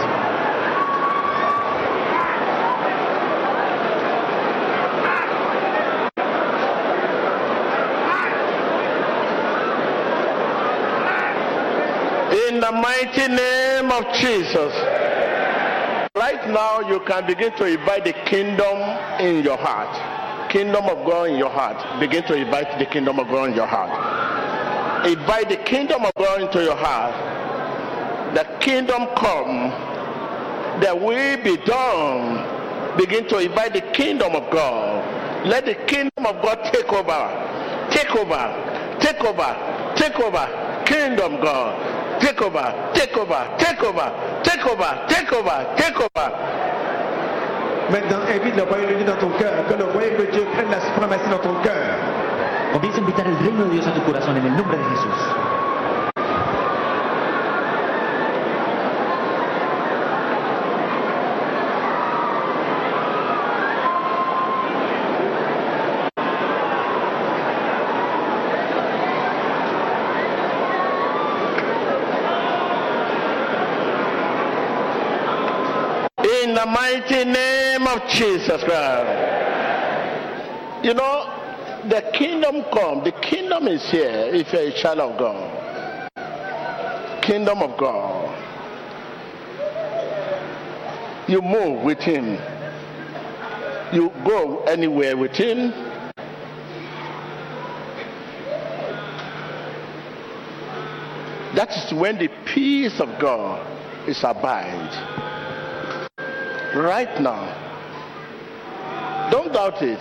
In 12.46 12.60
the 12.60 12.70
mighty 12.70 13.26
name 13.34 13.90
of 13.90 14.04
Jesus. 14.14 14.72
Right 16.14 16.46
now, 16.46 16.88
you 16.88 17.00
can 17.00 17.26
begin 17.26 17.50
to 17.56 17.64
invite 17.64 18.04
the 18.04 18.12
kingdom 18.30 18.78
in 19.18 19.42
your 19.42 19.58
heart. 19.58 20.15
Kingdom 20.50 20.84
of 20.84 21.04
God 21.06 21.30
in 21.30 21.36
your 21.36 21.50
heart. 21.50 22.00
Begin 22.00 22.22
to 22.24 22.34
invite 22.34 22.78
the 22.78 22.86
kingdom 22.86 23.18
of 23.18 23.26
God 23.28 23.50
in 23.50 23.56
your 23.56 23.66
heart. 23.66 25.06
Invite 25.06 25.48
the 25.48 25.56
kingdom 25.56 26.04
of 26.04 26.12
God 26.14 26.42
into 26.42 26.62
your 26.62 26.76
heart. 26.76 27.14
The 28.34 28.44
kingdom 28.60 29.08
come. 29.16 29.70
The 30.80 30.94
will 30.94 31.42
be 31.42 31.56
done. 31.64 32.96
Begin 32.96 33.28
to 33.28 33.38
invite 33.38 33.74
the 33.74 33.82
kingdom 33.92 34.34
of 34.34 34.50
God. 34.50 35.46
Let 35.46 35.66
the 35.66 35.74
kingdom 35.86 36.26
of 36.26 36.42
God 36.42 36.58
take 36.72 36.92
over. 36.92 37.30
Take 37.90 38.14
over. 38.16 38.98
Take 39.00 39.20
over. 39.22 39.94
Take 39.96 40.18
over. 40.20 40.82
Kingdom 40.86 41.40
God. 41.40 42.20
Take 42.20 42.40
over. 42.42 42.92
Take 42.94 43.16
over. 43.16 43.56
Take 43.58 43.82
over. 43.82 44.42
Take 44.42 44.66
over. 44.66 45.06
Take 45.08 45.32
over. 45.32 45.74
Take 45.76 46.00
over. 46.00 46.65
Maintenant, 47.90 48.18
invite 48.28 48.56
le 48.56 48.62
royaume 48.64 48.90
de 48.90 48.94
Dieu 48.94 49.04
dans 49.06 49.16
ton 49.16 49.30
cœur. 49.38 49.52
Que 49.68 49.74
le 49.74 49.84
royaume 49.84 50.16
de 50.18 50.30
Dieu 50.32 50.44
prenne 50.52 50.70
la 50.70 50.80
suprématie 50.80 51.30
dans 51.30 51.38
ton 51.38 51.54
cœur. 51.62 51.94
Comienza 52.72 52.98
a 52.98 53.00
invitar 53.00 53.26
el 53.26 53.36
reino 53.38 53.64
de 53.64 53.70
Dios 53.70 53.86
a 53.86 53.92
tu 53.92 54.00
corazón 54.02 54.36
en 54.36 54.46
el 54.46 54.56
nombre 54.56 54.76
de 54.76 54.84
Jesús. 54.84 55.55
Name 77.86 77.98
of 77.98 78.08
Jesus 78.08 78.62
Christ. 78.64 79.24
You 80.84 80.94
know, 80.94 81.32
the 81.88 82.10
kingdom 82.12 82.64
come. 82.72 83.04
The 83.04 83.12
kingdom 83.12 83.68
is 83.68 83.88
here 83.90 84.30
if 84.32 84.52
you're 84.52 84.62
a 84.62 84.72
child 84.72 84.98
of 85.00 85.18
God. 85.18 86.12
Kingdom 87.22 87.62
of 87.62 87.78
God. 87.78 88.42
You 91.28 91.42
move 91.42 91.82
with 91.82 91.98
him. 91.98 92.38
You 93.92 94.10
go 94.24 94.62
anywhere 94.64 95.16
with 95.16 95.32
him. 95.32 95.72
That 101.54 101.70
is 101.70 101.92
when 101.98 102.18
the 102.18 102.28
peace 102.44 103.00
of 103.00 103.18
God 103.18 103.66
is 104.06 104.22
abide 104.22 104.92
right 106.76 107.20
now. 107.20 107.65
Don't 109.30 109.52
doubt 109.52 109.82
it. 109.82 110.00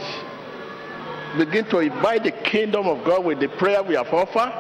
Begin 1.38 1.66
to 1.66 1.80
invite 1.80 2.24
the 2.24 2.32
kingdom 2.32 2.88
of 2.88 3.04
God 3.04 3.26
with 3.26 3.40
the 3.40 3.50
prayer 3.50 3.84
we 3.84 3.96
have 3.96 4.08
offered 4.14 4.54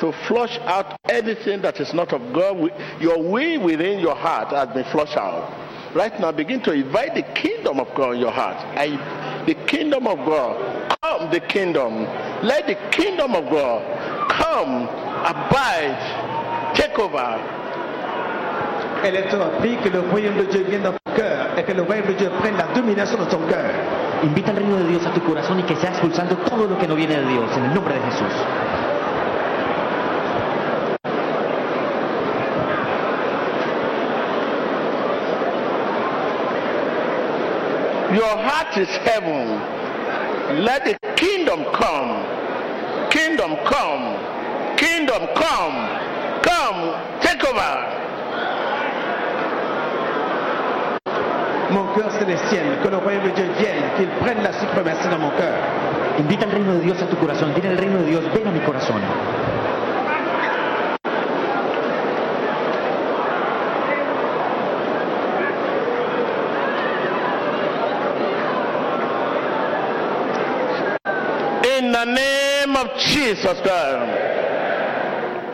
to 0.00 0.12
flush 0.26 0.58
out 0.60 0.98
anything 1.08 1.62
that 1.62 1.80
is 1.80 1.92
not 1.92 2.12
of 2.12 2.32
God. 2.32 2.70
Your 3.00 3.22
way 3.22 3.58
within 3.58 3.98
your 4.00 4.14
heart 4.14 4.48
has 4.48 4.68
been 4.68 4.84
flushed 4.90 5.16
out. 5.16 5.52
Right 5.94 6.18
now, 6.18 6.32
begin 6.32 6.60
to 6.62 6.72
invite 6.72 7.14
the 7.14 7.22
kingdom 7.40 7.78
of 7.78 7.94
God 7.94 8.14
in 8.14 8.20
your 8.20 8.32
heart. 8.32 8.56
I, 8.76 9.44
the 9.46 9.54
kingdom 9.66 10.06
of 10.06 10.18
God, 10.18 10.98
come, 11.02 11.30
the 11.30 11.40
kingdom. 11.40 12.04
Let 12.42 12.66
the 12.66 12.74
kingdom 12.90 13.34
of 13.34 13.44
God 13.50 14.30
come, 14.30 14.88
abide, 15.22 16.74
take 16.74 16.98
over, 16.98 17.38
le 19.90 20.00
royaume 20.10 20.46
de 20.46 20.64
Dieu 20.64 21.03
cœur 21.14 21.56
et 21.56 21.62
que 21.62 21.72
le 21.72 21.82
royaume 21.82 22.06
de 22.06 22.12
Dieu 22.12 22.30
prenne 22.40 22.56
la 22.56 22.66
domination 22.74 23.18
dans 23.18 23.26
ton 23.26 23.40
cœur. 23.48 23.70
Invita 24.22 24.50
al 24.50 24.56
reino 24.56 24.76
de 24.76 24.84
Dios 24.84 25.06
a 25.06 25.10
tu 25.10 25.20
corazón 25.20 25.60
y 25.60 25.62
que 25.62 25.76
sea 25.76 25.90
expulsando 25.90 26.36
todo 26.36 26.66
lo 26.66 26.78
que 26.78 26.86
no 26.86 26.94
viene 26.94 27.16
de 27.16 27.26
Dios 27.26 27.50
en 27.56 27.64
el 27.64 27.74
nombre 27.74 27.94
de 27.94 28.00
Jesús. 28.00 28.32
Your 38.14 38.36
heart 38.36 38.76
is 38.76 38.88
heaven. 39.04 40.64
Let 40.64 40.84
the 40.84 40.96
kingdom 41.16 41.64
come. 41.72 43.10
Kingdom 43.10 43.56
come. 43.66 44.76
Kingdom 44.76 45.26
come. 45.34 46.42
Come. 46.42 47.20
Take 47.20 47.42
over. 47.44 48.03
Mon 51.74 51.92
cœur 51.92 52.08
c'est 52.16 52.24
le 52.24 52.36
ciel, 52.48 52.78
que 52.84 52.88
le 52.88 52.98
royaume 52.98 53.24
de 53.24 53.30
Dieu 53.30 53.50
vienne, 53.58 53.82
qu'il 53.96 54.06
prenne 54.20 54.40
la 54.44 54.52
suprématie 54.52 55.08
dans 55.08 55.18
mon 55.18 55.30
cœur. 55.30 55.54
Invita 56.20 56.44
al 56.44 56.52
reino 56.52 56.74
de 56.74 56.80
Dios 56.82 57.02
a 57.02 57.06
tu 57.06 57.16
corazón. 57.16 57.52
Dile 57.52 57.70
al 57.70 57.78
reino 57.78 57.98
de 57.98 58.04
Dios, 58.04 58.22
ven 58.32 58.46
a 58.46 58.52
mi 58.52 58.60
corazón. 58.60 59.00
In 71.76 71.90
the 71.90 72.04
name 72.04 72.76
of 72.76 72.96
Jesus 72.96 73.60
Christ. 73.62 74.53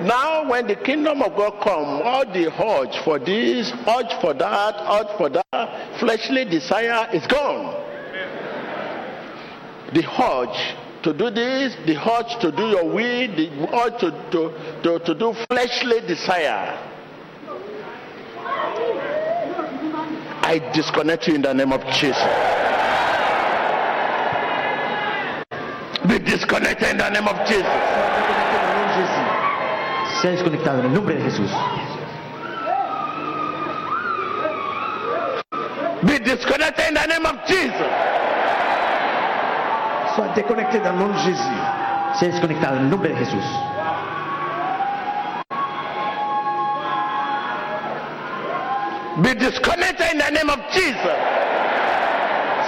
Now, 0.02 0.48
when 0.48 0.66
the 0.66 0.76
kingdom 0.76 1.20
of 1.20 1.36
God 1.36 1.62
come, 1.62 2.02
all 2.02 2.24
the 2.24 2.46
urge 2.48 3.04
for 3.04 3.18
this, 3.18 3.70
urge 3.86 4.12
for 4.22 4.32
that, 4.32 4.74
urge 4.90 5.16
for 5.18 5.28
that, 5.28 5.98
fleshly 6.00 6.46
desire 6.46 7.08
is 7.12 7.26
gone. 7.26 7.74
The 9.92 10.04
urge 10.22 11.02
to 11.02 11.12
do 11.12 11.30
this, 11.30 11.76
the 11.86 11.96
urge 11.96 12.40
to 12.40 12.50
do 12.50 12.68
your 12.68 12.84
will, 12.84 13.36
the 13.36 13.50
urge 13.74 14.00
to, 14.00 14.10
to, 14.30 14.82
to, 14.82 15.04
to 15.04 15.14
do 15.14 15.34
fleshly 15.48 16.00
desire. 16.06 16.78
I 20.42 20.58
disconnect 20.74 21.28
you 21.28 21.34
in 21.34 21.42
the 21.42 21.52
name 21.52 21.72
of 21.72 21.84
Jesus. 21.92 22.16
Be 26.08 26.18
disconnected 26.18 26.88
in 26.88 26.96
the 26.96 27.10
name 27.10 27.28
of 27.28 27.46
Jesus. 27.46 28.49
Sea 30.20 30.32
desconectado 30.32 30.80
en 30.80 30.86
el 30.86 30.94
nombre 30.94 31.14
de 31.14 31.22
Jesús. 31.22 31.50
Be 36.02 36.18
disconnected 36.18 36.88
in 36.88 36.94
the 36.94 37.06
name 37.06 37.24
of 37.24 37.36
Jesus. 37.46 37.90
Sois 40.14 40.28
déconnecté 40.34 40.80
dans 40.80 40.92
le 40.92 40.98
nom 40.98 41.08
de 41.08 41.18
Jésus. 41.18 41.60
Sea 42.18 42.28
desconectado 42.28 42.76
en 42.76 42.82
el 42.82 42.90
nombre 42.90 43.08
de 43.08 43.16
Jesús. 43.16 43.44
Be 49.22 49.34
disconnected 49.34 50.12
in 50.12 50.18
the 50.18 50.30
name 50.32 50.50
of 50.50 50.60
Jesus. 50.70 51.18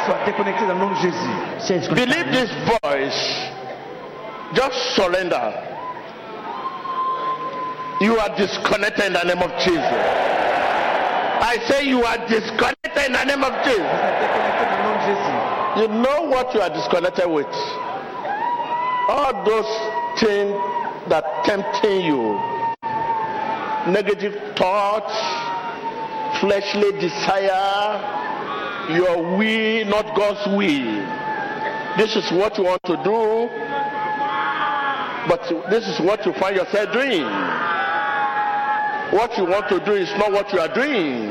Sois 0.07 0.19
déconnecté 0.25 0.67
dans 0.67 0.75
le 0.75 0.79
nom 0.79 0.91
de 0.91 0.97
Jésus. 0.97 1.35
Desconectado. 1.69 1.95
Believe 1.97 2.33
this 2.33 2.51
voice. 2.83 3.51
Just 4.55 4.95
surrender. 4.95 5.72
You 8.03 8.19
are 8.19 8.37
disconnected 8.37 9.05
in 9.05 9.13
the 9.13 9.23
name 9.23 9.39
of 9.39 9.53
Jesus. 9.63 9.79
I 11.39 11.57
say 11.69 11.87
you 11.87 12.03
are 12.03 12.19
disconnected 12.27 13.07
in 13.07 13.13
the 13.13 13.25
name 13.25 13.45
of 13.45 13.55
Jesus. 13.63 13.79
You 15.79 15.87
know 15.87 16.27
what 16.27 16.53
you 16.53 16.61
are 16.61 16.69
disconnected 16.69 17.31
with. 17.31 17.47
All 19.07 19.45
those 19.47 19.71
things 20.19 20.51
that 21.11 21.25
tempting 21.45 22.05
you. 22.05 22.35
Negative 23.93 24.35
thoughts, 24.57 25.15
fleshly 26.41 26.91
desire, 26.99 28.03
your 28.99 29.23
will, 29.39 29.85
not 29.87 30.17
God's 30.17 30.45
will. 30.57 31.07
This 31.99 32.17
is 32.17 32.33
what 32.33 32.59
you 32.59 32.65
want 32.65 32.83
to 32.83 32.97
do, 33.05 33.49
but 35.29 35.71
this 35.71 35.87
is 35.87 36.01
what 36.01 36.27
you 36.27 36.33
find 36.33 36.57
yourself 36.57 36.93
doing. 36.93 37.62
What 39.13 39.37
you 39.37 39.45
want 39.45 39.69
to 39.69 39.79
do 39.85 39.93
is 39.93 40.09
not 40.17 40.33
what 40.33 40.51
you 40.55 40.59
are 40.59 40.73
doing. 40.73 41.29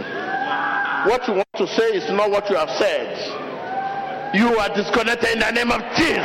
What 1.10 1.28
you 1.28 1.34
want 1.34 1.50
to 1.58 1.66
say 1.66 1.98
is 1.98 2.06
not 2.12 2.30
what 2.30 2.48
you 2.48 2.56
have 2.56 2.70
said. 2.78 3.18
You 4.36 4.56
are 4.60 4.70
disconnected 4.70 5.34
in 5.34 5.40
the 5.40 5.52
name 5.52 5.72
of 5.72 5.82
Jesus. 5.98 6.22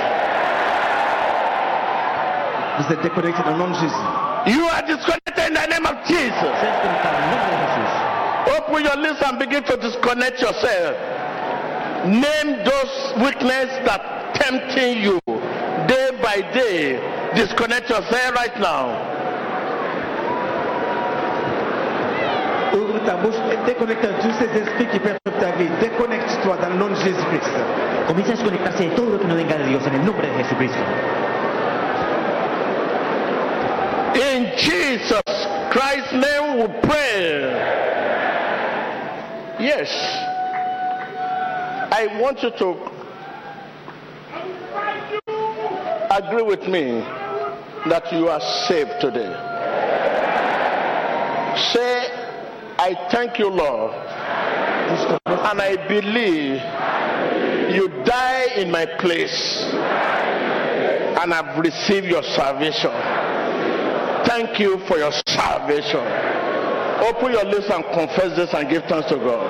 Vous 2.77 2.93
êtes 2.93 3.01
déconnecté 3.01 3.43
dans 3.43 3.53
le 3.53 3.59
nom 3.59 3.69
de 3.71 3.75
Jésus. 3.75 4.53
You 4.53 4.69
are 4.69 4.83
disconnected 4.83 5.49
in 5.49 5.55
the 5.55 5.67
name 5.67 5.87
of 5.87 5.97
Jesus. 6.05 6.57
Open 8.59 8.85
your 8.85 8.97
list 8.97 9.23
and 9.23 9.39
begin 9.39 9.65
to 9.65 9.77
disconnect 9.79 10.43
yourself. 10.43 10.95
Name 12.05 12.65
those 12.69 13.15
weaknesses 13.25 13.81
that 13.87 14.35
tempting 14.35 15.01
you 15.03 15.19
day 15.89 16.11
by 16.23 16.43
day. 16.53 17.01
Disconnect 17.35 17.89
yourself 17.89 18.35
right 18.35 18.61
now. 18.61 19.16
Ouvre 22.77 22.99
ta 23.07 23.15
bouche 23.17 23.35
et 23.51 23.55
eh, 23.55 23.67
déconnecte 23.67 24.07
tous 24.21 24.33
ces 24.39 24.61
esprits 24.61 24.87
qui 24.93 24.99
perturbent 24.99 25.41
ta 25.41 25.53
vie. 25.53 25.69
Déconnecte-toi 25.81 26.57
dans 26.61 26.69
le 26.69 26.75
nom 26.75 26.89
de 26.89 26.95
Jésus-Christ. 26.97 27.51
Comienza 28.07 28.33
a 28.33 28.37
desconectarse 28.37 28.85
de 28.85 28.95
todo 28.95 29.13
lo 29.13 29.19
que 29.19 29.27
no 29.27 29.35
venga 29.35 29.57
de 29.57 29.65
Dios 29.65 29.87
en 29.87 29.95
el 29.95 30.05
nombre 30.05 30.27
de 30.27 30.45
Jesucristo. 30.45 30.79
In 34.15 34.53
Jesus 34.57 35.23
Christ's 35.71 36.13
name 36.13 36.59
we 36.61 36.69
pray. 36.83 37.87
Yes. 39.59 39.89
I 41.91 42.21
want 42.21 42.43
you 42.43 42.51
to 42.51 42.77
agree 46.11 46.43
with 46.43 46.69
me 46.69 47.01
that 47.89 48.13
you 48.13 48.29
are 48.29 48.41
saved 48.69 49.01
today. 49.01 49.33
Say, 51.73 52.06
I 52.79 52.95
thank 53.11 53.39
you, 53.39 53.49
Lord, 53.49 53.93
and 53.95 55.61
I 55.61 55.77
believe 55.89 56.61
you 57.75 57.89
die 58.05 58.47
in 58.57 58.71
my 58.71 58.85
place, 59.01 59.65
and 59.73 61.33
I've 61.33 61.59
received 61.59 62.07
your 62.07 62.23
salvation. 62.23 62.93
Thank 64.27 64.61
you 64.61 64.79
for 64.87 64.99
your 64.99 65.13
salvation. 65.27 66.05
Open 67.01 67.33
your 67.33 67.45
lips 67.45 67.71
and 67.71 67.85
confess 67.93 68.37
this 68.37 68.53
and 68.53 68.69
give 68.69 68.85
thanks 68.85 69.09
to 69.09 69.17
God. 69.17 69.47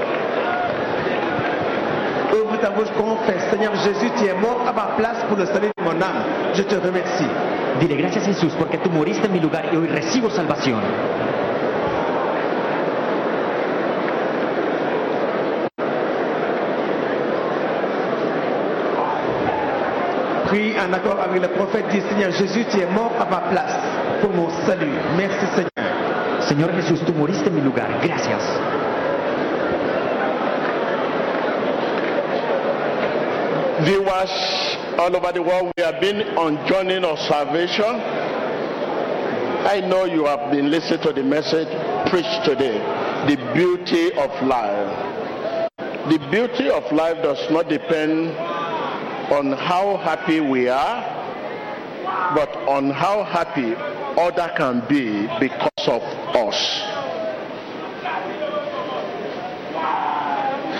Ouvre 2.32 2.58
ta 2.60 2.70
bouche, 2.70 2.90
confesse. 2.96 3.50
Seigneur 3.50 3.74
Jésus, 3.76 4.10
tu 4.18 4.26
es 4.26 4.34
mort 4.34 4.60
à 4.66 4.72
ma 4.72 4.94
place 4.96 5.24
pour 5.28 5.36
le 5.36 5.46
salut 5.46 5.70
de 5.76 5.82
mon 5.82 6.00
âme. 6.00 6.52
Je 6.54 6.62
te 6.62 6.74
remercie. 6.76 7.26
Dile 7.80 7.96
gracias 7.96 8.24
Jesús 8.24 8.52
porque 8.58 8.78
tú 8.78 8.90
moriste 8.90 9.26
en 9.26 9.32
mi 9.32 9.40
lugar 9.40 9.66
y 9.72 9.76
hoy 9.76 9.86
recibo 9.88 10.30
salvación. 10.30 10.80
Prie 20.46 20.74
en 20.78 20.92
accord 20.92 21.18
avec 21.20 21.42
le 21.42 21.48
prophète. 21.48 21.86
Dis 21.90 22.00
Seigneur 22.08 22.30
Jésus, 22.32 22.64
tu 22.70 22.80
es 22.80 22.86
mort 22.86 23.12
à 23.20 23.24
ma 23.24 23.40
place 23.50 23.78
pour 24.20 24.30
mon 24.30 24.48
salut. 24.66 24.92
Merci 25.16 25.46
Seigneur. 25.54 25.70
Señor 26.40 26.70
Jesús, 26.76 27.04
tú 27.04 27.12
moriste 27.12 27.48
en 27.48 27.54
mi 27.54 27.60
lugar. 27.60 27.88
Gracias. 28.02 28.42
Viewers 33.80 34.30
all 34.98 35.14
over 35.16 35.32
the 35.32 35.42
world, 35.42 35.72
we 35.76 35.82
have 35.82 36.00
been 36.00 36.22
on 36.38 36.56
journey 36.66 36.96
of 36.96 37.18
salvation. 37.28 38.00
I 39.66 39.80
know 39.80 40.04
you 40.04 40.24
have 40.26 40.52
been 40.52 40.70
listening 40.70 41.00
to 41.02 41.12
the 41.12 41.24
message 41.24 41.68
preached 42.08 42.44
today, 42.44 42.78
the 43.26 43.36
beauty 43.52 44.12
of 44.12 44.30
life. 44.46 45.76
The 46.08 46.18
beauty 46.30 46.70
of 46.70 46.90
life 46.92 47.20
does 47.22 47.50
not 47.50 47.68
depend 47.68 48.30
on 49.30 49.52
how 49.52 49.96
happy 49.96 50.40
we 50.40 50.68
are, 50.68 51.02
but 52.34 52.54
on 52.68 52.90
how 52.90 53.24
happy 53.24 53.74
other 54.20 54.52
can 54.56 54.80
be 54.88 55.26
because 55.40 55.88
of 55.88 56.02
us. 56.36 56.56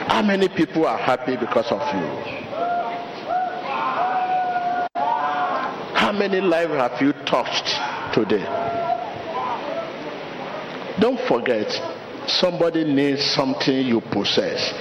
How 0.09 0.23
many 0.23 0.49
people 0.49 0.87
are 0.87 0.97
happy 0.97 1.37
because 1.37 1.67
of 1.71 1.81
you? 1.95 2.37
How 5.95 6.13
many 6.13 6.41
lives 6.41 6.73
have 6.75 7.03
you 7.03 7.13
touched 7.27 7.67
today? 8.15 8.45
Don't 11.01 11.21
forget, 11.29 11.67
somebody 12.29 12.85
needs 12.85 13.23
something 13.35 13.75
you 13.87 14.01
possess. 14.01 14.73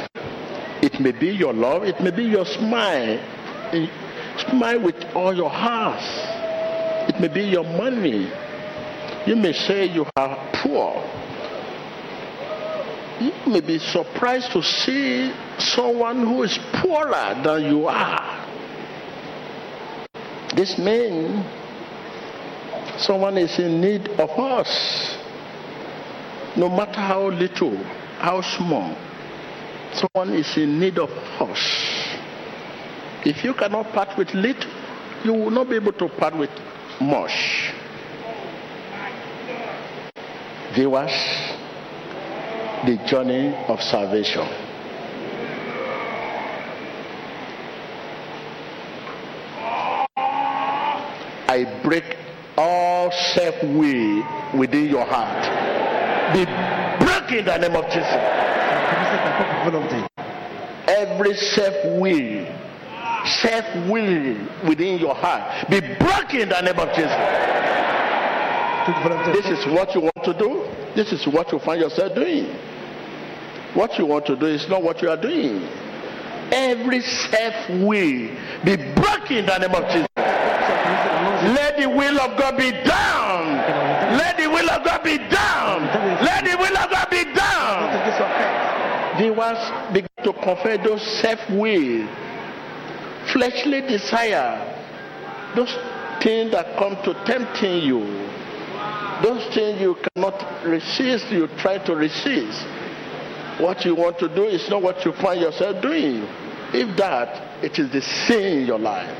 It 0.82 1.00
may 1.00 1.12
be 1.12 1.28
your 1.28 1.52
love, 1.52 1.84
it 1.84 2.00
may 2.00 2.12
be 2.12 2.24
your 2.24 2.46
smile. 2.46 3.20
Smile 4.50 4.82
with 4.84 5.04
all 5.16 5.34
your 5.34 5.50
heart. 5.50 6.02
It 7.10 7.20
may 7.20 7.28
be 7.28 7.44
your 7.44 7.64
money. 7.64 8.32
You 9.26 9.36
may 9.36 9.54
say 9.54 9.86
you 9.86 10.06
are 10.16 10.38
poor. 10.54 11.02
You 13.20 13.32
may 13.48 13.62
be 13.62 13.80
surprised 13.80 14.52
to 14.52 14.62
see 14.62 15.34
someone 15.58 16.26
who 16.28 16.44
is 16.44 16.60
poorer 16.74 17.42
than 17.44 17.66
you 17.66 17.88
are. 17.88 18.46
This 20.56 20.78
means 20.78 21.46
someone 22.98 23.38
is 23.38 23.58
in 23.60 23.82
need 23.82 24.08
of 24.20 24.30
us. 24.32 25.18
No 26.56 26.70
matter 26.70 27.02
how 27.02 27.30
little, 27.30 27.78
how 28.20 28.42
small, 28.42 28.96
someone 29.94 30.36
is 30.36 30.56
in 30.58 30.80
need 30.80 30.98
of 30.98 31.10
us. 31.42 32.05
If 33.26 33.44
you 33.44 33.56
cannot 33.56 33.92
part 33.92 34.16
with 34.18 34.32
little, 34.36 34.72
you 35.24 35.34
will 35.34 35.50
not 35.50 35.68
be 35.68 35.76
able 35.76 35.94
to 35.94 36.08
part 36.10 36.38
with 36.38 36.52
much. 37.02 37.72
Viewers, 40.76 41.12
the 42.86 42.98
journey 43.08 43.56
of 43.68 43.82
salvation. 43.82 44.48
I 51.48 51.82
break 51.84 52.18
all 52.58 53.12
self 53.34 53.56
will 53.64 54.58
within 54.60 54.88
your 54.88 55.06
heart. 55.06 55.42
Be 56.34 56.46
broken 57.04 57.40
in 57.40 57.46
the 57.46 57.58
name 57.58 57.76
of 57.76 57.86
Jesus. 57.86 58.46
Every 60.88 61.34
self 61.34 62.00
will, 62.00 62.65
self 63.26 63.66
will 63.90 64.38
within 64.68 65.00
your 65.00 65.16
heart, 65.16 65.70
be 65.70 65.80
broken 65.80 66.42
in 66.42 66.50
the 66.50 66.62
name 66.62 66.80
of 66.80 66.90
Jesus. 66.96 67.16
This 69.34 69.46
is 69.48 69.66
what 69.74 69.94
you 69.96 70.02
want 70.02 70.24
to 70.24 70.34
do. 70.38 70.64
This 70.96 71.12
is 71.12 71.26
what 71.28 71.52
you 71.52 71.60
find 71.60 71.82
yourself 71.82 72.14
doing. 72.16 72.46
What 73.74 73.98
you 73.98 74.06
want 74.06 74.26
to 74.28 74.36
do 74.36 74.46
is 74.46 74.70
not 74.70 74.84
what 74.84 75.02
you 75.02 75.10
are 75.10 75.20
doing. 75.20 75.68
Every 76.52 77.02
self 77.02 77.70
will 77.70 78.30
be 78.64 78.76
broken 78.94 79.38
in 79.38 79.46
the 79.46 79.58
name 79.58 79.76
of 79.76 79.84
Jesus. 79.92 80.08
Let 80.16 81.78
the 81.78 81.90
will 81.90 82.20
of 82.20 82.38
God 82.40 82.58
be 82.58 82.72
down. 82.72 83.58
Let 84.18 84.38
the 84.38 84.48
will 84.48 84.70
of 84.70 84.86
God 84.86 85.04
be 85.04 85.18
down. 85.18 85.82
Let 86.24 86.46
the 86.46 86.56
will 86.58 86.78
of 86.78 86.90
God 86.90 87.10
be 87.10 87.26
soit 88.18 88.32
faite. 88.40 89.18
Viewers 89.18 89.62
begin 89.94 90.10
to 90.24 90.34
confess 90.34 90.80
those 90.84 91.02
self-will, 91.22 92.08
fleshly 93.36 93.82
desire, 93.82 94.64
those 95.58 95.76
things 96.24 96.52
that 96.52 96.78
come 96.80 96.96
to 97.04 97.14
tempting 97.26 97.84
you, 97.84 98.00
those 99.22 99.44
things 99.54 99.82
you 99.82 99.98
cannot 100.08 100.40
resist, 100.64 101.28
you 101.32 101.48
try 101.60 101.78
to 101.86 101.96
resist. 101.96 102.64
What 103.60 103.84
you 103.84 103.94
want 103.94 104.20
to 104.20 104.30
do 104.34 104.46
is 104.46 104.70
not 104.70 104.82
what 104.82 105.04
you 105.04 105.12
find 105.14 105.42
yourself 105.42 105.82
doing. 105.82 106.24
If 106.74 106.96
that, 106.98 107.64
it 107.64 107.78
is 107.78 107.92
the 107.92 108.02
sin 108.02 108.60
in 108.60 108.68
your 108.68 108.80
life. 108.80 109.12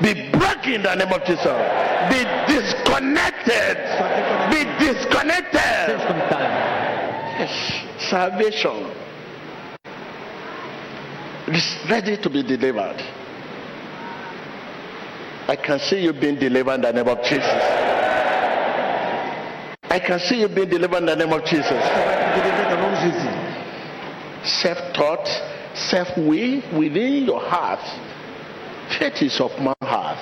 Be 0.00 0.30
broken 0.30 0.74
in 0.74 0.82
the 0.82 0.94
name 0.94 1.12
of 1.12 1.24
Jesus. 1.24 1.58
Be 2.06 2.22
disconnected. 2.46 3.78
Be 4.50 4.62
disconnected. 4.78 5.98
Yes, 7.38 8.10
salvation 8.10 9.01
is 11.54 11.90
ready 11.90 12.16
to 12.16 12.30
be 12.30 12.42
delivered. 12.42 13.00
I 15.48 15.56
can 15.56 15.78
see 15.78 16.02
you 16.02 16.12
being 16.12 16.38
delivered 16.38 16.74
in 16.74 16.80
the 16.82 16.92
name 16.92 17.08
of 17.08 17.22
Jesus. 17.24 17.44
I 19.90 19.98
can 19.98 20.18
see 20.20 20.40
you 20.40 20.48
being 20.48 20.68
delivered 20.68 20.98
in 20.98 21.06
the 21.06 21.16
name 21.16 21.32
of 21.32 21.44
Jesus. 21.44 21.66
De 21.68 22.40
Jésus. 22.40 23.52
Self-taught, 24.62 25.28
self-will 25.74 26.62
within 26.78 27.24
your 27.26 27.40
heart. 27.40 27.80
Faith 28.98 29.22
is 29.22 29.40
of 29.40 29.50
my 29.60 29.74
heart. 29.82 30.18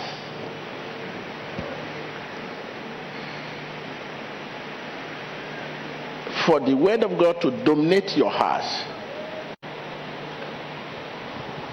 For 6.47 6.61
the 6.61 6.74
word 6.74 7.05
of 7.05 7.19
God 7.19 7.40
to 7.43 7.51
dominate 7.65 8.16
your 8.16 8.31
heart, 8.31 8.65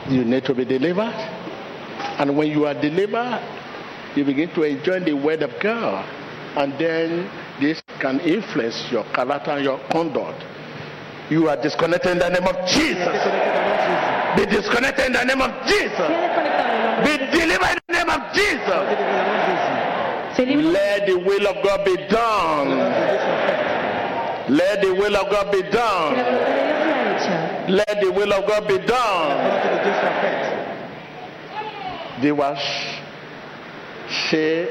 you 0.10 0.24
need 0.24 0.46
to 0.46 0.54
be 0.54 0.66
delivered. 0.66 1.14
And 2.20 2.38
when 2.38 2.50
you 2.50 2.66
are 2.66 2.74
delivered, 2.74 3.42
you 4.16 4.24
begin 4.26 4.50
to 4.56 4.64
enjoy 4.64 5.00
the 5.02 5.14
word 5.14 5.44
of 5.44 5.52
God. 5.62 6.06
And 6.58 6.74
then 6.80 7.30
this 7.60 7.82
can 8.00 8.20
influence 8.22 8.92
your 8.92 9.04
character 9.14 9.52
and 9.52 9.64
your 9.64 9.80
conduct. 9.92 10.44
You 11.30 11.50
are 11.50 11.62
disconnected 11.62 12.14
in 12.14 12.20
the 12.20 12.30
name 12.30 12.48
of 12.48 12.56
Jesus. 12.68 13.18
Be 14.38 14.46
disconnected 14.46 15.08
in 15.08 15.14
the 15.14 15.24
name 15.26 15.42
of 15.42 15.52
Jesus. 15.68 16.10
Be 17.04 17.18
delivered 17.38 17.78
in 17.78 17.82
the 17.88 17.94
name 17.94 18.10
of 18.10 18.34
Jesus. 18.34 18.84
Let 20.38 21.08
the 21.08 21.18
will 21.18 21.48
of 21.48 21.64
God 21.64 21.84
be 21.86 21.96
done. 22.08 22.70
Let 24.50 24.82
the 24.82 24.94
will 24.94 25.16
of 25.16 25.30
God 25.30 25.52
be 25.52 25.62
done. 25.64 26.97
Let 27.68 28.00
the 28.02 28.12
will 28.12 28.32
of 28.32 28.48
God 28.48 28.68
be 28.68 28.78
done. 28.78 29.38
volonté 29.44 29.70
de 29.70 29.84
Dieu 29.84 29.94
soit 30.00 30.16
faite. 30.22 30.48
They 32.22 32.32
was 32.32 32.58
say 34.30 34.70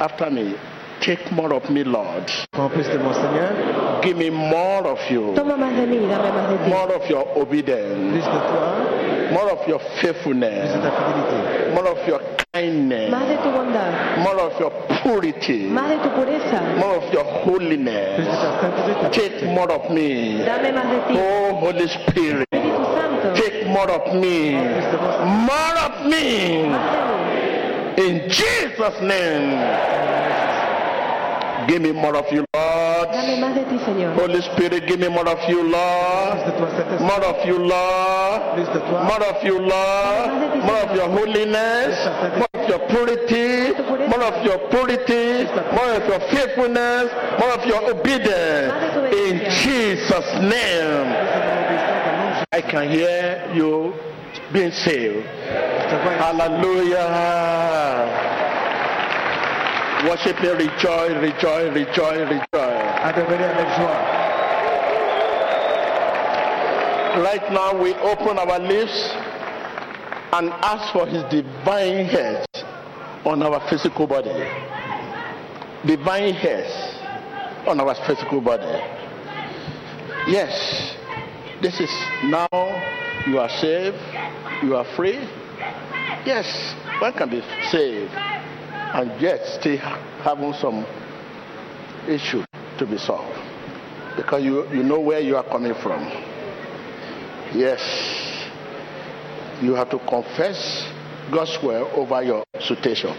after 0.00 0.30
me, 0.30 0.54
take 1.00 1.30
more 1.30 1.52
of 1.52 1.68
me, 1.70 1.84
Lord. 1.84 2.26
Prends 2.52 2.88
mon 2.98 3.12
Seigneur, 3.14 4.00
Give 4.02 4.16
me 4.16 4.30
more 4.30 4.86
of 4.86 4.98
you. 5.10 5.34
Toma 5.34 5.56
más 5.56 5.76
de 5.76 5.86
mí, 5.86 5.98
dame 6.08 6.32
más 6.32 6.48
de 6.48 6.56
ti. 6.64 6.70
More 6.70 6.92
of 6.94 7.08
your 7.10 7.28
obedience. 7.36 8.12
plus 8.12 8.24
de 8.24 8.40
toi, 8.40 9.32
More 9.32 9.50
of 9.52 9.68
your 9.68 9.80
faithfulness. 10.00 10.74
More 11.74 11.86
of 11.88 12.06
your 12.08 12.20
kindness. 12.62 13.10
Más 13.10 13.28
de 13.28 13.36
tu 13.36 13.50
bondad, 13.50 14.18
More 14.18 14.40
of 14.40 14.60
your 14.60 14.72
purity. 15.02 15.66
más 15.68 15.88
de 15.88 15.96
tu 15.98 16.08
pureza. 16.10 16.60
More 16.78 16.96
of 16.96 17.12
your 17.12 17.24
holiness. 17.44 18.26
ta 18.26 18.60
sainteté, 18.60 18.94
ta 19.00 19.10
Take 19.10 19.44
more 19.46 19.72
of 19.72 19.90
me. 19.90 20.42
Dame 20.44 20.72
más 20.72 20.90
de 20.90 20.98
ti. 21.08 21.18
Oh, 21.18 21.54
Holy 21.56 21.88
Spirit. 21.88 22.48
Take 23.34 23.66
more 23.66 23.90
of 23.90 24.14
me. 24.14 24.52
Plus 24.52 24.84
de 24.90 24.98
moi, 24.98 25.12
Seigneur. 25.12 25.26
More 25.48 25.78
of 25.86 26.06
me. 26.06 26.68
más 26.68 26.92
de 26.92 28.04
mí. 28.04 28.08
In 28.08 28.28
Jesus' 28.28 29.00
name. 29.02 29.58
Give 31.68 31.80
me 31.80 31.92
more 31.92 32.16
of 32.16 32.26
you, 32.32 32.44
Dame 33.22 33.36
más 33.40 33.54
de 33.54 33.62
ti, 33.64 33.78
Señor. 33.84 34.14
Holy 34.18 34.42
Spirit, 34.42 34.86
give 34.88 34.98
me 34.98 35.08
more 35.08 35.28
of 35.28 35.38
you, 35.48 35.60
Plus 35.62 35.72
Lord. 35.72 36.44
de 36.44 36.52
toi, 36.58 36.68
Saint-Esprit. 36.76 37.06
More 37.06 37.24
of 37.24 37.46
you, 37.46 37.58
Lord. 37.58 38.42
Plus 38.54 38.68
de 38.74 38.80
toi. 38.80 39.02
More 39.04 39.24
of 39.30 39.44
you, 39.44 39.58
Lord. 39.60 40.30
More 40.66 40.80
of 40.82 40.90
your 40.96 41.08
holiness. 41.08 41.94
More 42.36 42.48
of 42.54 42.68
your 42.68 42.80
purity. 42.90 43.72
More 44.08 44.24
of 44.24 44.44
your 44.44 44.58
purity. 44.70 45.46
More 45.76 45.90
of 45.98 46.04
your 46.08 46.20
faithfulness. 46.34 47.06
More 47.38 47.52
of 47.54 47.64
your 47.64 47.80
obedience. 47.94 48.72
In 49.14 49.38
Jesus' 49.62 50.32
name. 50.42 51.06
Plus 51.14 51.30
de 51.30 51.40
mon 51.46 51.56
obéissance 51.62 52.02
dans 52.02 52.12
le 52.12 52.18
nom 52.18 52.30
de 52.30 52.38
Jésus. 52.42 52.50
I 52.52 52.60
can 52.60 52.82
hear 52.90 53.54
you 53.54 53.92
being 54.52 54.72
saved. 54.72 55.22
Je 55.22 55.86
te 55.90 55.96
vois 56.02 56.12
Hallelujah. 56.18 57.06
Worship 60.08 60.36
me, 60.42 60.48
rejoice, 60.50 61.14
rejoice, 61.20 61.70
rejoice, 61.72 62.28
rejoice. 62.28 62.81
Adorer 63.02 63.44
avec 63.44 63.68
joie. 63.76 64.22
Right 67.22 67.52
now, 67.52 67.74
we 67.82 67.94
open 67.94 68.38
our 68.38 68.58
lips 68.58 69.10
and 70.32 70.50
ask 70.62 70.92
for 70.92 71.06
His 71.06 71.22
divine 71.24 72.06
health 72.06 72.46
on 73.26 73.42
our 73.42 73.60
physical 73.68 74.06
body. 74.06 74.30
Divine 75.84 76.32
health 76.32 77.66
on 77.66 77.80
our 77.80 77.94
physical 78.06 78.40
body. 78.40 78.80
Yes, 80.28 80.96
this 81.60 81.80
is 81.80 81.90
now 82.24 82.48
you 83.26 83.38
are 83.38 83.50
saved, 83.60 83.96
you 84.62 84.76
are 84.76 84.86
free. 84.96 85.18
Yes, 86.24 86.74
one 87.00 87.12
can 87.12 87.28
be 87.28 87.42
saved 87.70 88.12
and 88.14 89.20
yet 89.20 89.44
still 89.60 89.76
having 89.76 90.52
some 90.54 90.86
issue 92.08 92.44
to 92.78 92.86
be 92.86 92.98
solved 92.98 93.38
because 94.16 94.42
you, 94.42 94.68
you 94.70 94.82
know 94.82 95.00
where 95.00 95.20
you 95.20 95.36
are 95.36 95.44
coming 95.44 95.74
from. 95.74 96.02
Yes, 97.54 97.80
you 99.60 99.74
have 99.74 99.90
to 99.90 99.98
confess 99.98 100.86
God's 101.30 101.58
word 101.62 101.84
over 101.94 102.22
your 102.22 102.44
situation. 102.60 103.14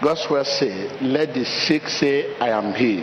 God's 0.00 0.26
word 0.30 0.46
say, 0.46 0.88
let 1.00 1.34
the 1.34 1.44
sick 1.44 1.88
say, 1.88 2.36
I 2.38 2.50
am 2.50 2.72
he. 2.74 3.02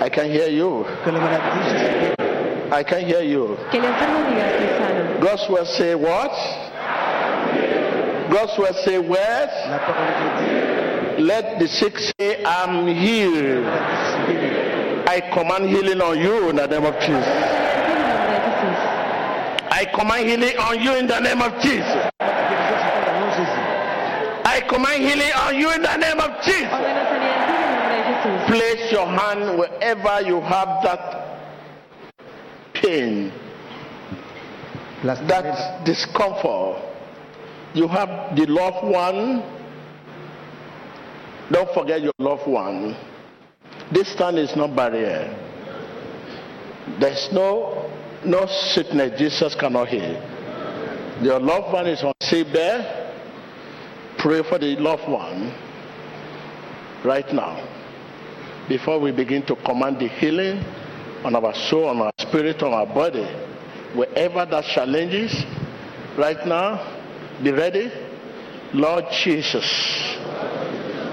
I 0.00 0.08
can 0.08 0.30
hear 0.30 0.48
you. 0.48 0.84
Que 1.04 1.12
le 1.12 1.18
malade 1.18 1.42
dise, 1.54 1.72
je 1.72 1.78
suis 1.78 1.98
guéri. 1.98 2.72
I 2.72 2.82
can 2.84 3.00
hear 3.04 3.22
you. 3.22 3.56
Que 3.70 3.80
el 3.80 3.86
enfermo 3.86 4.24
diga. 4.24 5.20
God's 5.20 5.48
word 5.50 5.66
say 5.66 5.94
what? 5.94 6.30
God's 8.30 8.58
word 8.58 8.74
say 8.84 8.98
what? 8.98 10.77
La 11.18 11.42
parole 11.42 11.58
de 11.58 11.58
Dieu 11.58 11.58
dit, 11.58 11.58
Let 11.58 11.58
the 11.58 11.68
sick 11.68 11.98
say, 11.98 12.44
I'm 12.44 12.86
healed. 12.86 13.64
je 13.64 14.24
suis 14.24 14.34
guéri. 14.34 14.68
I 15.06 15.20
command 15.32 15.68
healing 15.68 16.00
on 16.00 16.18
you 16.18 16.50
in 16.50 16.56
the 16.56 16.66
name 16.66 16.84
of 16.84 16.94
Jesus. 17.00 17.26
En 17.26 17.64
el 17.90 18.08
nombre 18.08 18.28
de 18.28 18.40
Jesús. 18.44 18.78
I 19.70 19.84
command 19.94 20.28
healing 20.28 20.56
on 20.58 20.80
you 20.80 20.94
in 20.94 21.06
the 21.06 21.20
name 21.20 21.40
of 21.40 21.52
Jesus. 21.62 22.10
La 22.20 22.26
guérison 22.26 22.76
se 22.76 22.88
fait 22.88 23.04
dans 23.04 23.12
le 23.12 23.20
nom 23.20 23.26
de 23.26 23.34
Jésus. 23.36 23.64
I 24.44 24.60
command 24.68 25.00
healing 25.00 25.32
on 25.46 25.54
you 25.54 25.70
in 25.70 25.82
the 25.82 25.96
name 25.96 26.20
of 26.20 26.30
Jesus. 26.42 26.72
Ordeno 26.72 27.04
sanidad 27.08 27.38
en 27.38 27.48
ti 27.48 27.54
en 27.54 27.62
el 27.62 27.74
nombre 27.78 27.94
de 27.94 28.02
Jesús. 28.04 28.46
Place 28.46 28.92
your 28.92 29.06
hand 29.06 29.58
wherever 29.58 30.20
you 30.26 30.40
have 30.40 30.82
that 30.82 31.02
pain, 32.74 33.32
that 35.04 35.84
discomfort. 35.84 36.82
You 37.74 37.88
have 37.88 38.34
the 38.34 38.46
loved 38.46 38.84
one. 38.84 39.42
Don't 41.50 41.72
forget 41.72 42.02
your 42.02 42.12
loved 42.18 42.46
one. 42.46 42.96
This 43.90 44.14
time 44.14 44.36
is 44.36 44.54
no 44.54 44.68
barrier. 44.68 45.34
There's 47.00 47.28
no 47.32 47.90
no 48.24 48.46
sickness 48.46 49.18
Jesus 49.18 49.54
cannot 49.54 49.88
heal. 49.88 50.22
Your 51.22 51.40
loved 51.40 51.72
one 51.72 51.86
is 51.86 52.02
on 52.02 52.12
sick 52.20 52.52
bed. 52.52 53.12
Pray 54.18 54.42
for 54.42 54.58
the 54.58 54.76
loved 54.76 55.08
one 55.08 55.54
right 57.04 57.32
now. 57.32 57.64
Before 58.68 58.98
we 58.98 59.12
begin 59.12 59.46
to 59.46 59.56
command 59.56 59.98
the 60.00 60.08
healing 60.08 60.62
on 61.24 61.34
our 61.34 61.54
soul, 61.54 61.86
on 61.86 62.00
our 62.00 62.12
spirit, 62.18 62.62
on 62.62 62.72
our 62.74 62.86
body, 62.86 63.24
wherever 63.94 64.44
that 64.44 64.64
challenge 64.64 65.14
is, 65.14 65.44
right 66.18 66.46
now, 66.46 67.40
be 67.42 67.50
ready. 67.52 67.90
Lord 68.74 69.04
Jesus. 69.24 69.64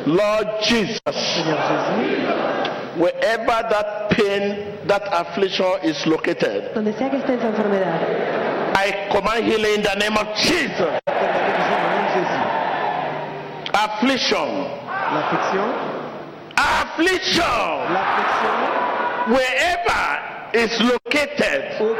Lord 0.05 0.47
Jesus. 0.63 0.99
Wherever 2.97 3.57
that 3.69 4.09
pain, 4.11 4.77
that 4.87 5.03
affliction 5.11 5.65
is 5.83 6.05
located, 6.05 6.73
Donde 6.73 6.93
sea 6.97 7.09
que 7.09 7.17
esté 7.17 7.33
esa 7.35 7.47
enfermedad, 7.47 7.99
I 8.77 9.09
command 9.11 9.45
healing 9.45 9.75
in 9.75 9.81
the 9.83 9.95
name 9.95 10.15
of 10.17 10.27
Jesus. 10.37 10.99
appelle 11.05 11.27
la 11.27 11.41
guérison 11.43 11.75
dans 11.75 11.81
le 11.81 11.89
nom 11.91 12.03
de 12.05 12.11
Jésus. 12.13 12.43
Affliction. 13.73 14.47
Affliction. 16.55 17.73
Wherever 19.27 20.03
is 20.53 20.71
located, 20.81 21.63
oh, 21.81 21.95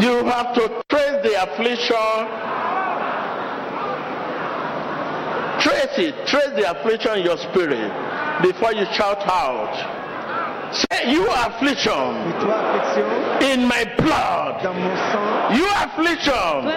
you 0.00 0.24
have 0.24 0.54
to 0.54 0.68
trace 0.88 1.18
the 1.22 1.34
affliction. 1.42 2.26
Trace 5.60 5.98
it. 5.98 6.14
Trace 6.26 6.52
the 6.56 6.70
affliction 6.70 7.18
in 7.18 7.24
your 7.24 7.36
spirit 7.36 7.90
before 8.42 8.72
you 8.72 8.86
shout 8.96 9.20
out. 9.28 9.98
Say, 10.72 11.10
you 11.10 11.26
affliction 11.26 11.90
et 12.30 12.38
toi, 12.40 12.54
affliction, 12.54 13.04
in 13.42 13.66
my 13.66 13.84
blood. 13.98 14.62
dans 14.62 14.72
mon 14.72 14.96
sang, 15.10 15.52
You 15.56 15.66
affliction 15.82 16.70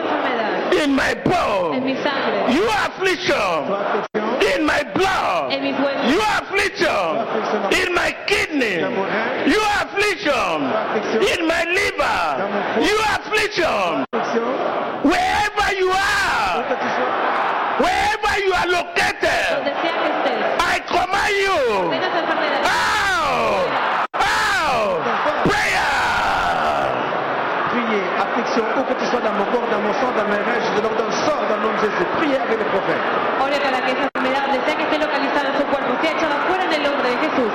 in 0.81 0.95
my 0.95 1.13
bone. 1.13 1.85
You 2.49 2.65
affliction 2.85 3.69
in 4.57 4.65
my 4.65 4.81
blood. 4.95 5.53
en 5.53 5.61
mis 5.61 5.73
huesos, 5.77 6.09
You 6.09 6.19
affliction 6.39 7.05
in 7.85 7.93
my 7.93 8.11
kidney. 8.25 8.81
dans 8.81 8.89
mon 8.95 9.03
rein, 9.03 9.45
You 9.45 9.61
affliction 9.79 10.55
in 11.37 11.45
my 11.47 11.63
liver. 11.65 11.92
You 12.73 12.97
affliction 13.05 14.03
affliction, 14.09 14.49
wherever 15.05 15.67
you 15.77 15.93
are, 15.93 16.65
que 16.65 16.73
tu 16.73 16.89
sois, 16.97 17.13
wherever 17.85 18.33
you 18.41 18.49
are 18.49 18.65
located. 18.65 19.61
donde 19.61 19.73
sea 19.77 19.93
que 19.93 20.09
estés, 20.09 20.41
I 20.57 20.81
command 20.89 21.33
you. 21.37 21.61
tengas 21.93 22.17
enfermedad, 22.17 22.65
Out! 22.65 23.69
Out! 24.17 25.05
Prayer! 25.45 25.93
priez, 27.69 28.05
affliction, 28.17 28.65
où 28.73 28.81
que 28.89 28.95
tu 28.97 29.05
sois 29.05 29.21
dans 29.21 29.33
mon 29.37 29.45
corps, 29.53 29.69
dans 29.69 29.81
mon 29.85 29.93
sang, 30.01 30.09
dans 30.17 30.25
mes 30.25 30.41
reins, 30.41 30.61
je 30.65 30.73
te 30.73 30.81
l'ordonne, 30.81 31.11
sors 31.29 31.45
dans 31.45 31.57
le 31.57 31.69
nom 31.69 31.73
de 31.77 31.79
Jésus. 31.85 32.05
Priez 32.17 32.37
avec 32.41 32.57
les 32.57 32.69
prophètes. 32.73 33.05
ore 33.37 33.59
para 33.61 33.85
que 33.85 33.91
esa 33.93 34.09
enfermedad, 34.09 34.49
donde 34.49 34.65
sea 34.65 34.75
que 34.75 34.83
esté 34.83 34.97
localizada 34.97 35.49
en 35.53 35.57
su 35.61 35.65
cuerpo, 35.69 35.93
sea 36.01 36.11
echada 36.17 36.41
fuera 36.47 36.63
en 36.65 36.73
el 36.73 36.83
nombre 36.89 37.09
de 37.09 37.17
Jesús. 37.21 37.53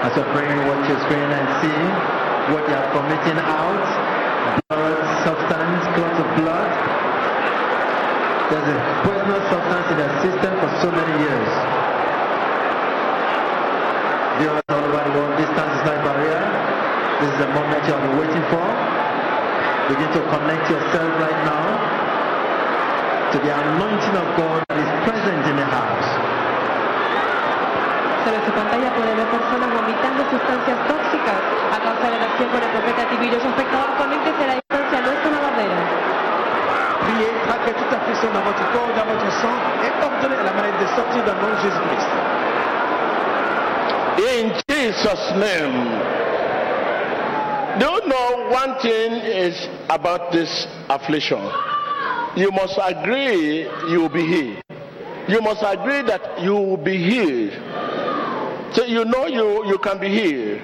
As 0.00 0.16
you're 0.16 0.24
praying, 0.32 0.64
watch 0.68 0.88
your 0.88 0.98
screen 1.04 1.28
and 1.28 1.48
see 1.60 2.27
what 2.52 2.64
they 2.66 2.72
are 2.72 2.88
vomiting 2.96 3.38
out. 3.44 3.84
Blood, 4.68 4.98
substance, 5.24 5.84
clots 5.92 6.18
of 6.18 6.28
blood. 6.40 6.70
There's 8.48 8.68
a 8.72 8.78
poisonous 9.04 9.44
substance 9.52 9.86
in 9.92 9.96
their 10.00 10.14
system 10.24 10.52
for 10.56 10.70
so 10.80 10.88
many 10.88 11.14
years. 11.20 11.52
Viewers 14.40 14.64
all 14.72 14.80
over 14.80 15.02
the 15.04 15.12
world, 15.12 15.36
distance 15.36 15.72
is 15.76 15.82
not 15.84 16.00
a 16.00 16.02
barrier. 16.08 16.40
This 17.20 17.28
is 17.28 17.38
the 17.44 17.50
moment 17.52 17.84
you 17.84 17.92
have 17.92 18.04
been 18.06 18.16
waiting 18.16 18.44
for. 18.48 18.64
Begin 19.92 20.08
to 20.16 20.22
connect 20.32 20.64
yourself 20.70 21.10
right 21.20 21.40
now 21.44 21.64
to 23.32 23.38
the 23.44 23.52
anointing 23.52 24.16
of 24.16 24.28
God 24.40 24.64
that 24.68 24.78
is 24.80 24.90
present 25.04 25.44
in 25.48 25.56
the 25.56 25.68
house. 25.68 26.27
Sobre 28.28 28.44
su 28.44 28.52
pantalla 28.52 28.92
puede 28.92 29.14
ver 29.14 29.26
personas 29.28 29.72
vomitando 29.72 30.20
sustancias 30.28 30.76
tóxicas 30.84 31.40
a 31.72 31.80
causa 31.80 32.12
de 32.12 32.18
la 32.20 32.26
acción 32.28 32.48
con 32.52 32.60
el 32.60 32.68
profeta 32.76 33.08
Tiberio. 33.08 33.40
Su 33.40 33.48
espectador 33.48 33.88
conecte 33.96 34.28
la 34.44 34.60
distancia, 34.60 35.00
no 35.00 35.10
es 35.16 35.20
una 35.24 35.40
barrera. 35.40 35.80
Priez, 37.08 37.32
traquez 37.48 37.72
toute 37.72 37.88
affliction 37.96 38.28
dans 38.34 38.44
votre 38.44 38.68
corps, 38.68 38.92
dans 38.92 39.08
votre 39.08 39.32
sang 39.40 39.56
et 39.80 39.88
ordonnez 40.04 40.36
à 40.36 40.44
la 40.44 40.52
maladie 40.52 40.76
de 40.76 40.88
sortir 40.92 41.24
dans 41.24 41.32
le 41.32 41.40
nom 41.40 41.56
de 41.56 41.60
Jésus-Christ. 41.64 42.12
In 44.20 44.52
Jesus' 44.68 45.32
name. 45.40 45.88
Do 47.80 47.86
you 47.88 48.00
know 48.12 48.52
one 48.52 48.76
thing 48.84 49.24
is 49.24 49.56
about 49.88 50.32
this 50.32 50.68
affliction? 50.90 51.40
You 52.36 52.50
must 52.52 52.76
agree 52.76 53.64
you 53.88 54.02
will 54.02 54.12
be 54.12 54.26
healed. 54.26 54.60
You 55.28 55.40
must 55.40 55.62
agree 55.62 56.02
that 56.02 56.42
you 56.42 56.52
will 56.52 56.76
be 56.76 56.98
healed. 56.98 57.67
So 58.72 58.84
you 58.84 59.04
know 59.04 59.26
you, 59.26 59.66
you 59.66 59.78
can 59.78 59.98
be 59.98 60.08
healed. 60.08 60.60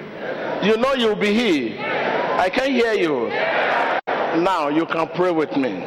You 0.63 0.77
know 0.77 0.93
you 0.93 1.07
will 1.09 1.15
be 1.19 1.33
healed. 1.33 1.79
I 1.79 2.49
can 2.49 2.71
hear 2.71 2.93
you. 2.93 3.29
Now 4.43 4.69
you 4.69 4.85
can 4.85 5.07
pray 5.15 5.31
with 5.31 5.55
me. 5.57 5.79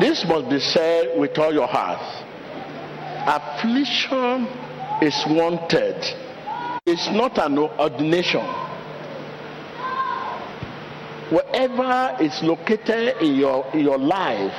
This 0.00 0.24
must 0.28 0.48
be 0.50 0.60
said 0.60 1.18
with 1.18 1.38
all 1.38 1.52
your 1.52 1.66
heart. 1.66 2.00
Affliction 3.26 4.46
is 5.02 5.16
wanted. 5.28 5.96
It's 6.86 7.08
not 7.10 7.38
an 7.38 7.58
ordination. 7.58 8.44
Wherever 11.30 12.16
is 12.22 12.40
located 12.42 13.20
in 13.20 13.34
your, 13.34 13.66
in 13.72 13.80
your 13.80 13.98
life, 13.98 14.52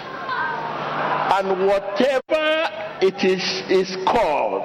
and 1.37 1.67
whatever 1.67 2.69
it 3.01 3.23
is 3.23 3.43
is 3.69 3.95
called, 4.05 4.63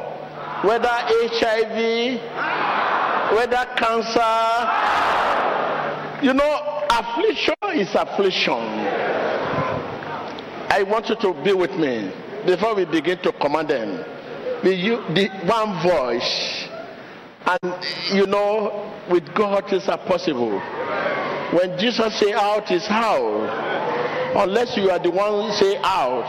whether 0.62 0.88
HIV, 0.88 2.20
whether 3.34 3.64
cancer, 3.76 4.34
you 6.24 6.32
know, 6.34 6.84
affliction 6.90 7.54
is 7.74 7.94
affliction. 7.94 8.52
I 10.70 10.82
want 10.84 11.08
you 11.08 11.16
to 11.16 11.34
be 11.44 11.52
with 11.52 11.72
me 11.72 12.10
before 12.46 12.74
we 12.74 12.84
begin 12.84 13.18
to 13.22 13.32
command 13.32 13.68
them. 13.68 14.04
Be 14.62 14.70
you 14.74 14.96
the 15.14 15.28
one 15.44 15.82
voice, 15.82 16.68
and 17.46 17.84
you 18.14 18.26
know, 18.26 18.92
with 19.10 19.34
God 19.34 19.64
it's 19.72 19.86
possible. 19.86 20.60
When 21.52 21.78
Jesus 21.78 22.18
say 22.18 22.32
out 22.32 22.70
is 22.70 22.86
how. 22.86 23.72
unless 24.36 24.76
you 24.76 24.90
are 24.90 24.98
the 24.98 25.10
one 25.10 25.52
say 25.52 25.76
out. 25.78 26.24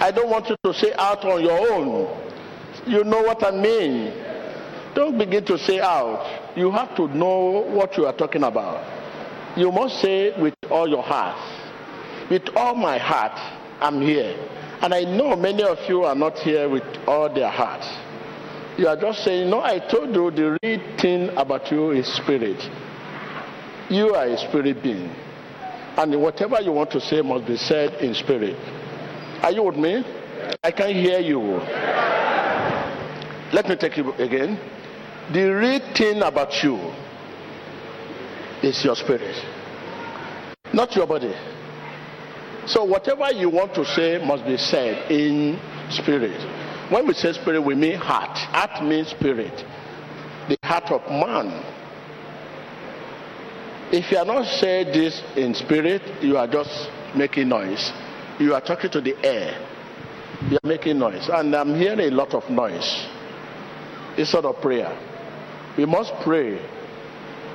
I 0.00 0.10
don't 0.10 0.28
want 0.28 0.48
you 0.48 0.56
to 0.64 0.74
say 0.74 0.92
out 0.94 1.24
on 1.24 1.42
your 1.42 1.72
own. 1.72 2.31
You 2.86 3.04
know 3.04 3.22
what 3.22 3.44
I 3.44 3.50
mean. 3.50 4.12
Don't 4.94 5.16
begin 5.16 5.44
to 5.46 5.56
say 5.58 5.80
out. 5.80 6.56
You 6.56 6.70
have 6.70 6.94
to 6.96 7.08
know 7.08 7.64
what 7.68 7.96
you 7.96 8.06
are 8.06 8.12
talking 8.12 8.42
about. 8.42 8.84
You 9.56 9.70
must 9.70 10.00
say 10.00 10.38
with 10.40 10.54
all 10.70 10.88
your 10.88 11.02
heart. 11.02 11.38
With 12.30 12.48
all 12.56 12.74
my 12.74 12.98
heart, 12.98 13.38
I'm 13.80 14.00
here. 14.00 14.36
And 14.80 14.92
I 14.92 15.02
know 15.04 15.36
many 15.36 15.62
of 15.62 15.78
you 15.88 16.04
are 16.04 16.14
not 16.14 16.38
here 16.38 16.68
with 16.68 16.82
all 17.06 17.32
their 17.32 17.50
hearts. 17.50 17.86
You 18.78 18.88
are 18.88 18.96
just 18.96 19.22
saying, 19.24 19.48
No, 19.48 19.60
I 19.60 19.78
told 19.78 20.14
you 20.14 20.30
the 20.30 20.58
real 20.62 20.96
thing 20.98 21.28
about 21.36 21.70
you 21.70 21.90
is 21.92 22.06
spirit. 22.12 22.58
You 23.90 24.14
are 24.14 24.26
a 24.26 24.38
spirit 24.38 24.82
being. 24.82 25.14
And 25.96 26.20
whatever 26.20 26.60
you 26.60 26.72
want 26.72 26.90
to 26.92 27.00
say 27.00 27.20
must 27.20 27.46
be 27.46 27.56
said 27.56 27.94
in 28.02 28.14
spirit. 28.14 28.56
Are 29.42 29.52
you 29.52 29.62
with 29.62 29.76
me? 29.76 30.02
I 30.64 30.70
can 30.70 30.94
hear 30.94 31.20
you. 31.20 31.60
Let 33.52 33.68
me 33.68 33.76
take 33.76 33.96
you 33.98 34.12
again. 34.14 34.58
The 35.32 35.42
real 35.42 35.94
thing 35.94 36.22
about 36.22 36.62
you 36.62 36.76
is 38.62 38.82
your 38.84 38.96
spirit, 38.96 39.36
not 40.72 40.94
your 40.96 41.06
body. 41.06 41.34
So 42.66 42.84
whatever 42.84 43.30
you 43.32 43.50
want 43.50 43.74
to 43.74 43.84
say 43.84 44.24
must 44.24 44.44
be 44.44 44.56
said 44.56 45.10
in 45.10 45.58
spirit. 45.90 46.40
When 46.90 47.06
we 47.06 47.14
say 47.14 47.32
spirit, 47.32 47.60
we 47.60 47.74
mean 47.74 47.98
heart. 47.98 48.36
Heart 48.38 48.84
means 48.84 49.08
spirit. 49.08 49.64
The 50.48 50.56
heart 50.62 50.90
of 50.90 51.02
man. 51.10 51.62
If 53.92 54.10
you 54.10 54.18
are 54.18 54.24
not 54.24 54.46
saying 54.46 54.86
this 54.86 55.22
in 55.36 55.54
spirit, 55.54 56.22
you 56.22 56.36
are 56.36 56.46
just 56.46 56.88
making 57.14 57.48
noise. 57.48 57.92
You 58.38 58.54
are 58.54 58.60
talking 58.60 58.90
to 58.90 59.00
the 59.00 59.14
air. 59.24 59.60
You 60.48 60.56
are 60.56 60.68
making 60.68 60.98
noise. 60.98 61.28
And 61.28 61.54
I'm 61.54 61.74
hearing 61.74 62.00
a 62.00 62.10
lot 62.10 62.32
of 62.34 62.48
noise. 62.48 63.06
Instead 64.16 64.44
of 64.44 64.60
prayer. 64.60 64.96
We 65.76 65.86
must 65.86 66.12
pray, 66.22 66.60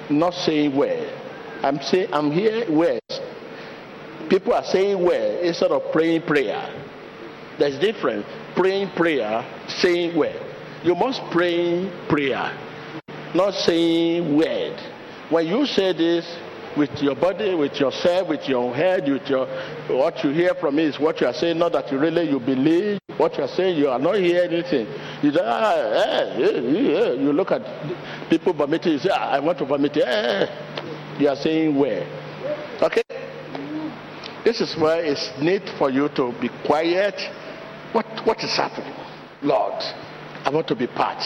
not 0.10 0.34
saying 0.34 0.76
where. 0.76 1.14
I'm 1.64 1.82
saying 1.82 2.10
I'm 2.14 2.32
here 2.32 2.70
where 2.72 3.00
People 4.30 4.54
are 4.54 4.64
saying 4.64 5.02
where 5.02 5.40
instead 5.40 5.72
of 5.72 5.92
praying 5.94 6.24
prayer. 6.24 6.62
There's 7.58 7.80
difference. 7.80 8.26
Praying 8.56 8.92
prayer, 8.96 9.46
saying 9.68 10.18
word. 10.18 10.42
You 10.84 10.96
must 10.96 11.22
pray 11.32 11.90
prayer, 12.10 12.56
not 13.34 13.54
saying 13.54 14.36
word. 14.36 14.80
When 15.30 15.48
you 15.48 15.66
say 15.66 15.94
this 15.94 16.26
with 16.76 16.92
your 17.02 17.16
body, 17.16 17.56
with 17.56 17.80
yourself, 17.80 18.28
with 18.28 18.48
your 18.48 18.76
head, 18.76 19.10
with 19.10 19.28
your 19.28 19.48
what 19.88 20.24
you 20.24 20.32
hear 20.32 20.54
from 20.56 20.76
me 20.76 20.84
is 20.84 21.00
what 21.00 21.22
you 21.22 21.28
are 21.28 21.34
saying, 21.34 21.58
not 21.58 21.72
that 21.72 21.92
you 21.92 21.98
really 21.98 22.30
you 22.30 22.40
believe 22.40 23.00
what 23.18 23.36
you 23.38 23.44
are 23.44 23.48
saying, 23.48 23.78
you 23.78 23.90
are 23.90 24.00
not 24.00 24.16
hearing 24.16 24.54
anything. 24.54 24.88
You, 25.24 25.32
say, 25.32 25.40
ah, 25.44 25.74
eh, 25.74 26.38
eh, 26.38 26.48
eh, 26.48 27.14
you 27.14 27.34
look 27.34 27.52
at 27.52 27.62
people 28.30 28.54
vomiting, 28.54 28.94
you 28.94 29.00
say, 29.00 29.10
ah, 29.12 29.32
I 29.32 29.40
want 29.40 29.58
to 29.58 29.66
vomit. 29.66 29.98
Eh. 29.98 31.18
You 31.20 31.30
are 31.30 31.36
saying 31.36 31.76
where? 31.76 32.06
Okay? 32.82 33.02
This 34.46 34.62
is 34.62 34.78
where 34.80 35.04
it's 35.04 35.32
need 35.42 35.64
for 35.78 35.90
you 35.90 36.10
to 36.10 36.32
be 36.40 36.50
quiet. 36.66 37.20
What 37.92 38.06
what 38.26 38.44
is 38.44 38.56
happening? 38.56 38.94
Lord, 39.42 39.82
I 40.46 40.50
want 40.52 40.68
to 40.68 40.76
be 40.76 40.88
part. 40.88 41.22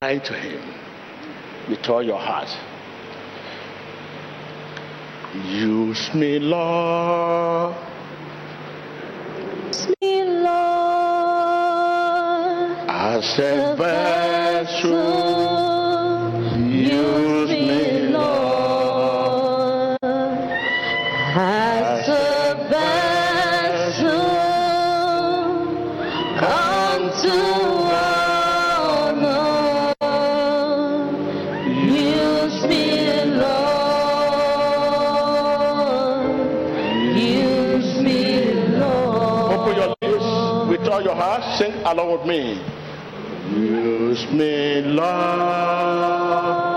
Cry 0.00 0.18
to 0.18 0.34
him 0.34 1.70
with 1.70 1.88
all 1.88 2.02
your 2.02 2.18
heart. 2.18 2.48
Use 5.46 6.10
me, 6.14 6.40
Lord. 6.40 7.76
Me, 10.00 10.24
Lord, 10.24 10.50
As 12.88 13.38
a 13.38 13.76
along 41.84 42.12
with 42.12 42.26
me. 42.26 42.60
Use 43.54 44.26
me, 44.30 44.80
Lord. 44.82 46.69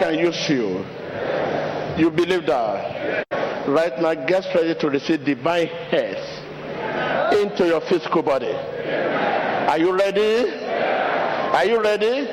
Can 0.00 0.18
use 0.18 0.48
you. 0.48 0.82
You 2.00 2.10
believe 2.10 2.46
that? 2.46 3.26
Right 3.68 4.00
now, 4.00 4.14
get 4.14 4.46
ready 4.54 4.74
to 4.80 4.88
receive 4.88 5.24
divine 5.24 5.66
health 5.66 7.34
into 7.34 7.66
your 7.66 7.82
physical 7.82 8.22
body. 8.22 8.50
Are 8.50 9.78
you 9.78 9.92
ready? 9.92 10.48
Are 11.52 11.64
you 11.66 11.82
ready? 11.82 12.26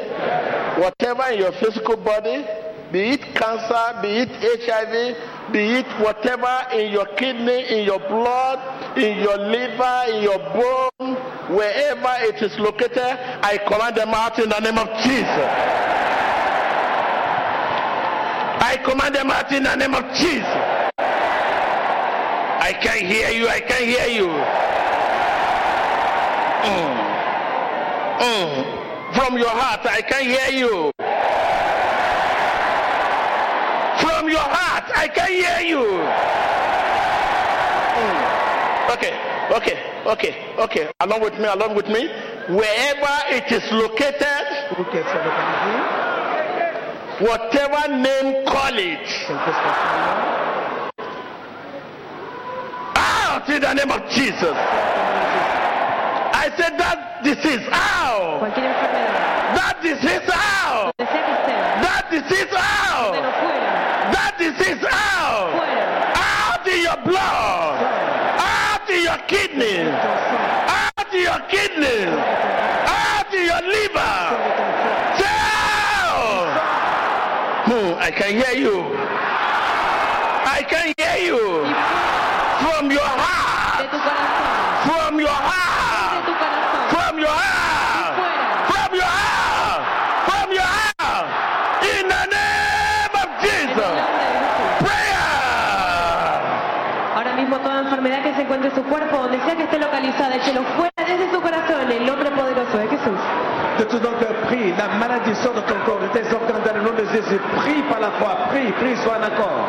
Whatever 0.82 1.24
in 1.34 1.40
your 1.40 1.52
physical 1.54 1.98
body, 1.98 2.46
be 2.94 3.12
it 3.12 3.22
cancer, 3.36 4.00
be 4.02 4.24
it 4.24 4.32
HIV, 4.64 5.52
be 5.52 5.80
it 5.80 5.88
whatever 6.02 6.72
in 6.72 6.94
your 6.94 7.06
kidney, 7.18 7.68
in 7.68 7.84
your 7.86 8.00
blood, 8.00 8.98
in 8.98 9.20
your 9.20 9.38
liver, 9.38 10.04
in 10.08 10.24
your 10.24 10.40
bone, 10.56 11.16
wherever 11.54 12.16
it 12.22 12.42
is 12.42 12.58
located, 12.60 13.20
I 13.44 13.60
command 13.68 13.98
them 13.98 14.14
out 14.14 14.40
in 14.40 14.48
the 14.48 14.60
name 14.60 14.78
of 14.78 14.88
Jesus. 15.04 16.07
I 18.60 18.78
command 18.84 19.16
them 19.16 19.30
out 19.32 19.52
in 19.52 19.64
the 19.64 19.76
name 19.76 19.94
of 19.94 20.04
Jesus. 20.16 20.46
I 21.00 22.74
can 22.82 23.06
hear 23.06 23.30
you. 23.30 23.48
I 23.48 23.60
can 23.62 23.84
hear 23.88 24.08
you. 24.08 24.28
Mm. 26.68 26.98
Mm. 28.20 29.14
From 29.16 29.38
your 29.38 29.50
heart, 29.50 29.86
I 29.86 30.02
can 30.02 30.24
hear 30.26 30.50
you. 30.52 30.92
From 34.02 34.30
your 34.30 34.40
heart, 34.40 34.84
I 34.96 35.08
can 35.08 35.28
hear 35.32 35.60
you. 35.62 35.84
Mm. 37.98 38.38
Okay, 38.94 39.14
okay, 39.56 39.78
okay, 40.06 40.54
okay. 40.60 40.92
Along 41.00 41.22
with 41.22 41.34
me, 41.40 41.46
along 41.46 41.76
with 41.76 41.88
me. 41.88 42.10
Wherever 42.50 43.16
it 43.30 43.52
is 43.52 43.64
located, 43.72 44.46
Où 44.78 44.84
qu'elle 44.86 45.04
soit 45.04 45.24
localisée, 45.24 45.80
whatever 47.20 47.88
name 47.90 48.46
call 48.46 48.78
it, 48.78 49.08
quel 49.26 49.38
que 49.38 49.52
soit 49.52 49.74
son 49.74 49.98
nom, 50.06 50.38
out 52.96 53.50
in 53.50 53.62
the 53.62 53.74
name 53.74 53.92
of 53.92 54.10
Jesus. 54.10 54.58
I 56.34 56.52
said 56.56 56.78
that 56.78 57.24
disease 57.24 57.68
out. 57.72 58.42
That 59.56 59.82
disease 59.82 60.30
out. 60.34 60.94
donde 60.98 61.10
sea 61.10 61.22
que 61.26 61.32
esté, 61.32 61.54
That 61.82 62.10
disease 62.10 62.54
out. 62.54 63.14
That 64.14 64.38
disease 64.38 64.84
out. 64.92 65.54
Out 66.16 66.68
in 66.68 66.84
your 66.84 66.98
blood. 67.04 67.82
Out 68.40 68.90
in 68.90 69.04
your 69.04 69.18
kidney. 69.28 69.90
Out 69.90 71.14
in 71.14 71.22
your 71.22 71.40
kidney. 71.50 72.06
Out 72.88 73.34
in 73.34 73.46
your 73.46 73.62
liver. 73.62 74.57
Can 78.28 78.36
hear 78.44 78.56
you. 78.60 78.84
I 80.44 80.60
can 80.68 80.94
hear 80.98 81.18
you. 81.24 81.64
From 82.60 82.92
your 82.92 83.00
heart. 83.24 83.88
From 84.84 85.20
your 85.20 85.40
heart. 85.50 86.28
From 86.92 87.20
your 87.20 87.32
heart. 87.32 88.16
From 88.68 88.92
your 89.00 89.08
heart. 89.08 89.82
From 90.28 90.48
your 90.52 90.72
heart. 90.76 91.28
In 91.88 92.04
the 92.12 92.24
name 92.28 93.14
of 93.16 93.30
Jesus. 93.40 93.96
Prayer. 94.84 95.24
Ahora 97.16 97.34
mismo 97.38 97.60
toda 97.60 97.80
enfermedad 97.80 98.24
que 98.24 98.36
se 98.36 98.42
encuentre 98.42 98.70
en 98.70 98.76
su 98.76 98.84
cuerpo, 98.84 99.18
donde 99.18 99.40
sea 99.40 99.56
que 99.56 99.64
esté 99.64 99.80
localizada, 99.80 100.36
échelo 100.36 100.64
fuera 100.76 100.92
desde 100.98 101.32
su 101.32 101.42
corazón, 101.42 101.90
el 101.90 102.06
nombre 102.06 102.30
poderoso 102.32 102.78
de 102.78 102.88
Jesús. 102.90 103.20
Prie. 104.48 104.74
La 104.78 104.88
maladie 104.98 105.36
sort 105.36 105.54
de 105.54 105.62
ton 105.62 105.76
corps, 105.86 106.00
de 106.00 106.08
tes 106.08 106.24
organes, 106.34 106.64
dans 106.66 106.74
le 106.74 106.82
nom 106.82 106.96
de 106.96 107.06
Jésus. 107.12 107.40
Prie 107.58 107.84
par 107.90 108.00
la 108.00 108.12
foi. 108.12 108.48
Prie, 108.50 108.72
prie, 108.80 108.96
sois 109.04 109.18
en 109.20 109.24
accord. 109.24 109.68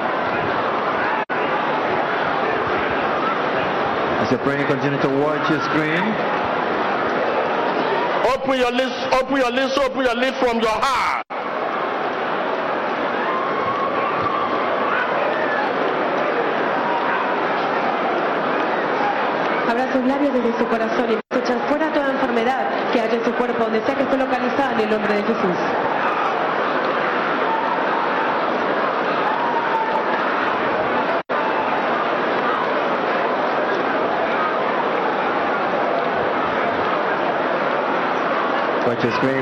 As 4.23 4.31
you're 4.31 4.41
praying, 4.45 4.67
continue 4.67 5.01
to 5.01 5.09
watch 5.09 5.51
your 5.51 5.61
screen. 5.63 6.05
Open 8.35 8.59
your 8.59 8.71
lips, 8.73 8.95
open 9.13 9.37
your 9.37 9.51
lips, 9.51 9.79
open 9.79 10.05
your 10.05 10.15
lips 10.15 10.39
from 10.39 10.61
your 10.61 10.69
heart. 10.71 11.25
Abra 19.69 19.93
sus 19.93 20.05
labios 20.05 20.33
desde 20.35 20.59
su 20.59 20.67
corazón 20.67 21.07
y 21.11 21.37
echar 21.37 21.59
fuera 21.69 21.93
enfermedad 22.39 22.93
que 22.93 23.01
haya 23.01 23.15
en 23.15 23.25
su 23.25 23.33
cuerpo, 23.33 23.65
donde 23.65 23.81
sea 23.83 23.95
que 23.95 24.03
esté 24.03 24.17
localizada, 24.17 24.73
en 24.75 24.81
el 24.81 24.91
nombre 24.91 25.15
de 25.15 25.23
Jesús. 25.23 25.57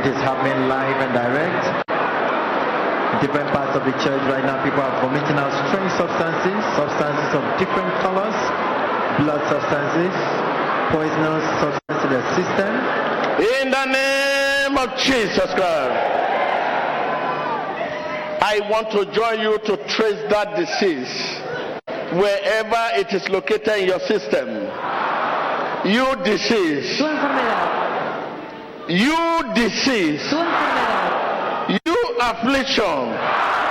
Is 0.06 0.14
happening 0.22 0.68
live 0.68 1.00
and 1.02 1.12
direct. 1.14 1.64
In 3.14 3.26
different 3.26 3.50
parts 3.50 3.74
of 3.74 3.84
the 3.84 3.92
church 4.04 4.22
right 4.30 4.44
now, 4.44 4.62
people 4.62 4.80
are 4.80 5.02
vomiting 5.02 5.36
out 5.36 5.50
strange 5.66 5.90
substances, 5.98 6.62
substances 6.76 7.34
of 7.34 7.42
different 7.58 7.90
colors, 8.02 8.36
blood 9.18 9.42
substances, 9.50 10.14
poisonous 10.90 11.44
substances 11.60 12.04
in 12.04 12.10
their 12.10 12.26
system. 12.34 12.72
In 13.36 13.70
the 13.70 13.84
name 13.86 14.78
of 14.78 14.96
Jesus 14.98 15.50
Christ. 15.54 16.16
I 18.48 18.60
want 18.70 18.90
to 18.92 19.04
join 19.12 19.40
you 19.40 19.58
to 19.58 19.76
trace 19.88 20.22
that 20.30 20.54
disease 20.56 21.10
wherever 22.12 22.82
it 22.94 23.12
is 23.12 23.28
located 23.28 23.80
in 23.80 23.88
your 23.88 24.00
system. 24.00 24.48
You 25.84 26.16
disease, 26.24 27.00
you 28.88 29.54
disease, 29.54 30.32
you 31.84 31.96
affliction. 32.20 33.65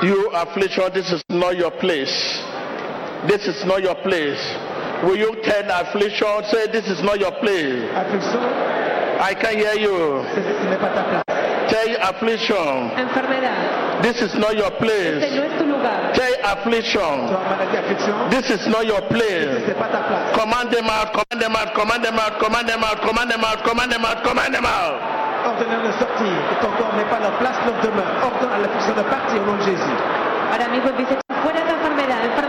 You 0.00 0.30
affliction, 0.30 0.84
this 0.94 1.10
is 1.10 1.24
not 1.28 1.56
your 1.56 1.72
place. 1.72 2.14
This 3.26 3.48
is 3.48 3.64
not 3.66 3.82
your 3.82 3.96
place. 3.96 4.38
Will 5.02 5.16
you 5.16 5.42
tell 5.42 5.64
affliction, 5.70 6.44
say 6.50 6.70
this 6.70 6.86
is 6.86 7.02
not 7.02 7.18
your 7.18 7.32
place? 7.32 7.82
Affliction, 7.94 8.38
I 9.20 9.34
can 9.34 9.58
hear 9.58 9.74
you. 9.74 11.34
Tell 11.68 11.96
affliction, 12.00 12.90
enfermedad, 12.96 14.00
this 14.02 14.22
is 14.22 14.34
not 14.36 14.56
your 14.56 14.72
este 14.72 14.78
place. 14.78 15.20
no 15.36 15.42
es 15.44 15.58
tu 15.58 15.64
lugar. 15.66 16.12
Tell 16.14 16.32
Tu 16.32 16.46
affliction, 16.48 17.28
this 18.30 18.48
is 18.50 18.66
not 18.68 18.86
your 18.86 19.00
ce 19.04 19.08
place. 19.12 19.66
n'est 19.68 19.74
pas 19.76 19.88
ta 19.88 20.00
place. 20.08 20.32
Command 20.32 20.70
them 20.70 20.88
out, 20.88 21.12
command 21.12 21.40
them 21.42 21.54
out, 21.56 21.74
command 21.74 22.04
them 22.04 22.18
out, 22.18 22.38
command 22.40 22.68
them 22.68 22.82
out, 22.84 22.98
command 23.04 23.30
them 23.30 23.44
out, 23.44 23.62
command 23.64 23.92
them 23.92 24.04
out, 24.04 24.22
command 24.24 24.54
them 24.54 24.64
out. 24.64 24.96
Sortir. 25.98 26.32
Ton 26.60 26.68
corps 26.76 26.94
n'est 26.96 27.08
pas 27.10 27.20
la 27.20 27.30
place, 27.38 27.56
leur 27.66 27.80
demeure. 27.82 28.04
Ordonne 28.22 28.52
à 28.52 28.58
l'affliction 28.58 28.94
de 28.94 29.02
partir 29.02 29.40
au 29.42 29.46
nom 29.46 29.56
de 29.56 29.62
Jésus. 29.62 29.96
Ahora 30.52 30.68
mismo 30.68 30.88
empieza 30.90 31.12
a 31.12 31.18
echar 31.20 31.42
fuera 31.42 31.58
esta 31.60 31.74
enfermedad. 31.74 32.24
Enfermedad, 32.24 32.47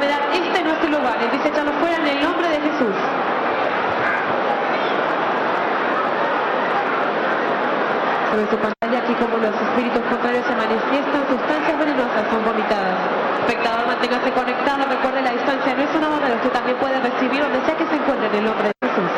Sobre 8.29 8.45
su 8.45 8.57
pantalla 8.57 8.99
aquí 9.01 9.13
como 9.17 9.37
los 9.37 9.55
espíritus 9.57 10.05
contrarios 10.05 10.45
se 10.45 10.53
manifiestan, 10.53 11.25
sustancias 11.25 11.79
venenosas 11.79 12.29
son 12.29 12.45
vomitadas. 12.45 12.93
Espectador, 13.41 13.87
manténgase 13.87 14.31
conectado, 14.31 14.85
recuerde 14.85 15.21
la 15.23 15.31
distancia 15.31 15.73
no 15.73 15.81
es 15.81 15.95
una 15.95 16.09
barrera, 16.09 16.35
usted 16.35 16.51
también 16.51 16.77
puede 16.77 16.99
recibir 16.99 17.41
donde 17.41 17.59
sea 17.65 17.75
que 17.75 17.87
se 17.87 17.95
encuentre 17.95 18.27
en 18.27 18.35
el 18.35 18.45
nombre 18.45 18.67
de 18.69 18.87
Jesús. 18.87 19.11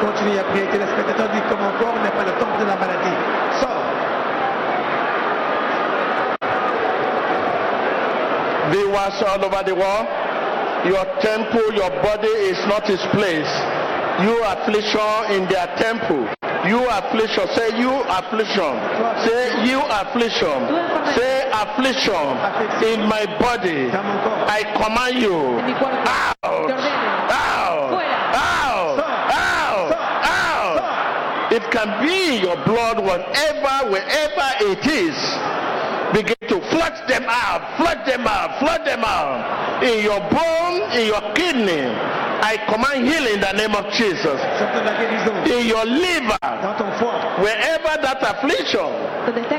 Continue 0.00 0.38
à 0.38 0.44
prier. 0.44 0.66
Téléspectateur 0.70 1.28
dit 1.28 1.42
que 1.42 1.54
mon 1.54 1.72
corps 1.82 1.98
n'est 2.02 2.14
pas 2.14 2.24
le 2.24 2.32
temple 2.38 2.56
de 2.58 2.64
la 2.64 2.76
maladie. 2.76 3.18
Sors. 3.58 3.84
Viewers 8.70 9.22
all 9.26 9.44
over 9.44 9.62
the 9.64 9.74
world, 9.74 10.06
your 10.86 11.04
temple, 11.20 11.74
your 11.74 11.90
body 12.00 12.32
is 12.48 12.64
not 12.66 12.88
its 12.88 13.04
place. 13.08 13.79
You 14.22 14.36
affliction 14.44 15.32
in 15.32 15.48
their 15.48 15.66
temple. 15.80 16.28
You 16.68 16.84
affliction. 16.90 17.48
Say 17.56 17.78
you 17.80 17.88
affliction. 18.04 18.72
Say 19.24 19.64
you 19.64 19.80
affliction. 19.80 20.60
Say 21.16 21.48
affliction 21.48 22.28
in 22.84 23.08
my 23.08 23.24
body. 23.40 23.88
I 23.88 24.60
command 24.76 25.16
you 25.22 25.56
out, 26.04 26.36
out, 26.44 27.92
out, 28.34 29.00
out, 29.24 29.92
out. 30.28 31.52
If 31.52 31.64
can 31.70 31.88
be 32.04 32.44
your 32.44 32.56
blood, 32.66 33.00
whatever, 33.00 33.90
wherever 33.90 34.48
it 34.60 34.84
is. 34.86 35.16
Begin 36.12 36.36
to 36.48 36.60
flush 36.68 37.08
them 37.08 37.24
out, 37.26 37.78
flush 37.78 38.04
them 38.06 38.26
out, 38.26 38.58
flush 38.58 38.84
them 38.84 39.02
out. 39.02 39.82
In 39.82 40.04
your 40.04 40.20
bone, 40.28 40.92
in 40.92 41.06
your 41.06 41.22
kidney. 41.34 42.29
I 42.42 42.56
command 42.68 43.06
healing 43.06 43.34
in 43.34 43.40
the 43.40 43.52
name 43.52 43.74
of 43.74 43.86
Jesus. 43.92 44.38
J'entends 44.58 44.84
la 44.84 44.92
guérison 44.98 45.34
In 45.46 45.66
your 45.68 45.84
liver, 45.84 46.38
dans 46.40 46.74
ton 46.78 46.90
foie. 46.98 47.20
wherever 47.38 47.92
that 48.02 48.18
affliction, 48.22 48.88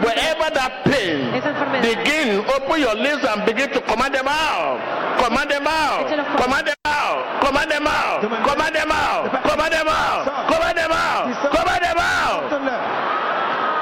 wherever 0.01 0.47
that 0.53 0.83
pain, 0.85 1.29
esa 1.35 1.51
begin, 1.81 2.41
open 2.55 2.79
your 2.81 2.95
lips 2.95 3.23
and 3.25 3.45
begin 3.45 3.69
to 3.71 3.81
command 3.81 4.13
them 4.15 4.27
out. 4.27 4.79
Command 5.23 5.49
them 5.51 5.67
out. 5.67 6.07
Command 6.41 6.67
them 6.67 6.75
out. 6.85 7.41
Command 7.45 7.71
them 7.71 7.87
out. 7.87 8.21
Command 8.47 8.75
them 8.75 8.91
out. 8.91 9.31
Command 9.45 9.71
them 9.73 9.87
out. 9.87 10.25
Command 10.49 10.77
them 10.77 10.91
out. 10.91 11.25
Command 11.53 11.81
them 11.85 11.97
out. 11.99 12.43
Ordonne-leur 12.43 12.81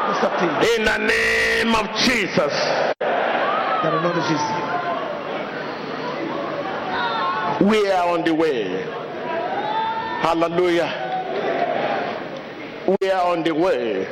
de 0.09 0.13
sortir 0.19 0.49
In 0.77 0.83
the 0.85 0.97
name 0.97 1.75
of 1.75 1.87
Jesus. 1.97 2.53
dans 3.83 3.91
le 3.91 3.99
nom 4.01 4.09
de 4.09 4.21
Jésus. 4.21 4.59
We 7.61 7.91
are 7.91 8.07
on 8.07 8.23
the 8.23 8.33
way. 8.33 8.83
Hallelujah. 10.21 11.07
We 13.01 13.11
are 13.11 13.35
on 13.35 13.43
the 13.43 13.53
way. 13.53 14.07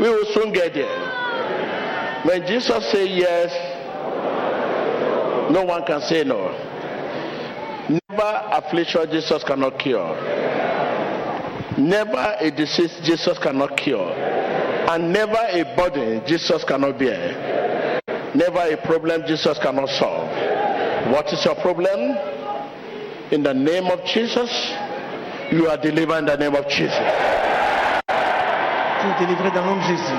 We 0.00 0.08
will 0.08 0.26
soon 0.34 0.52
get 0.52 0.74
there. 0.74 2.22
When 2.24 2.44
Jesus 2.44 2.90
says 2.90 3.08
yes, 3.08 3.52
no 5.52 5.62
one 5.64 5.84
can 5.86 6.00
say 6.00 6.24
no. 6.24 6.50
Never 7.88 8.40
affliction 8.50 9.12
Jesus 9.12 9.44
cannot 9.44 9.78
cure. 9.78 10.16
Never 11.78 12.36
a 12.40 12.50
disease 12.50 12.98
Jesus 13.04 13.38
cannot 13.38 13.76
cure. 13.76 14.12
And 14.90 15.12
never 15.12 15.38
a 15.38 15.62
burden 15.76 16.26
Jesus 16.26 16.64
cannot 16.64 16.98
bear. 16.98 18.02
Never 18.34 18.58
a 18.58 18.76
problem 18.84 19.22
Jesus 19.24 19.56
cannot 19.58 19.88
solve. 19.90 20.28
What 21.12 21.32
is 21.32 21.44
your 21.44 21.54
problem? 21.54 22.35
In 23.32 23.42
the 23.42 23.52
name 23.52 23.86
of 23.86 24.04
Jesus, 24.04 24.50
you 25.50 25.66
are 25.68 25.76
delivered 25.76 26.18
in 26.18 26.26
the 26.26 26.36
name 26.36 26.54
of 26.54 26.68
Jesus. 26.68 26.94
Tu 29.00 29.08
es 29.08 29.18
délivré 29.18 29.50
dans 29.50 29.64
le 29.64 29.70
nom 29.70 29.76
de 29.76 29.82
Jésus. 29.82 30.16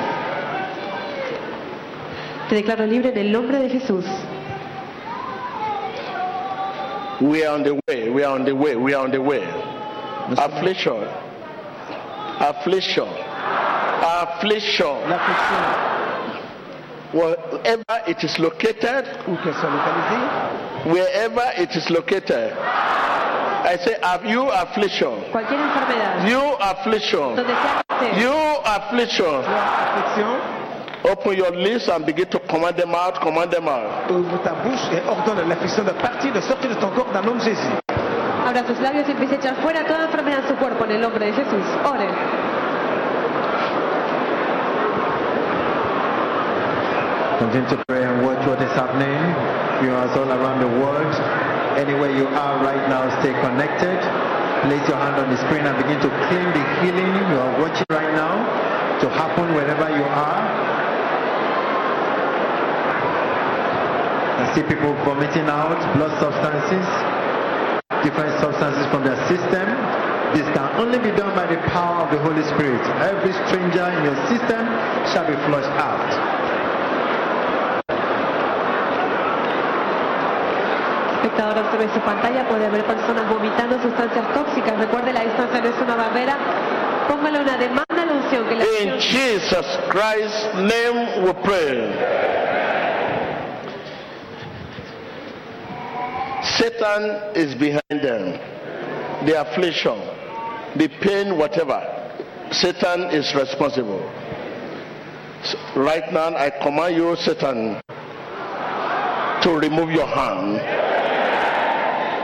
Te 2.50 2.56
declaro 2.56 2.86
libre 2.86 3.10
en 3.10 3.18
el 3.18 3.32
nombre 3.32 3.60
de 3.60 3.70
Jesús. 3.70 4.06
We 7.22 7.46
are 7.46 7.56
on 7.56 7.64
the 7.64 7.80
way, 7.88 8.10
we 8.10 8.24
are 8.24 8.36
on 8.36 8.44
the 8.44 8.54
way, 8.54 8.76
we 8.76 8.94
are 8.94 9.06
on 9.06 9.12
the 9.12 9.22
way. 9.22 9.44
Affliction, 10.38 11.08
affliction, 12.40 13.08
affliction. 14.04 15.10
L'affliction, 15.10 15.98
Wherever 17.14 18.04
it 18.06 18.22
is 18.22 18.38
located, 18.38 19.06
où 19.30 19.36
qu'elle 19.38 19.54
soit 19.54 19.70
localisée, 19.70 20.66
wherever 20.92 21.44
it 21.58 21.76
is 21.76 21.90
located, 21.90 22.54
I 22.54 23.76
say, 23.84 23.98
have 24.02 24.26
you 24.26 24.48
affliction? 24.50 25.12
Cualquier 25.32 25.60
enfermedad, 25.60 26.28
You 26.30 26.42
affliction, 26.60 27.36
donde 27.36 27.54
sea 27.54 27.84
que 27.88 28.08
esté, 28.08 28.22
you 28.22 28.34
affliction. 28.66 29.44
toi, 29.44 29.58
affliction, 29.98 30.40
Open 31.04 31.38
your 31.38 31.52
lips 31.52 31.88
and 31.88 32.06
begin 32.06 32.26
to 32.28 32.40
command 32.50 32.76
them 32.76 32.94
out, 32.96 33.20
command 33.22 33.52
them 33.52 33.68
out. 33.68 34.10
ouvre 34.10 34.38
ta 34.44 34.54
bouche 34.64 34.82
et 34.92 35.02
ordonne 35.08 35.48
l'affliction 35.48 35.84
de 35.84 35.92
partir, 35.92 36.34
de 36.34 36.42
sortir 36.42 36.70
de 36.70 36.76
ton 36.76 36.90
corps 36.90 37.12
dans 37.14 37.22
le 37.22 37.28
nom 37.28 37.36
de 37.36 37.42
Jésus. 37.44 37.70
abra 38.48 38.64
sus 38.66 38.80
labios 38.82 39.08
y 39.08 39.12
empiece 39.12 39.34
a 39.34 39.38
echar 39.38 39.56
fuera 39.62 39.84
toda 39.86 40.06
enfermedad 40.06 40.40
en 40.44 40.48
su 40.50 40.56
cuerpo 40.56 40.86
en 40.86 40.92
el 40.92 41.02
nombre 41.02 41.26
de 41.26 41.34
Jesús. 41.34 41.66
Ore. 41.86 42.08
Continue 47.38 47.70
to 47.70 47.78
pray 47.86 48.02
and 48.02 48.26
watch 48.26 48.42
what 48.50 48.58
is 48.66 48.74
happening. 48.74 49.14
You 49.86 49.94
are 49.94 50.10
all 50.10 50.26
around 50.34 50.58
the 50.58 50.74
world. 50.82 51.14
Anywhere 51.78 52.10
you 52.10 52.26
are 52.34 52.58
right 52.66 52.82
now, 52.90 53.06
stay 53.22 53.30
connected. 53.46 54.02
Place 54.66 54.82
your 54.90 54.98
hand 54.98 55.22
on 55.22 55.30
the 55.30 55.38
screen 55.46 55.62
and 55.70 55.78
begin 55.78 56.02
to 56.02 56.10
claim 56.26 56.50
the 56.50 56.66
healing 56.82 57.14
you 57.14 57.38
are 57.38 57.62
watching 57.62 57.86
right 57.94 58.10
now 58.18 58.42
to 59.02 59.10
happen 59.14 59.54
wherever 59.54 59.86
you 59.86 60.02
are. 60.02 60.42
I 64.42 64.50
see 64.58 64.66
people 64.66 64.98
vomiting 65.06 65.46
out 65.46 65.78
blood 65.94 66.18
substances, 66.18 66.90
different 68.02 68.34
substances 68.42 68.90
from 68.90 69.06
their 69.06 69.22
system. 69.30 69.70
This 70.34 70.50
can 70.58 70.74
only 70.82 70.98
be 70.98 71.14
done 71.14 71.38
by 71.38 71.46
the 71.46 71.62
power 71.70 72.02
of 72.02 72.10
the 72.10 72.18
Holy 72.18 72.42
Spirit. 72.58 72.82
Every 73.06 73.34
stranger 73.46 73.86
in 73.94 74.10
your 74.10 74.18
system 74.26 74.66
shall 75.14 75.30
be 75.30 75.38
flushed 75.46 75.70
out. 75.78 76.47
Espectador 81.28 81.58
observe 81.66 81.94
su 81.94 81.99
pantalla, 82.02 82.48
puede 82.48 82.70
ver 82.70 82.84
personas 82.86 83.30
vomitando 83.30 83.82
sustancias 83.82 84.34
tóxicas. 84.34 84.78
Recuerde, 84.78 85.14
la 85.14 85.24
distancia 85.24 85.62
no 85.62 85.70
es 85.70 85.82
una 85.82 85.95
barrera. 85.95 86.38
Póngale 87.08 87.40
una 87.40 87.58
demanda 87.58 88.02
a 88.02 88.06
la 88.06 88.14
unción 88.14 88.48
que 88.48 88.56
la 88.56 88.64
In 88.64 88.94
unción 88.94 88.99
Jesus 88.99 89.80
Christ's 89.90 90.54
name 90.56 91.26
we 91.26 91.34
pray. 91.44 91.94
Satan 96.44 97.36
is 97.36 97.56
behind 97.56 98.02
them. 98.02 98.40
The 99.26 99.41
affliction, 99.41 99.99
the 100.76 100.88
pain, 101.02 101.38
whatever. 101.38 101.82
Satan 102.52 103.10
is 103.12 103.34
responsible. 103.36 104.02
So 105.44 105.58
right 105.76 106.12
now, 106.12 106.36
I 106.36 106.49
command 106.49 106.95
you, 106.95 107.16
Satan, 107.18 107.82
to 109.41 109.49
remove 109.60 109.91
your 109.91 110.08
hand. 110.08 110.97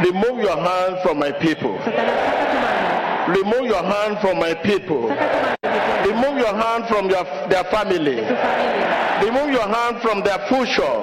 Remove 0.01 0.39
your 0.41 0.57
hand 0.57 0.97
from 1.03 1.19
my 1.19 1.31
people. 1.31 1.77
Satanás, 1.83 2.17
saca 2.25 2.45
tu 2.49 2.57
mano. 2.59 2.81
Remove 3.39 3.65
your 3.67 3.83
hand 3.83 4.17
from 4.19 4.39
my 4.39 4.53
people. 4.55 5.07
Saca 5.09 5.27
tu 5.29 5.37
mano 5.41 5.57
de 5.61 5.69
mi 5.69 5.79
pueblo, 5.79 6.03
Remove 6.09 6.37
your 6.39 6.55
hand 6.55 6.83
from 6.87 7.07
their, 7.07 7.23
their 7.49 7.63
family. 7.71 8.19
Remove 9.23 9.49
your 9.53 9.67
hand 9.67 10.01
from 10.01 10.21
their 10.23 10.39
future. 10.49 10.95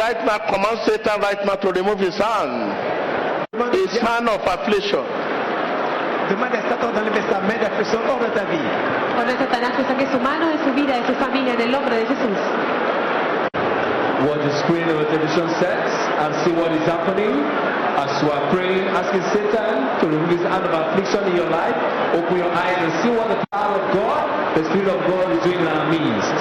Right 0.00 0.20
now, 0.24 0.38
command 0.48 0.78
Satan 0.86 1.20
right 1.20 1.44
now 1.44 1.56
to 1.56 1.68
remove 1.72 1.98
his 1.98 2.16
hand. 2.16 2.72
Demande, 3.52 3.74
His 3.74 3.98
hand 4.00 4.28
of 4.28 4.40
affliction. 4.46 5.04
demande 6.30 6.54
à 6.54 6.62
Satan 6.68 6.92
d'enlever 6.92 7.20
sa 7.28 7.40
main 7.40 7.58
d'affliction 7.60 8.00
hors 8.08 8.18
de 8.20 8.30
ta 8.32 8.44
vie. 8.48 8.64
Ordena 9.18 9.36
a 9.36 9.44
Satanás 9.44 9.72
que 9.76 9.84
saque 9.84 10.06
su 10.10 10.18
mano 10.18 10.48
de 10.48 10.58
su 10.64 10.72
vida, 10.72 10.96
de 10.96 11.06
su 11.06 11.14
familia, 11.20 11.52
en 11.54 11.60
el 11.60 11.70
nombre 11.70 11.96
de 11.96 12.06
Jesús. 12.06 12.38
Watch 14.22 14.42
the 14.46 14.54
screen 14.62 14.86
of 14.86 14.98
the 15.02 15.06
television 15.10 15.48
sets 15.58 15.94
and 16.22 16.30
see 16.46 16.52
what 16.54 16.70
is 16.70 16.86
happening 16.86 17.34
as 17.98 18.22
you 18.22 18.30
are 18.30 18.44
praying, 18.54 18.86
asking 18.94 19.22
Satan 19.34 19.82
to 19.98 20.04
remove 20.06 20.30
his 20.30 20.46
hand 20.46 20.62
of 20.62 20.70
affliction 20.70 21.26
in 21.26 21.34
your 21.36 21.50
life. 21.50 21.74
Open 22.14 22.38
your 22.38 22.52
eyes 22.54 22.78
and 22.78 22.92
see 23.02 23.10
what 23.10 23.26
the 23.28 23.42
power 23.50 23.82
of 23.82 23.84
God, 23.90 24.22
the 24.54 24.62
Spirit 24.70 24.94
of 24.94 25.00
God 25.10 25.26
is 25.34 25.42
doing 25.42 25.58
in 25.58 25.66
our 25.66 25.90
midst. 25.90 26.38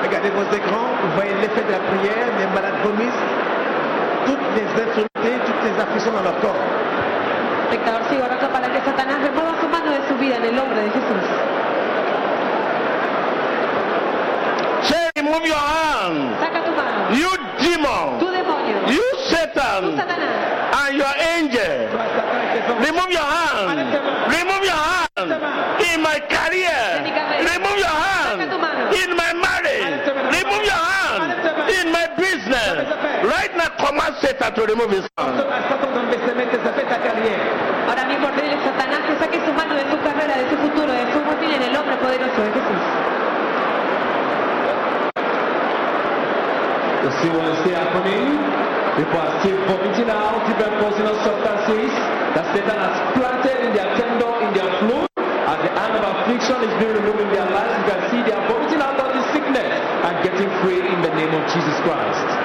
Regardez 0.00 0.30
vos 0.32 0.48
écrans, 0.56 0.88
vous 1.04 1.12
voyez 1.20 1.34
l'effet 1.40 1.64
de 1.68 1.72
la 1.72 1.82
prière, 1.84 2.28
les 2.38 2.48
malades 2.56 2.80
vomissent, 2.84 3.24
toutes 4.24 4.48
les 4.56 4.68
infirmités, 4.84 5.36
toutes 5.44 5.62
les 5.68 5.76
afflictions 5.80 6.12
dans 6.12 6.22
leur 6.22 6.40
corps. 6.40 6.64
Espectador, 7.68 8.02
sigo 8.08 8.24
orando 8.24 8.48
para 8.48 8.68
que 8.72 8.80
Satanás 8.80 9.20
remueva 9.20 9.52
su 9.60 9.68
mano 9.68 9.90
de 9.90 10.00
su 10.08 10.14
vida 10.16 10.36
en 10.36 10.44
el 10.44 10.56
nombre 10.56 10.80
de 10.80 10.90
Jesús. 10.90 11.24
Say, 14.84 15.10
remove 15.16 15.46
your 15.46 15.56
You 17.12 17.30
demon. 17.60 18.18
Tu 18.18 18.26
demonio. 18.32 18.76
You 18.88 19.04
Satan. 19.28 19.96
Satanás. 19.96 20.54
And 20.72 20.96
your 20.96 21.14
angel. 21.36 21.88
Remove 22.80 23.10
your 23.12 23.28
hand. 23.28 23.78
Remove 24.32 24.64
your 24.64 24.80
hand. 24.80 25.30
In 25.84 26.00
my 26.00 26.18
career. 26.32 27.04
Remove 27.44 27.78
your 27.78 27.92
hand. 27.92 28.40
In 28.94 29.10
my 29.16 29.32
marriage. 29.36 30.06
Remove 30.32 30.64
your 30.64 30.80
hand. 30.80 31.28
In 31.76 31.92
my 31.92 32.06
business. 32.16 32.88
Right 33.24 33.52
now, 33.56 33.68
command 33.76 34.16
Satan 34.20 34.54
to 34.54 34.62
remove 34.64 34.90
his 34.90 35.06
hand. 35.18 35.44
Ahora 37.86 38.04
mismo 38.06 38.26
ordene 38.26 38.54
a 38.54 38.64
Satanás 38.64 39.00
que 39.06 39.18
saque 39.18 39.44
su 39.44 39.52
mano 39.52 39.74
de 39.74 39.84
su 39.90 40.00
carrera, 40.02 40.36
de 40.36 40.50
su 40.50 40.56
futuro, 40.56 40.92
de 40.92 41.12
su 41.12 41.20
familia 41.20 41.56
en 41.56 41.62
el 41.62 41.72
nombre 41.72 41.96
poderoso 41.96 42.40
de 42.42 42.50
Jesús. 42.52 43.23
You 47.04 47.12
see 47.20 47.28
what 47.28 47.44
is 47.52 47.60
happening? 47.68 48.32
People 48.96 49.20
are 49.20 49.36
still 49.44 49.60
vomiting 49.68 50.08
out 50.08 50.40
different 50.48 50.72
poisonous 50.80 51.20
substances 51.20 51.92
that 52.32 52.48
Satan 52.56 52.80
has 52.80 52.96
planted 53.12 53.60
in 53.60 53.76
their 53.76 53.92
tendon, 54.00 54.32
in 54.40 54.50
their 54.56 54.72
fluid. 54.80 55.12
As 55.20 55.60
the 55.60 55.68
hand 55.76 56.00
of 56.00 56.04
affliction 56.16 56.64
is 56.64 56.72
being 56.80 56.96
removed 56.96 57.20
in 57.20 57.28
their 57.28 57.50
lives, 57.52 57.76
you 57.76 57.84
can 57.92 58.00
see 58.08 58.24
they 58.24 58.32
are 58.32 58.48
vomiting 58.48 58.80
out 58.80 58.96
all 58.96 59.12
this 59.12 59.28
sickness 59.36 59.68
and 59.68 60.14
getting 60.24 60.48
free 60.64 60.80
in 60.80 61.02
the 61.04 61.12
name 61.12 61.28
of 61.36 61.44
Jesus 61.52 61.76
Christ. 61.84 62.43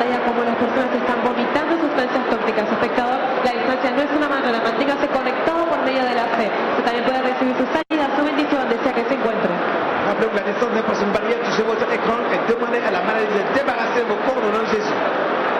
Pantalla 0.00 0.24
cómo 0.24 0.42
las 0.44 0.56
personas 0.56 0.88
están 0.96 1.20
vomitando 1.22 1.76
sustancias 1.76 2.24
tóxicas. 2.30 2.64
Espectador, 2.72 3.20
la 3.44 3.52
distancia 3.52 3.90
no 3.92 4.00
es 4.00 4.10
una 4.16 4.28
barrera, 4.28 4.60
manténgase 4.64 5.06
conectado 5.08 5.66
por 5.68 5.78
medio 5.84 6.02
de 6.04 6.14
la 6.14 6.26
fe. 6.40 6.48
Usted 6.48 6.84
también 6.84 7.04
puede 7.04 7.20
recibir 7.20 7.54
su 7.60 7.66
sanidad, 7.68 8.08
su 8.16 8.24
bendición, 8.24 8.60
donde 8.64 8.78
sea 8.80 8.92
que 8.96 9.04
se 9.04 9.14
encuentre. 9.14 9.52
Rappelez-vous, 10.08 10.36
la 10.40 10.44
naissance 10.48 10.72
n'est 10.72 10.88
pas 10.88 10.96
une 10.96 11.12
barrière. 11.12 11.40
Touchez 11.44 11.64
votre 11.68 11.88
écran 11.92 12.16
et 12.32 12.40
demandez 12.48 12.80
à 12.80 12.90
la 12.90 13.02
maladie 13.04 13.28
de 13.28 13.44
débarrasser 13.52 14.02
vos 14.08 14.16
corps 14.24 14.40
au 14.40 14.48
nom 14.48 14.64
de 14.64 14.70
Jésus. 14.72 14.96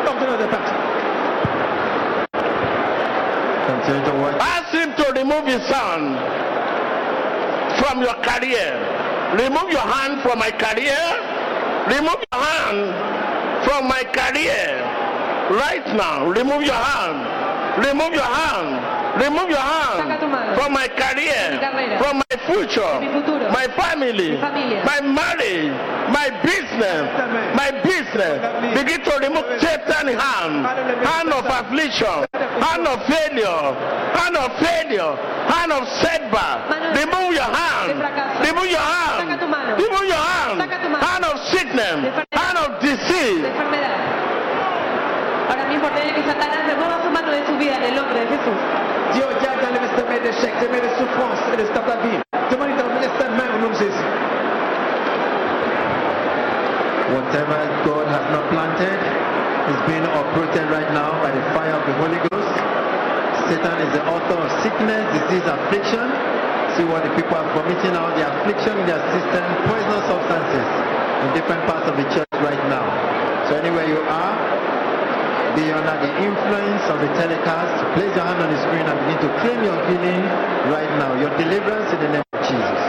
Ordonnez 0.09 0.39
de 0.41 0.49
partir. 0.49 0.77
Continue 3.69 4.05
to 4.09 4.13
watch. 4.25 4.37
Ask 4.41 4.73
him 4.73 4.91
to 4.97 5.07
remove 5.21 5.45
his 5.47 5.65
hand 5.69 6.17
from 7.77 8.01
your 8.01 8.17
career. 8.25 8.73
Remove 9.37 9.69
your 9.71 9.85
hand 9.85 10.23
from 10.25 10.39
my 10.39 10.51
career. 10.51 10.97
Remove 11.87 12.17
your 12.17 12.25
hand 12.25 12.30
from 13.81 13.89
my 13.89 14.05
career. 14.13 14.77
Right 15.57 15.87
now, 15.97 16.29
remove 16.29 16.63
your 16.63 16.75
hand. 16.77 17.81
Remove 17.81 18.13
your 18.13 18.29
hand. 18.29 19.01
Remove 19.17 19.51
your 19.51 19.59
hand 19.59 20.21
from 20.55 20.73
my 20.73 20.87
career, 20.87 21.59
from 21.99 22.23
my 22.23 22.37
future, 22.47 22.95
my 23.51 23.67
family, 23.75 24.39
my 24.39 25.01
marriage, 25.03 25.75
my 26.15 26.31
business, 26.47 27.03
my 27.59 27.71
business. 27.83 28.39
Begin 28.79 29.03
to 29.03 29.13
remove 29.19 29.45
Satan 29.61 30.15
hand, 30.15 30.63
hand 31.05 31.33
of 31.35 31.45
affliction, 31.45 32.23
hand 32.63 32.87
of 32.87 33.03
failure, 33.11 33.75
hand 34.15 34.37
of 34.37 34.51
failure, 34.63 35.13
hand 35.51 35.73
of 35.73 35.83
setback. 36.01 36.71
Remove 36.95 37.35
your 37.35 37.51
hand, 37.51 37.99
remove 38.47 38.71
your 38.71 38.79
hand, 38.79 39.27
Saca 39.27 39.39
tu 39.41 39.47
mano. 39.51 39.75
remove 39.75 40.07
your 40.07 40.23
hand, 40.23 40.61
Saca 40.61 40.79
tu 40.83 40.89
mano. 40.89 41.03
hand 41.05 41.25
of 41.27 41.37
sickness, 41.51 41.99
hand 42.31 42.59
of 42.63 42.81
disease. 42.81 43.43
Enfermedad. 45.81 45.89
Ahora 45.89 45.89
ordene 45.89 46.15
que 46.15 46.23
Satanás 46.23 46.67
remueva 46.67 47.03
su 47.03 47.11
mano 47.11 47.31
de 47.33 47.47
su 47.47 47.57
vida 47.57 47.77
en 47.77 47.85
el 47.85 47.95
nombre 47.97 48.21
de 48.21 48.27
Jesús. 48.27 48.59
Dis 49.15 49.25
au 49.25 49.33
diable 49.41 49.61
d'enlever 49.65 49.89
cette 49.97 50.09
main 50.09 50.21
d'échec, 50.21 50.53
cette 50.61 50.71
main 50.71 50.85
de 50.85 50.93
souffrance 50.99 51.41
et 51.53 51.57
de 51.57 51.65
stop 51.67 51.87
ta 51.87 51.97
vie. 52.05 52.21
Demandez 52.51 52.75
d'enlever 52.77 53.09
cette 53.19 53.33
main 53.33 53.49
au 53.57 53.59
nom 53.65 53.71
de 53.71 53.79
Jésus. 53.81 54.09
Whatever 57.11 57.59
God 57.85 58.07
has 58.07 58.27
not 58.31 58.45
planted 58.53 58.99
is 59.73 59.81
being 59.89 60.05
uprooted 60.05 60.67
right 60.71 60.91
now 60.93 61.19
by 61.23 61.31
the 61.33 61.43
fire 61.55 61.75
of 61.75 61.85
the 61.89 61.95
Holy 61.99 62.21
Ghost. 62.31 62.55
Satan 63.49 63.77
is 63.83 63.91
the 63.97 64.05
author 64.07 64.39
of 64.39 64.51
sickness, 64.63 65.03
disease, 65.17 65.47
affliction. 65.49 66.07
See 66.77 66.85
what 66.85 67.03
the 67.03 67.11
people 67.19 67.35
are 67.35 67.51
vomiting 67.51 67.99
out, 67.99 68.15
the 68.15 68.23
affliction 68.23 68.79
in 68.79 68.87
their 68.87 69.03
system, 69.11 69.43
poisonous 69.67 70.07
substances 70.07 70.69
in 71.25 71.29
different 71.35 71.67
parts 71.67 71.91
of 71.91 71.97
the 71.99 72.07
church 72.15 72.31
right 72.39 72.63
now. 72.71 72.87
So 73.49 73.59
anywhere 73.59 73.89
you 73.91 73.99
are, 74.07 74.70
be 75.57 75.73
under 75.73 75.97
the 75.99 76.13
influence 76.23 76.85
of 76.91 77.01
the 77.01 77.11
telecast. 77.19 77.83
Place 77.95 78.15
your 78.15 78.25
hand 78.25 78.41
on 78.43 78.51
the 78.51 78.61
screen 78.63 78.87
and 78.87 78.97
begin 79.07 79.19
to 79.25 79.31
claim 79.43 79.59
your 79.65 79.79
healing 79.89 80.23
right 80.71 80.91
now. 80.99 81.15
Your 81.19 81.31
deliverance 81.37 81.91
in 81.93 82.01
the 82.01 82.11
name 82.19 82.27
of 82.33 82.41
Jesus. 82.47 82.81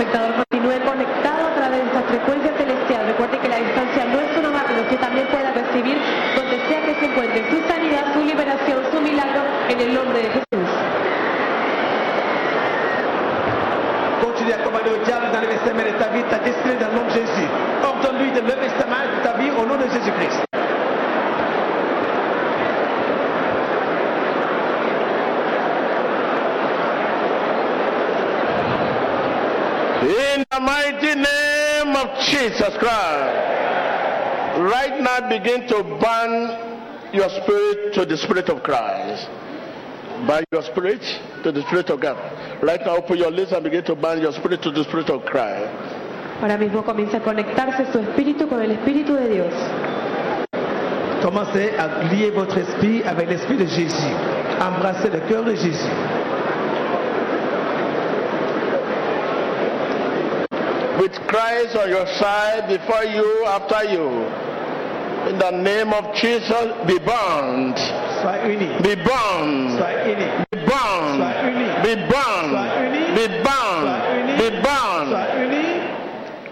Espectador, 0.00 0.32
continúe 0.48 0.80
conectado 0.80 1.46
a 1.46 1.54
través 1.54 1.78
de 1.84 1.86
esta 1.86 2.02
frecuencia 2.08 2.56
celestial. 2.56 3.06
Recuerde 3.06 3.38
que 3.38 3.48
la 3.48 3.58
distancia 3.58 4.04
no 4.06 4.18
es 4.18 4.36
una 4.38 4.48
barrera, 4.48 4.80
usted 4.80 4.98
también 4.98 5.26
puede 5.28 5.52
recibir 5.52 5.98
donde 6.34 6.56
sea 6.68 6.80
que 6.86 6.94
se 6.94 7.04
encuentre 7.04 7.50
su 7.50 7.60
sanidad, 7.68 8.12
su 8.14 8.20
liberación, 8.24 8.80
su 8.90 9.00
milagro 9.00 9.42
en 9.68 9.80
el 9.80 9.94
nombre 9.94 10.22
de 10.22 10.28
Jesús. 10.30 10.70
Continue 14.22 14.52
à 14.52 14.58
commander 14.64 14.90
au 14.90 15.04
diable 15.04 15.30
d'enlever 15.32 15.58
cette 15.64 15.74
main 15.74 15.84
de 15.84 15.98
ta 15.98 16.08
vie, 16.08 16.22
ta 16.30 16.38
destinée 16.38 16.76
dans 16.80 16.88
le 16.88 16.94
nom 16.94 17.04
de 17.04 17.10
Jésus. 17.10 17.48
Ordonne-lui 17.84 18.32
de 18.32 18.40
lever 18.40 18.70
sa 18.78 18.86
main 18.86 19.04
de 19.04 19.22
ta 19.22 19.36
vie 19.36 19.50
au 19.50 19.66
nom 19.66 19.76
de 19.76 19.88
Jésus-Christ. 19.88 20.46
In 30.02 30.44
the 30.60 30.66
mighty 30.66 31.14
name 31.14 31.96
of 31.96 32.18
Jesus 32.26 32.76
Christ. 32.76 33.48
Right 34.60 35.00
now, 35.00 35.28
begin 35.28 35.66
to 35.68 35.82
burn 36.00 37.14
your 37.14 37.28
spirit 37.28 37.94
to 37.94 38.04
the 38.04 38.16
spirit 38.16 38.48
of 38.48 38.62
Christ. 38.62 39.28
Burn 40.26 40.44
your 40.52 40.62
spirit 40.62 41.00
to 41.44 41.52
the 41.52 41.62
spirit 41.62 41.88
of 41.90 42.00
God. 42.00 42.16
Right 42.62 42.80
now, 42.84 42.96
open 42.96 43.16
your 43.16 43.30
lips 43.30 43.52
and 43.52 43.64
begin 43.64 43.84
to 43.84 43.94
burn 43.94 44.20
your 44.20 44.32
spirit 44.32 44.62
to 44.62 44.70
the 44.70 44.84
spirit 44.84 45.08
of 45.08 45.24
Christ. 45.24 45.70
Ahora 46.40 46.56
mismo 46.56 46.82
comienza 46.82 47.18
a 47.18 47.20
conectarse 47.20 47.92
su 47.92 47.98
espíritu 47.98 48.48
con 48.48 48.62
el 48.62 48.70
espíritu 48.70 49.14
de 49.14 49.28
Dios. 49.28 49.54
Commencez 51.22 51.74
à 51.78 52.02
lier 52.10 52.30
votre 52.30 52.56
esprit 52.58 53.02
avec 53.04 53.28
l'esprit 53.28 53.56
de 53.56 53.66
Jésus. 53.66 54.14
Embrassez 54.58 55.10
le 55.10 55.20
cœur 55.28 55.44
de 55.44 55.54
Jésus. 55.54 55.90
With 61.00 61.16
Christ 61.30 61.76
on 61.76 61.88
your 61.88 62.06
side, 62.18 62.66
before 62.66 63.04
you, 63.04 63.46
after 63.46 63.84
you. 63.86 64.26
In 65.30 65.38
the 65.38 65.52
name 65.62 65.92
of 65.92 66.12
Jesus, 66.16 66.74
be 66.90 66.98
bound. 66.98 67.78
Sois 68.18 68.50
unis. 68.50 68.82
Be 68.82 68.96
bound. 68.98 69.78
Be 70.50 70.58
bound. 70.66 71.22
Be 71.86 71.94
bound. 72.10 72.50
Be 73.14 73.26
bound. 73.46 73.86
Be 74.42 74.48
bound. 74.58 75.08
Sois 75.14 75.30
unis. 75.38 75.70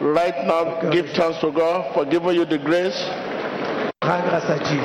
Right 0.01 0.47
now, 0.47 0.91
give 0.93 1.07
thanks 1.11 1.41
to 1.41 1.51
God 1.51 1.93
for 1.93 2.05
giving 2.05 2.37
you 2.37 2.45
the 2.45 2.59
grace. 2.59 2.95
Rends 4.01 4.31
grâce. 4.31 4.79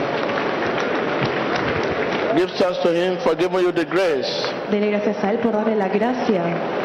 Give 2.36 2.50
thanks 2.58 2.80
to 2.82 2.90
Him 2.92 3.22
for 3.22 3.36
giving 3.36 3.60
you 3.60 3.72
the 3.72 3.86
grace. 3.86 4.50
Dele 4.72 4.90
gracias 4.90 5.24
a 5.24 5.34
Él 5.34 5.38
por 5.38 5.52
darle 5.52 5.76
la 5.76 5.88
gracia. 5.88 6.83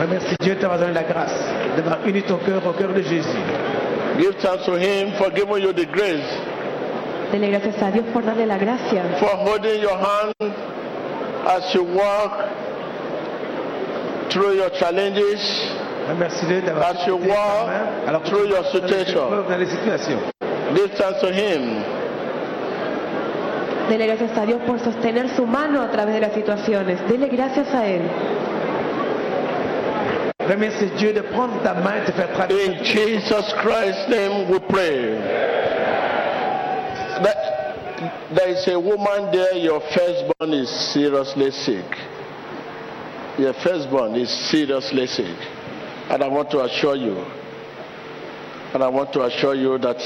Remercie 0.00 0.36
Dieu 0.40 0.56
la 0.60 1.02
grâce, 1.02 1.34
d'avoir 1.76 1.98
uni 2.06 2.22
ton 2.22 2.36
cœur 2.38 2.62
au 2.66 2.72
cœur 2.72 2.92
de 2.94 3.02
Jésus. 3.02 3.38
Give 4.18 4.34
thanks 4.40 4.64
to 4.64 4.76
Him 4.76 5.12
for 5.18 5.30
giving 5.34 5.62
you 5.62 5.72
the 5.72 5.86
grace, 5.86 6.22
Dele 7.32 7.50
gracias 7.50 7.82
a 7.82 7.90
Dios 7.90 8.04
por 8.12 8.22
darle 8.22 8.46
la 8.46 8.58
gracia. 8.58 9.02
for 9.18 9.28
holding 9.28 9.80
your 9.82 9.96
hand 9.98 10.32
as 11.46 11.74
you 11.74 11.82
walk 11.84 12.32
through 14.30 14.54
your 14.56 14.70
challenges. 14.70 15.40
Remercie-le 16.08 16.62
d'avoir 16.62 16.90
As 16.90 17.06
you 17.06 17.16
walk 17.16 17.68
alors 18.06 18.22
through 18.22 18.46
your 18.48 18.64
situation. 18.72 19.26
épreuves, 19.26 19.48
dans 19.50 19.58
les 19.58 19.66
situations. 19.66 20.18
Give 20.74 20.90
thanks 20.96 21.20
to 21.20 21.28
Him. 21.28 21.82
Dele 23.90 24.06
gracias 24.06 24.36
a 24.38 24.46
Dios 24.46 24.60
por 24.66 24.78
sostener 24.80 25.28
su 25.36 25.46
mano 25.46 25.82
a 25.82 25.90
través 25.90 26.14
de 26.14 26.20
las 26.20 26.32
situaciones. 26.32 26.98
Dele 27.08 27.28
gracias 27.28 27.74
a 27.74 27.86
Él. 27.86 28.02
Remercie 30.48 30.90
Dieu 30.96 31.12
de 31.12 31.20
prendre 31.20 31.62
ta 31.62 31.74
main 31.74 31.96
et 32.06 32.12
faire 32.12 32.32
traverser. 32.32 32.66
In 32.72 32.84
Jesus 32.84 33.52
Christ's 33.60 34.08
name 34.08 34.48
we 34.50 34.58
pray. 34.60 35.18
That- 37.22 37.44
There 38.32 38.48
is 38.48 38.68
a 38.68 38.78
woman 38.78 39.32
there, 39.32 39.54
your 39.56 39.80
firstborn 39.80 40.52
is 40.54 40.68
seriously 40.92 41.50
sick. 41.50 41.84
Your 43.38 43.52
firstborn 43.54 44.14
is 44.14 44.30
seriously 44.30 45.06
sick. 45.08 45.36
And 46.08 46.22
I 46.22 46.28
want 46.28 46.48
to 46.52 46.60
assure 46.62 46.94
you, 46.94 47.16
and 48.72 48.82
I 48.84 48.88
want 48.88 49.12
to 49.14 49.22
assure 49.24 49.54
you 49.56 49.78
that 49.78 50.00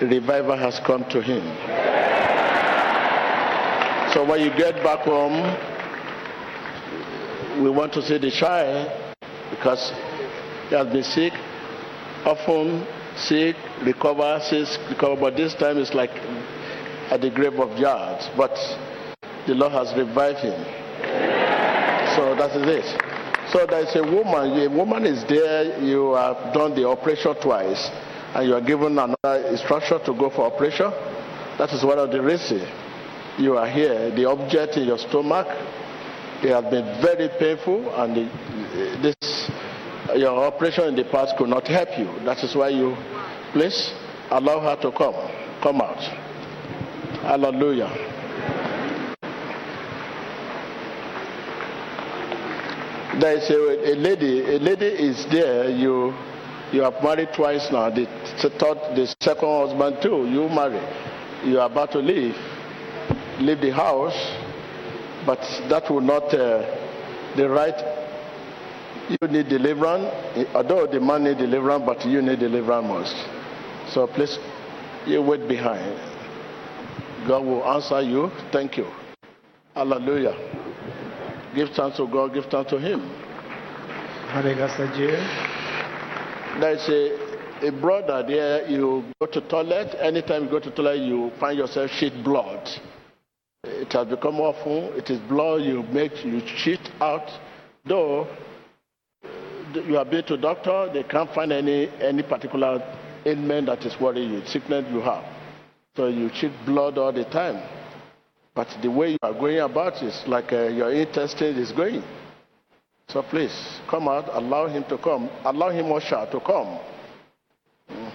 revival 0.00 0.56
has 0.56 0.80
come 0.80 1.04
to 1.10 1.20
him. 1.20 1.42
So 4.14 4.24
when 4.24 4.40
you 4.40 4.50
get 4.56 4.82
back 4.82 5.00
home, 5.00 5.36
we 7.62 7.68
want 7.70 7.92
to 7.92 8.02
see 8.02 8.16
the 8.18 8.30
child 8.30 8.88
because 9.60 9.92
he 10.70 10.74
has 10.74 10.86
been 10.88 11.04
sick, 11.04 11.34
often 12.24 12.86
sick, 13.14 13.56
recover, 13.84 14.40
sick, 14.40 14.80
recover, 14.88 15.20
but 15.20 15.36
this 15.36 15.54
time 15.54 15.76
it's 15.76 15.92
like 15.92 16.10
at 17.12 17.20
the 17.20 17.28
grave 17.28 17.60
of 17.60 17.76
yards. 17.78 18.26
But 18.38 18.56
the 19.46 19.52
Lord 19.52 19.72
has 19.72 19.92
revived 19.94 20.38
him. 20.38 20.56
So 22.16 22.34
that 22.40 22.56
is 22.56 22.64
it. 22.66 22.88
So 23.52 23.66
there's 23.66 23.94
a 23.96 24.02
woman, 24.02 24.64
a 24.64 24.70
woman 24.70 25.04
is 25.04 25.24
there, 25.28 25.78
you 25.82 26.14
have 26.14 26.54
done 26.54 26.74
the 26.74 26.88
operation 26.88 27.34
twice, 27.42 27.90
and 28.34 28.48
you 28.48 28.54
are 28.54 28.62
given 28.62 28.98
another 28.98 29.46
instruction 29.48 30.02
to 30.06 30.14
go 30.14 30.30
for 30.30 30.46
operation. 30.50 30.90
That 31.58 31.68
is 31.72 31.84
one 31.84 31.98
of 31.98 32.10
the 32.10 32.22
reasons 32.22 32.66
you 33.38 33.58
are 33.58 33.68
here. 33.68 34.10
The 34.10 34.24
object 34.24 34.78
in 34.78 34.84
your 34.84 34.98
stomach, 34.98 35.48
it 36.42 36.50
has 36.50 36.64
been 36.70 37.02
very 37.02 37.28
painful, 37.38 37.94
and 37.96 38.16
the, 38.16 38.24
this 39.02 39.50
your 40.16 40.44
operation 40.44 40.84
in 40.88 40.96
the 40.96 41.04
past 41.04 41.36
could 41.36 41.48
not 41.48 41.66
help 41.68 41.88
you. 41.98 42.06
That 42.24 42.42
is 42.42 42.54
why 42.54 42.70
you 42.70 42.96
please 43.52 43.92
allow 44.30 44.60
her 44.60 44.76
to 44.82 44.90
come, 44.96 45.14
come 45.62 45.80
out. 45.80 46.00
Hallelujah. 47.22 47.90
There 53.20 53.36
is 53.36 53.50
a, 53.50 53.92
a 53.92 53.94
lady. 53.96 54.40
A 54.54 54.58
lady 54.58 54.86
is 54.86 55.26
there. 55.26 55.68
You 55.68 56.14
you 56.72 56.82
have 56.82 57.02
married 57.02 57.30
twice 57.34 57.68
now. 57.70 57.90
The 57.90 58.06
third, 58.58 58.78
the 58.96 59.14
second 59.20 59.48
husband 59.48 59.98
too. 60.00 60.26
You 60.26 60.48
marry. 60.48 60.80
You 61.44 61.60
are 61.60 61.66
about 61.70 61.92
to 61.92 61.98
leave, 61.98 62.36
leave 63.40 63.60
the 63.60 63.70
house, 63.72 64.14
but 65.30 65.38
that 65.68 65.88
will 65.88 66.00
not 66.00 66.34
uh, 66.34 66.66
the 67.36 67.48
right. 67.48 67.78
You 69.10 69.28
need 69.28 69.48
deliverance. 69.48 70.10
Although 70.52 70.88
the 70.88 70.98
man 70.98 71.22
need 71.22 71.38
deliverance, 71.38 71.84
but 71.86 72.04
you 72.04 72.20
need 72.20 72.40
deliverance 72.40 72.88
most. 72.88 73.94
So 73.94 74.08
please, 74.08 74.36
you 75.06 75.22
wait 75.22 75.46
behind. 75.46 75.86
God 77.28 77.44
will 77.44 77.62
answer 77.62 78.02
you. 78.02 78.32
Thank 78.50 78.76
you. 78.76 78.90
Hallelujah. 79.72 80.34
Give 81.54 81.68
thanks 81.76 81.98
to 81.98 82.08
God. 82.08 82.34
Give 82.34 82.46
thanks 82.46 82.70
to 82.70 82.80
Him. 82.80 82.98
Grâce. 84.32 84.90
There's 86.60 86.88
a, 86.88 87.68
a 87.68 87.70
brother 87.70 88.24
there, 88.26 88.68
you 88.68 89.04
go 89.20 89.26
to 89.26 89.40
toilet, 89.42 89.94
anytime 90.00 90.44
you 90.46 90.50
go 90.50 90.58
to 90.58 90.70
toilet, 90.72 90.98
you 90.98 91.30
find 91.38 91.56
yourself 91.56 91.88
shit 91.92 92.24
blood. 92.24 92.68
It 93.64 93.92
has 93.92 94.08
become 94.08 94.40
awful. 94.40 94.92
It 94.96 95.10
is 95.10 95.18
blood 95.20 95.62
you 95.62 95.82
make, 95.82 96.24
you 96.24 96.40
cheat 96.40 96.80
out. 97.00 97.28
Though 97.84 98.26
you 99.74 99.94
have 99.94 100.10
been 100.10 100.24
to 100.24 100.36
doctor, 100.36 100.90
they 100.92 101.02
can't 101.02 101.32
find 101.34 101.52
any, 101.52 101.88
any 102.00 102.22
particular 102.22 102.82
ailment 103.26 103.66
that 103.66 103.84
is 103.84 104.00
worrying 104.00 104.32
you, 104.32 104.46
sickness 104.46 104.86
you 104.90 105.00
have. 105.00 105.24
So 105.96 106.06
you 106.08 106.30
cheat 106.30 106.52
blood 106.64 106.98
all 106.98 107.12
the 107.12 107.24
time. 107.24 107.62
But 108.54 108.68
the 108.82 108.90
way 108.90 109.10
you 109.10 109.18
are 109.22 109.32
going 109.32 109.58
about 109.58 110.02
is 110.02 110.22
like 110.26 110.52
uh, 110.52 110.68
your 110.68 110.92
intestine 110.92 111.56
is 111.56 111.72
going. 111.72 112.02
So 113.08 113.22
please, 113.22 113.80
come 113.88 114.08
out, 114.08 114.28
allow 114.32 114.68
him 114.68 114.84
to 114.84 114.96
come, 114.96 115.28
allow 115.44 115.70
him 115.70 115.92
usher 115.92 116.28
to 116.30 116.40
come. 116.40 116.78
Mm. 117.90 118.12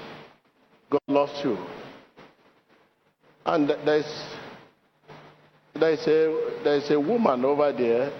God 0.89 1.01
loves 1.07 1.43
you. 1.43 1.57
And 3.45 3.69
there's, 3.69 4.05
there's, 5.79 6.07
a, 6.07 6.61
there's 6.63 6.89
a 6.91 6.99
woman 6.99 7.43
over 7.43 7.71
there, 7.73 8.11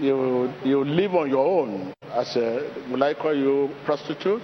you, 0.00 0.52
you 0.64 0.84
live 0.84 1.14
on 1.14 1.28
your 1.28 1.44
own 1.46 1.92
as 2.12 2.34
a, 2.36 2.86
will 2.90 3.02
I 3.02 3.14
call 3.14 3.34
you 3.34 3.70
prostitute? 3.84 4.42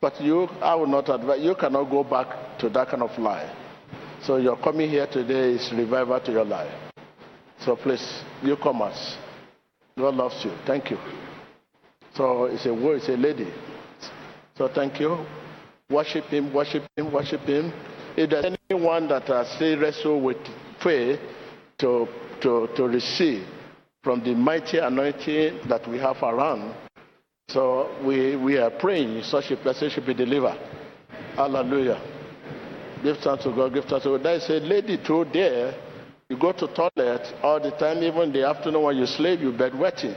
But 0.00 0.20
you, 0.20 0.44
I 0.60 0.74
will 0.74 0.86
not 0.86 1.08
advise, 1.08 1.42
you 1.42 1.54
cannot 1.54 1.84
go 1.90 2.04
back 2.04 2.58
to 2.58 2.68
that 2.68 2.88
kind 2.88 3.02
of 3.02 3.18
life. 3.18 3.50
So 4.22 4.36
your 4.36 4.56
coming 4.58 4.90
here 4.90 5.06
today 5.06 5.52
is 5.52 5.72
revival 5.74 6.20
to 6.20 6.32
your 6.32 6.44
life. 6.44 6.72
So 7.60 7.76
please, 7.76 8.22
you 8.42 8.56
come 8.56 8.82
us. 8.82 9.16
God 9.96 10.14
loves 10.14 10.44
you. 10.44 10.52
Thank 10.66 10.90
you. 10.90 10.98
So 12.14 12.44
it's 12.44 12.66
a 12.66 12.74
word, 12.74 12.98
it's 12.98 13.08
a 13.08 13.12
lady. 13.16 13.50
So 14.56 14.68
thank 14.68 15.00
you. 15.00 15.24
Worship 15.90 16.24
him, 16.26 16.52
worship 16.52 16.84
him, 16.96 17.12
worship 17.12 17.40
him. 17.40 17.72
If 18.16 18.30
there's 18.30 18.56
anyone 18.70 19.08
that 19.08 19.24
has 19.24 19.50
still 19.52 19.78
wrestle 19.80 20.20
with 20.20 20.36
faith 20.82 21.18
to, 21.84 22.08
to, 22.40 22.68
to 22.74 22.84
receive 22.84 23.46
from 24.02 24.24
the 24.24 24.34
mighty 24.34 24.78
anointing 24.78 25.68
that 25.68 25.86
we 25.86 25.98
have 25.98 26.16
around, 26.22 26.74
so 27.48 27.94
we, 28.02 28.36
we 28.36 28.56
are 28.56 28.70
praying 28.70 29.22
such 29.22 29.50
a 29.50 29.56
person 29.58 29.90
should 29.90 30.06
be 30.06 30.14
delivered. 30.14 30.58
Hallelujah. 31.36 32.00
Give 33.02 33.18
thanks 33.18 33.44
to 33.44 33.50
God, 33.50 33.74
give 33.74 33.84
thanks 33.84 34.04
to 34.04 34.16
God. 34.16 34.22
There 34.22 34.34
is 34.34 34.48
a 34.48 34.60
lady 34.60 34.96
too 34.96 35.26
there. 35.30 35.74
You 36.30 36.38
go 36.38 36.52
to 36.52 36.66
toilet 36.68 37.34
all 37.42 37.60
the 37.60 37.72
time, 37.72 38.02
even 38.02 38.32
the 38.32 38.48
afternoon 38.48 38.82
when 38.82 38.96
you 38.96 39.04
sleep, 39.04 39.40
you 39.40 39.52
bed 39.52 39.78
wetting. 39.78 40.14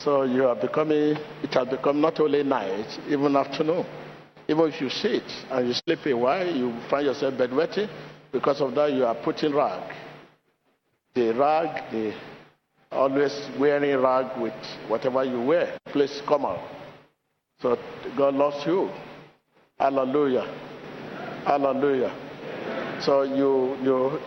So 0.00 0.24
you 0.24 0.48
are 0.48 0.56
becoming, 0.56 1.16
it 1.44 1.54
has 1.54 1.68
become 1.68 2.00
not 2.00 2.18
only 2.18 2.42
night, 2.42 2.98
even 3.08 3.36
afternoon. 3.36 3.86
Even 4.48 4.66
if 4.66 4.80
you 4.80 4.90
sit 4.90 5.22
and 5.52 5.68
you 5.68 5.72
sleep 5.72 6.00
a 6.06 6.14
while, 6.14 6.46
you 6.46 6.74
find 6.90 7.06
yourself 7.06 7.34
bedwetting. 7.34 7.88
Because 8.32 8.60
of 8.60 8.74
that, 8.74 8.92
you 8.92 9.04
are 9.04 9.14
putting 9.14 9.54
rag. 9.54 10.03
The 11.14 11.32
rag, 11.32 11.90
the 11.92 12.14
always 12.90 13.32
wearing 13.58 14.00
rag 14.00 14.40
with 14.40 14.54
whatever 14.88 15.24
you 15.24 15.40
wear. 15.40 15.78
Please 15.86 16.22
come 16.26 16.44
out. 16.44 16.68
So 17.60 17.78
God 18.16 18.34
loves 18.34 18.66
you. 18.66 18.90
Hallelujah. 19.78 20.42
Hallelujah. 21.44 22.12
So 23.00 23.22
you 23.22 23.76
you 23.82 24.18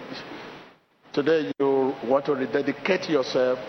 today 1.14 1.52
you 1.60 1.94
want 2.06 2.26
to 2.26 2.34
rededicate 2.36 3.10
yourself 3.10 3.60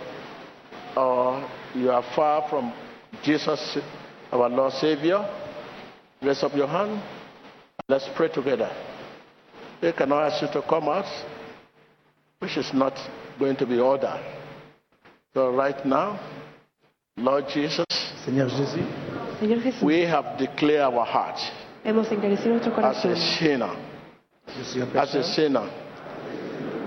or 0.96 1.48
you 1.74 1.90
are 1.90 2.04
far 2.14 2.48
from 2.48 2.72
Jesus, 3.22 3.78
our 4.32 4.48
Lord 4.48 4.72
Savior. 4.74 5.26
Raise 6.22 6.42
up 6.42 6.54
your 6.54 6.66
hand. 6.66 7.00
Let's 7.88 8.08
pray 8.16 8.28
together. 8.28 8.70
They 9.80 9.92
cannot 9.92 10.32
ask 10.32 10.42
you 10.42 10.48
to 10.60 10.66
come 10.68 10.88
out, 10.88 11.06
which 12.38 12.56
is 12.56 12.72
not 12.72 12.94
going 13.38 13.56
to 13.56 13.66
be 13.66 13.78
ordered. 13.78 14.20
So 15.34 15.50
right 15.54 15.84
now, 15.84 16.18
Lord 17.16 17.46
Jesus, 17.48 17.84
Seigneur 18.24 18.48
Jésus, 18.48 18.84
Señor 19.40 19.62
Jesús, 19.62 19.82
we 19.82 20.00
have 20.02 20.38
declared 20.38 20.94
our 20.94 21.04
heart 21.04 21.38
hemos 21.84 22.10
encarecido 22.12 22.50
nuestro 22.50 22.76
as 22.84 23.04
a 23.04 23.16
sinner. 23.16 23.70
je 24.56 24.64
suis 24.64 24.82
un 24.82 24.96
As 24.96 25.14
a 25.14 25.22
sinner, 25.22 25.62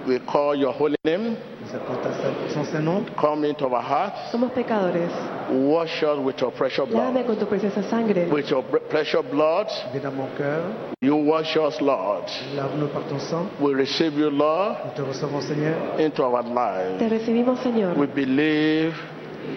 we 0.08 0.20
call 0.20 0.56
your 0.56 0.74
holy 0.74 0.96
name. 1.06 1.36
Nous 1.62 1.76
appelons 1.76 2.02
ta 2.02 2.12
sainte- 2.12 2.52
son 2.54 2.64
saint 2.66 2.84
nom. 2.84 3.06
Come 3.20 3.46
into 3.46 3.66
our 3.66 3.82
hearts. 3.82 4.32
Somos 4.32 4.52
pecadores. 4.52 5.12
Wash 5.52 6.02
us 6.04 6.18
with 6.20 6.40
your 6.42 6.52
precious 6.52 6.88
Lávame 6.90 7.14
blood. 7.24 7.26
con 7.28 7.36
tu 7.38 7.46
preciosa 7.46 7.84
sangre. 7.84 8.28
With 8.32 8.50
your 8.50 8.64
precious 8.90 9.22
blood, 9.32 9.68
Viens 9.92 10.04
dans 10.04 10.14
mon 10.16 10.28
cœur. 10.38 10.64
you 11.02 11.16
wash 11.16 11.56
us, 11.58 11.80
Lord. 11.82 12.24
Lave-nous 12.56 12.88
par 12.88 13.04
ton 13.08 13.20
sang. 13.20 13.48
We 13.60 13.74
receive 13.74 14.18
you, 14.18 14.30
Lord, 14.30 14.78
Nous 14.86 14.92
te 14.96 15.02
recevons, 15.08 15.42
Seigneur. 15.42 16.00
into 16.00 16.24
our 16.24 16.44
Te 16.44 16.50
lives. 16.50 17.12
recibimos, 17.12 17.60
Señor, 17.60 17.98
We 17.98 18.08
believe 18.08 18.94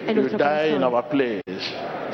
en 0.07 0.15
you 0.15 0.21
nuestro 0.21 0.37
die 0.39 0.75
in 0.75 0.83
our 0.83 1.03
place. 1.03 1.41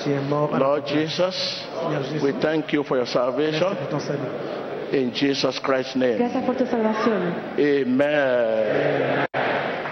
Tu 0.04 0.10
es 0.10 0.22
mort 0.30 0.58
Lord. 0.58 0.86
Jesus, 0.88 1.36
Seigneur 1.82 2.04
Jésus, 2.04 2.24
we 2.24 2.32
thank 2.40 2.72
you 2.74 2.84
for 2.84 2.98
your 2.98 3.06
merci 3.06 3.14
salvation 3.14 3.76
pour 3.76 3.90
ton 3.90 4.00
salut. 4.00 4.61
In 4.92 5.14
Jesus 5.14 5.60
Christ's 5.60 5.96
name. 5.96 6.18
Gracias 6.18 6.44
por 6.46 6.56
tu 6.56 6.66
salvación. 6.66 7.34
Amen. 7.58 9.28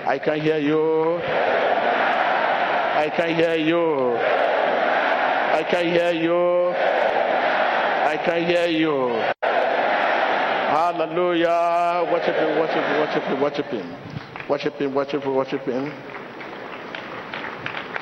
I 0.05 0.19
can 0.19 0.41
hear 0.41 0.57
you. 0.57 1.19
I 2.99 3.09
can 3.15 3.35
hear 3.35 3.55
you. 3.55 4.17
I 5.53 5.63
can 5.69 5.85
hear 5.85 6.11
you. 6.11 6.73
I 8.09 8.17
can 8.25 8.45
hear 8.45 8.67
you. 8.67 9.09
Hallelujah. 10.69 12.09
Worship 12.11 12.35
him, 12.35 12.59
worship 12.59 12.83
him, 12.83 12.99
worship 12.99 13.23
him, 13.23 13.41
worship 13.41 13.65
him. 13.65 13.95
Worship 14.49 14.73
him, 14.75 14.93
worship 14.95 15.23
him, 15.23 15.35
worship 15.35 15.61
him. 15.65 15.91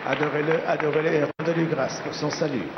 Adorez-le, 0.06 0.62
adorez-le 0.66 1.14
et 1.14 1.24
rendez-lui 1.38 1.66
grâce 1.68 2.00
pour 2.02 2.14
son 2.14 2.30
salut. 2.32 2.70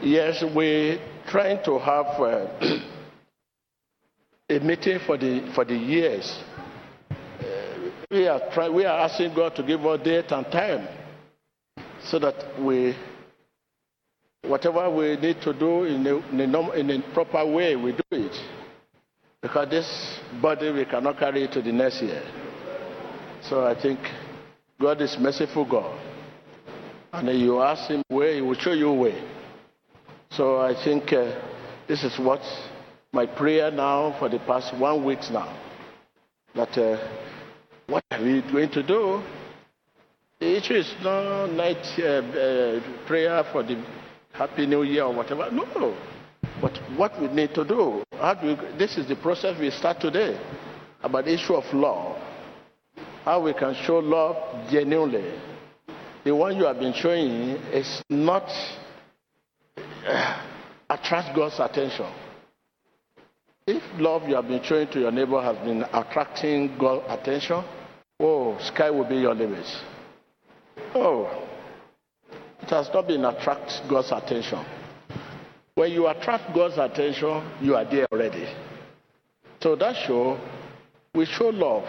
Yes, 0.00 0.44
we're 0.54 0.98
trying 1.26 1.58
to 1.64 1.78
have 1.80 2.06
uh, 2.20 2.46
a 4.50 4.58
meeting 4.60 4.98
for 5.06 5.18
the 5.18 5.50
for 5.54 5.64
the 5.64 5.74
years. 5.74 6.38
Uh, 7.10 7.90
we 8.10 8.26
are 8.26 8.40
trying. 8.52 8.74
We 8.74 8.86
are 8.86 9.00
asking 9.00 9.34
God 9.34 9.54
to 9.56 9.62
give 9.62 9.84
us 9.84 10.02
date 10.02 10.32
and 10.32 10.46
time, 10.46 10.88
so 12.04 12.18
that 12.18 12.58
we, 12.58 12.96
whatever 14.42 14.88
we 14.90 15.16
need 15.16 15.42
to 15.42 15.52
do 15.52 15.84
in 15.84 16.06
a, 16.06 16.16
in 16.30 16.40
a, 16.40 16.46
norm- 16.46 16.72
in 16.72 17.02
proper 17.12 17.44
way, 17.44 17.76
we 17.76 17.92
do 17.92 18.02
it. 18.12 18.34
Because 19.42 19.68
this 19.68 20.18
body 20.40 20.72
we 20.72 20.86
cannot 20.86 21.18
carry 21.18 21.44
it 21.44 21.52
to 21.52 21.60
the 21.60 21.70
next 21.70 22.00
year. 22.02 22.22
So 23.42 23.66
I 23.66 23.80
think 23.80 24.00
God 24.80 25.00
is 25.02 25.16
merciful 25.20 25.66
God, 25.68 26.00
and 27.12 27.28
you 27.38 27.60
ask 27.60 27.90
Him 27.90 28.02
where 28.08 28.34
He 28.34 28.40
will 28.40 28.54
show 28.54 28.72
you 28.72 28.92
way. 28.92 29.22
So 30.30 30.58
I 30.58 30.74
think 30.82 31.12
uh, 31.12 31.38
this 31.86 32.02
is 32.02 32.18
what 32.18 32.40
my 33.12 33.26
prayer 33.26 33.70
now 33.70 34.14
for 34.18 34.28
the 34.28 34.38
past 34.40 34.76
one 34.76 35.04
week 35.04 35.20
now. 35.30 35.56
That 36.54 36.76
uh, 36.76 37.08
what 37.86 38.04
are 38.10 38.22
we 38.22 38.42
going 38.52 38.70
to 38.70 38.82
do? 38.82 39.22
The 40.40 40.56
issue 40.58 40.74
is 40.74 40.94
no 41.02 41.46
night 41.46 41.84
uh, 41.98 42.02
uh, 42.02 43.06
prayer 43.06 43.44
for 43.50 43.62
the 43.62 43.82
Happy 44.32 44.66
New 44.66 44.82
Year 44.82 45.04
or 45.04 45.14
whatever. 45.14 45.50
No. 45.50 45.96
But 46.60 46.76
what 46.96 47.20
we 47.20 47.28
need 47.28 47.54
to 47.54 47.64
do, 47.64 48.02
how 48.12 48.34
do 48.34 48.48
we, 48.48 48.78
this 48.78 48.96
is 48.98 49.08
the 49.08 49.16
process 49.16 49.58
we 49.58 49.70
start 49.70 50.00
today 50.00 50.38
about 51.02 51.24
the 51.24 51.34
issue 51.34 51.54
of 51.54 51.64
love. 51.72 52.16
How 53.24 53.40
we 53.42 53.52
can 53.52 53.74
show 53.74 53.98
love 53.98 54.70
genuinely. 54.70 55.32
The 56.24 56.34
one 56.34 56.56
you 56.56 56.64
have 56.64 56.78
been 56.78 56.92
showing 56.92 57.56
is 57.72 58.02
not 58.10 58.48
attract 60.90 61.34
God's 61.34 61.58
attention. 61.58 62.06
If 63.70 63.82
love 64.00 64.26
you 64.26 64.34
have 64.34 64.48
been 64.48 64.62
showing 64.62 64.88
to 64.92 65.00
your 65.00 65.10
neighbor 65.12 65.42
has 65.42 65.58
been 65.58 65.82
attracting 65.92 66.78
God's 66.78 67.04
attention, 67.06 67.62
oh, 68.18 68.56
sky 68.62 68.88
will 68.88 69.06
be 69.06 69.16
your 69.16 69.34
limit. 69.34 69.66
Oh, 70.94 71.46
It 72.62 72.70
has 72.70 72.88
not 72.94 73.06
been 73.06 73.26
attract 73.26 73.82
God's 73.86 74.10
attention. 74.10 74.64
When 75.74 75.92
you 75.92 76.06
attract 76.08 76.54
God's 76.54 76.78
attention, 76.78 77.42
you 77.60 77.76
are 77.76 77.84
there 77.84 78.06
already. 78.10 78.48
So 79.60 79.76
that 79.76 79.96
show, 80.06 80.40
we 81.14 81.26
show 81.26 81.48
love, 81.48 81.84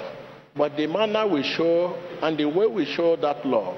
but 0.58 0.76
the 0.76 0.86
manner 0.86 1.26
we 1.30 1.44
show 1.44 1.98
and 2.22 2.38
the 2.38 2.50
way 2.50 2.68
we 2.68 2.84
show 2.94 3.16
that 3.16 3.46
love 3.46 3.78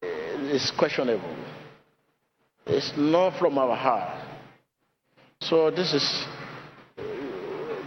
is 0.00 0.72
questionable. 0.78 1.36
It's 2.64 2.94
not 2.96 3.38
from 3.38 3.58
our 3.58 3.76
heart. 3.76 4.19
So 5.42 5.70
this 5.70 5.92
is 5.94 6.24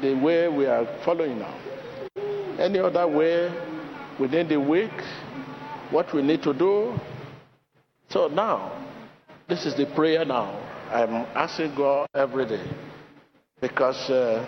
the 0.02 0.14
way 0.16 0.48
we 0.50 0.66
are 0.66 0.86
following 1.06 1.40
now. 1.40 1.58
Any 2.60 2.80
other 2.80 3.08
way 3.08 3.52
within 4.20 4.48
the 4.48 4.60
week, 4.60 4.92
what 5.92 6.14
we 6.14 6.22
need 6.22 6.42
to 6.44 6.54
do. 6.54 7.00
So 8.10 8.28
now, 8.28 8.84
this 9.48 9.66
is 9.66 9.76
the 9.76 9.86
prayer 9.86 10.26
now. 10.26 10.60
I'm 10.92 11.26
asking 11.36 11.76
God 11.76 12.08
every 12.14 12.46
day 12.48 12.66
because 13.62 14.10
uh, 14.10 14.46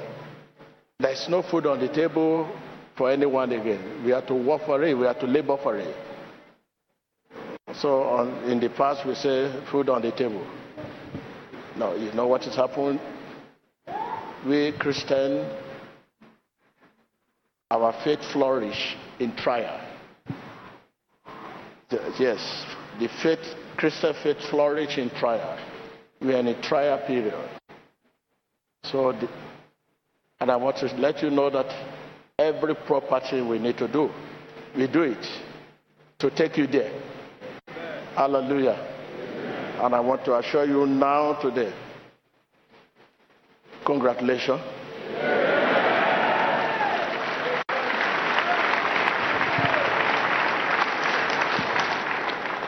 there's 0.99 1.27
no 1.29 1.41
food 1.41 1.65
on 1.65 1.79
the 1.79 1.87
table 1.89 2.49
for 2.97 3.11
anyone 3.11 3.51
again. 3.51 4.03
We 4.03 4.11
have 4.11 4.27
to 4.27 4.33
work 4.33 4.65
for 4.65 4.83
it, 4.83 4.93
we 4.97 5.05
have 5.05 5.19
to 5.19 5.27
labor 5.27 5.57
for 5.61 5.77
it. 5.77 5.95
So 7.75 8.03
on, 8.03 8.43
in 8.49 8.59
the 8.59 8.69
past, 8.69 9.05
we 9.05 9.15
say 9.15 9.51
food 9.71 9.89
on 9.89 10.01
the 10.01 10.11
table. 10.11 10.45
No, 11.77 11.93
you 11.95 12.11
know 12.13 12.27
what 12.27 12.43
has 12.43 12.55
happened? 12.55 13.01
We 14.47 14.71
Christian, 14.79 15.45
our 17.69 17.93
faith 18.03 18.23
flourish 18.31 18.95
in 19.19 19.35
trial. 19.35 19.81
The- 21.89 22.13
yes, 22.17 22.65
the 22.99 23.09
faith, 23.21 23.55
Christian 23.75 24.13
faith 24.23 24.37
flourish 24.49 24.97
in 24.97 25.09
trial. 25.09 25.59
We 26.21 26.33
are 26.33 26.37
in 26.39 26.47
a 26.47 26.61
trial 26.61 26.99
period. 27.05 27.35
So, 28.83 29.11
the, 29.11 29.27
and 30.39 30.49
I 30.49 30.55
want 30.55 30.77
to 30.77 30.85
let 30.95 31.21
you 31.21 31.29
know 31.29 31.49
that 31.49 31.73
every 32.39 32.75
property 32.75 33.41
we 33.41 33.59
need 33.59 33.77
to 33.79 33.87
do, 33.87 34.09
we 34.77 34.87
do 34.87 35.01
it 35.01 35.27
to 36.19 36.29
take 36.29 36.57
you 36.57 36.67
there. 36.67 36.91
Hallelujah. 38.15 38.94
And 39.81 39.93
I 39.93 39.99
want 39.99 40.25
to 40.25 40.37
assure 40.37 40.65
you 40.65 40.85
now 40.85 41.33
today, 41.41 41.73
congratulations. 43.85 44.61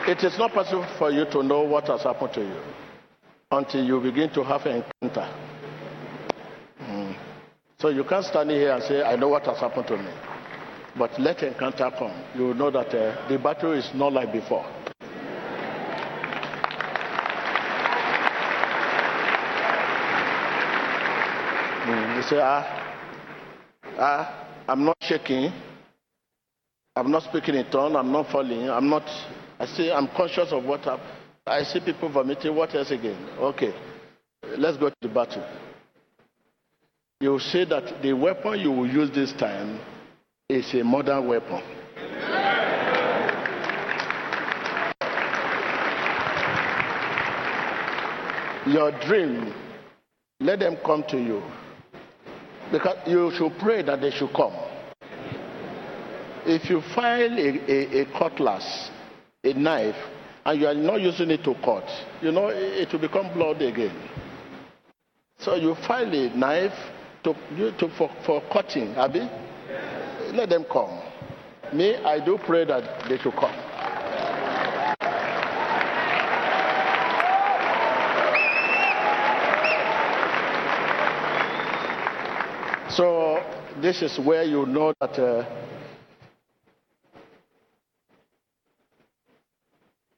It 0.08 0.24
is 0.24 0.38
not 0.38 0.52
possible 0.54 0.86
for 0.98 1.10
you 1.10 1.26
to 1.26 1.42
know 1.42 1.60
what 1.62 1.86
has 1.88 2.02
happened 2.02 2.32
to 2.32 2.40
you 2.40 2.56
until 3.50 3.84
you 3.84 4.00
begin 4.00 4.30
to 4.30 4.42
have 4.42 4.64
an 4.64 4.82
encounter. 5.02 5.28
Mm. 6.80 7.14
So 7.78 7.88
you 7.90 8.04
can't 8.04 8.24
stand 8.24 8.50
here 8.50 8.72
and 8.72 8.82
say, 8.82 9.02
I 9.02 9.16
know 9.16 9.28
what 9.28 9.44
has 9.44 9.58
happened 9.58 9.86
to 9.88 9.98
me. 9.98 10.10
But 10.96 11.18
let 11.20 11.42
encounter 11.42 11.90
come. 11.98 12.12
You 12.34 12.44
will 12.46 12.54
know 12.54 12.70
that 12.70 12.88
uh, 12.94 13.28
the 13.28 13.38
battle 13.38 13.72
is 13.72 13.90
not 13.94 14.14
like 14.14 14.32
before. 14.32 14.64
You 22.18 22.24
say, 22.24 22.40
ah, 22.40 22.64
ah, 23.96 24.48
I'm 24.66 24.84
not 24.84 24.96
shaking. 25.00 25.52
I'm 26.96 27.12
not 27.12 27.22
speaking 27.22 27.54
in 27.54 27.70
tongue. 27.70 27.94
I'm 27.94 28.10
not 28.10 28.32
falling. 28.32 28.68
I'm 28.68 28.88
not. 28.90 29.04
I 29.56 29.66
say 29.66 29.92
I'm 29.92 30.08
conscious 30.08 30.50
of 30.50 30.64
what 30.64 30.80
happened. 30.80 31.08
I 31.46 31.62
see 31.62 31.78
people 31.78 32.08
vomiting. 32.08 32.56
What 32.56 32.74
else 32.74 32.90
again? 32.90 33.24
Okay, 33.38 33.72
let's 34.56 34.76
go 34.76 34.88
to 34.88 34.96
the 35.00 35.08
battle. 35.08 35.46
You 37.20 37.30
will 37.30 37.38
see 37.38 37.64
that 37.66 38.02
the 38.02 38.12
weapon 38.14 38.58
you 38.58 38.72
will 38.72 38.90
use 38.90 39.12
this 39.12 39.32
time 39.34 39.78
is 40.48 40.74
a 40.74 40.82
modern 40.82 41.28
weapon. 41.28 41.62
Your 48.66 48.90
dream, 49.06 49.54
let 50.40 50.58
them 50.58 50.78
come 50.84 51.04
to 51.10 51.16
you. 51.16 51.40
Because 52.70 52.96
you 53.06 53.30
should 53.36 53.58
pray 53.58 53.82
that 53.82 54.00
they 54.00 54.10
should 54.10 54.32
come. 54.34 54.52
If 56.44 56.68
you 56.70 56.82
find 56.94 57.38
a, 57.38 57.70
a, 57.70 58.00
a 58.02 58.18
cutlass, 58.18 58.90
a 59.44 59.52
knife, 59.54 59.96
and 60.44 60.60
you 60.60 60.66
are 60.66 60.74
not 60.74 61.00
using 61.00 61.30
it 61.30 61.44
to 61.44 61.54
cut, 61.64 61.84
you 62.22 62.32
know, 62.32 62.48
it, 62.48 62.92
will 62.92 63.00
become 63.00 63.32
blood 63.34 63.60
again. 63.62 63.94
So 65.38 65.54
you 65.54 65.74
find 65.86 66.12
a 66.14 66.34
knife 66.36 66.72
to, 67.24 67.34
to, 67.78 67.88
for, 67.96 68.10
for 68.24 68.42
cutting, 68.52 68.94
Abby. 68.94 69.28
Let 70.32 70.48
them 70.50 70.64
come. 70.70 71.00
Me, 71.72 71.96
I 71.96 72.24
do 72.24 72.38
pray 72.38 72.64
that 72.64 73.08
they 73.08 73.18
should 73.18 73.34
come. 73.34 73.67
So 82.98 83.40
this 83.80 84.02
is 84.02 84.18
where 84.18 84.42
you 84.42 84.66
know 84.66 84.92
that 85.00 85.16
uh, 85.20 85.44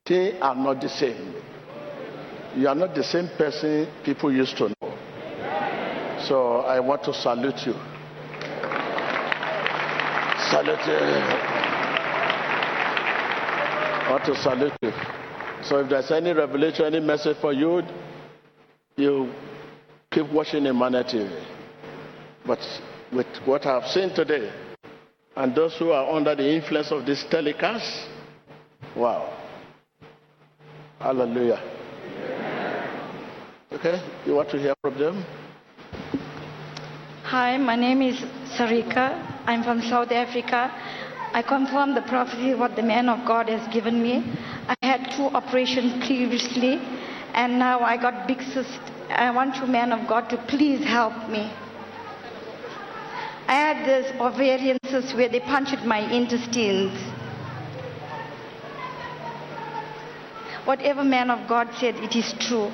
they 0.07 0.39
are 0.41 0.55
not 0.55 0.81
the 0.81 0.89
same. 0.89 1.35
You 2.57 2.69
are 2.69 2.75
not 2.75 2.95
the 2.95 3.05
same 3.05 3.29
person 3.37 3.87
people 4.03 4.33
used 4.33 4.57
to 4.57 4.71
know. 4.71 4.97
So 6.27 6.61
I 6.61 6.81
want 6.81 7.05
to 7.05 7.13
salute 7.13 7.67
you. 7.67 7.75
Salute 10.49 10.87
you. 10.89 10.97
I 14.01 14.09
want 14.11 14.25
to 14.25 14.35
salute 14.43 14.73
you. 14.81 14.93
So 15.65 15.81
if 15.81 15.91
there's 15.91 16.11
any 16.11 16.33
revelation, 16.33 16.87
any 16.87 17.01
message 17.01 17.37
for 17.43 17.53
you, 17.53 17.83
you 18.97 19.31
keep 20.11 20.31
watching 20.33 20.65
Emmanuel 20.65 21.05
TV. 21.05 21.60
But 22.47 22.61
with 23.13 23.27
what 23.45 23.67
I've 23.67 23.89
seen 23.91 24.15
today, 24.15 24.51
and 25.37 25.55
those 25.55 25.77
who 25.79 25.91
are 25.91 26.15
under 26.15 26.35
the 26.35 26.49
influence 26.49 26.91
of 26.91 27.07
this 27.07 27.25
telecast, 27.31 28.09
wow. 28.97 29.37
Hallelujah. 30.99 31.61
Okay, 33.73 34.03
you 34.27 34.35
want 34.35 34.51
to 34.51 34.59
hear 34.59 34.75
from 34.83 34.99
them? 34.99 35.25
Hi, 37.25 37.57
my 37.57 37.77
name 37.77 38.03
is 38.03 38.17
Sarika. 38.59 39.15
I'm 39.47 39.63
from 39.63 39.81
South 39.83 40.11
Africa. 40.11 40.71
I 41.33 41.43
confirm 41.43 41.95
the 41.95 42.03
prophecy 42.03 42.55
what 42.55 42.75
the 42.75 42.83
man 42.83 43.09
of 43.09 43.25
God 43.27 43.49
has 43.49 43.73
given 43.73 44.03
me. 44.03 44.25
I 44.67 44.75
had 44.83 45.13
two 45.17 45.27
operations 45.27 46.05
previously, 46.05 46.81
and 47.35 47.59
now 47.59 47.81
I 47.81 47.97
got 47.97 48.27
big 48.27 48.43
cyst. 48.43 48.81
I 49.09 49.31
want 49.31 49.57
you, 49.57 49.67
man 49.67 49.93
of 49.93 50.09
God, 50.09 50.29
to 50.31 50.37
please 50.49 50.85
help 50.85 51.29
me. 51.31 51.51
I 53.51 53.55
had 53.55 53.85
this 53.85 54.13
ovarian 54.21 54.79
cyst 54.89 55.17
where 55.17 55.29
they 55.29 55.41
punctured 55.41 55.85
my 55.85 55.99
intestines. 55.99 56.97
Whatever 60.65 61.03
man 61.03 61.33
of 61.33 61.49
God 61.49 61.69
said, 61.81 61.97
it 61.97 62.15
is 62.15 62.33
true. 62.39 62.71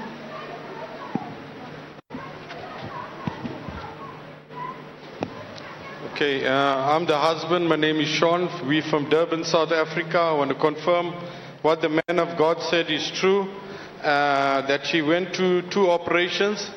Okay, 6.12 6.44
uh, 6.44 6.52
I'm 6.52 7.06
the 7.06 7.16
husband. 7.16 7.66
My 7.66 7.76
name 7.76 7.96
is 7.96 8.08
Sean. 8.08 8.68
We 8.68 8.82
from 8.82 9.08
Durban, 9.08 9.44
South 9.44 9.72
Africa. 9.72 10.18
I 10.18 10.32
want 10.34 10.50
to 10.50 10.58
confirm 10.58 11.14
what 11.62 11.80
the 11.80 11.88
man 11.88 12.18
of 12.18 12.36
God 12.36 12.60
said 12.60 12.90
is 12.90 13.10
true. 13.12 13.48
Uh, 14.02 14.60
that 14.66 14.84
she 14.84 15.00
went 15.00 15.34
to 15.36 15.62
two 15.70 15.88
operations. 15.88 16.70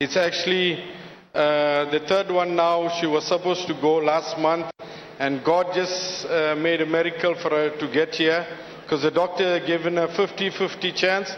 It's 0.00 0.18
actually 0.18 0.97
uh, 1.34 1.90
the 1.90 2.00
third 2.08 2.30
one 2.30 2.56
now. 2.56 2.88
She 3.00 3.06
was 3.06 3.24
supposed 3.26 3.66
to 3.66 3.74
go 3.74 3.96
last 3.96 4.38
month, 4.38 4.70
and 5.18 5.44
God 5.44 5.74
just 5.74 6.24
uh, 6.26 6.56
made 6.56 6.80
a 6.80 6.86
miracle 6.86 7.34
for 7.34 7.50
her 7.50 7.76
to 7.78 7.92
get 7.92 8.14
here 8.14 8.46
because 8.82 9.02
the 9.02 9.10
doctor 9.10 9.60
given 9.66 9.96
her 9.96 10.08
50-50 10.08 10.94
chance. 10.94 11.30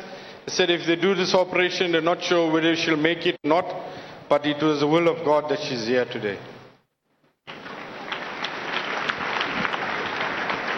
He 0.44 0.50
said 0.52 0.70
if 0.70 0.86
they 0.86 0.96
do 0.96 1.14
this 1.14 1.34
operation, 1.34 1.92
they're 1.92 2.00
not 2.00 2.22
sure 2.22 2.52
whether 2.52 2.74
she'll 2.76 2.96
make 2.96 3.26
it 3.26 3.36
or 3.44 3.48
not, 3.48 3.74
but 4.28 4.46
it 4.46 4.62
was 4.62 4.80
the 4.80 4.86
will 4.86 5.08
of 5.08 5.24
God 5.24 5.50
that 5.50 5.58
she's 5.60 5.86
here 5.86 6.04
today. 6.04 6.38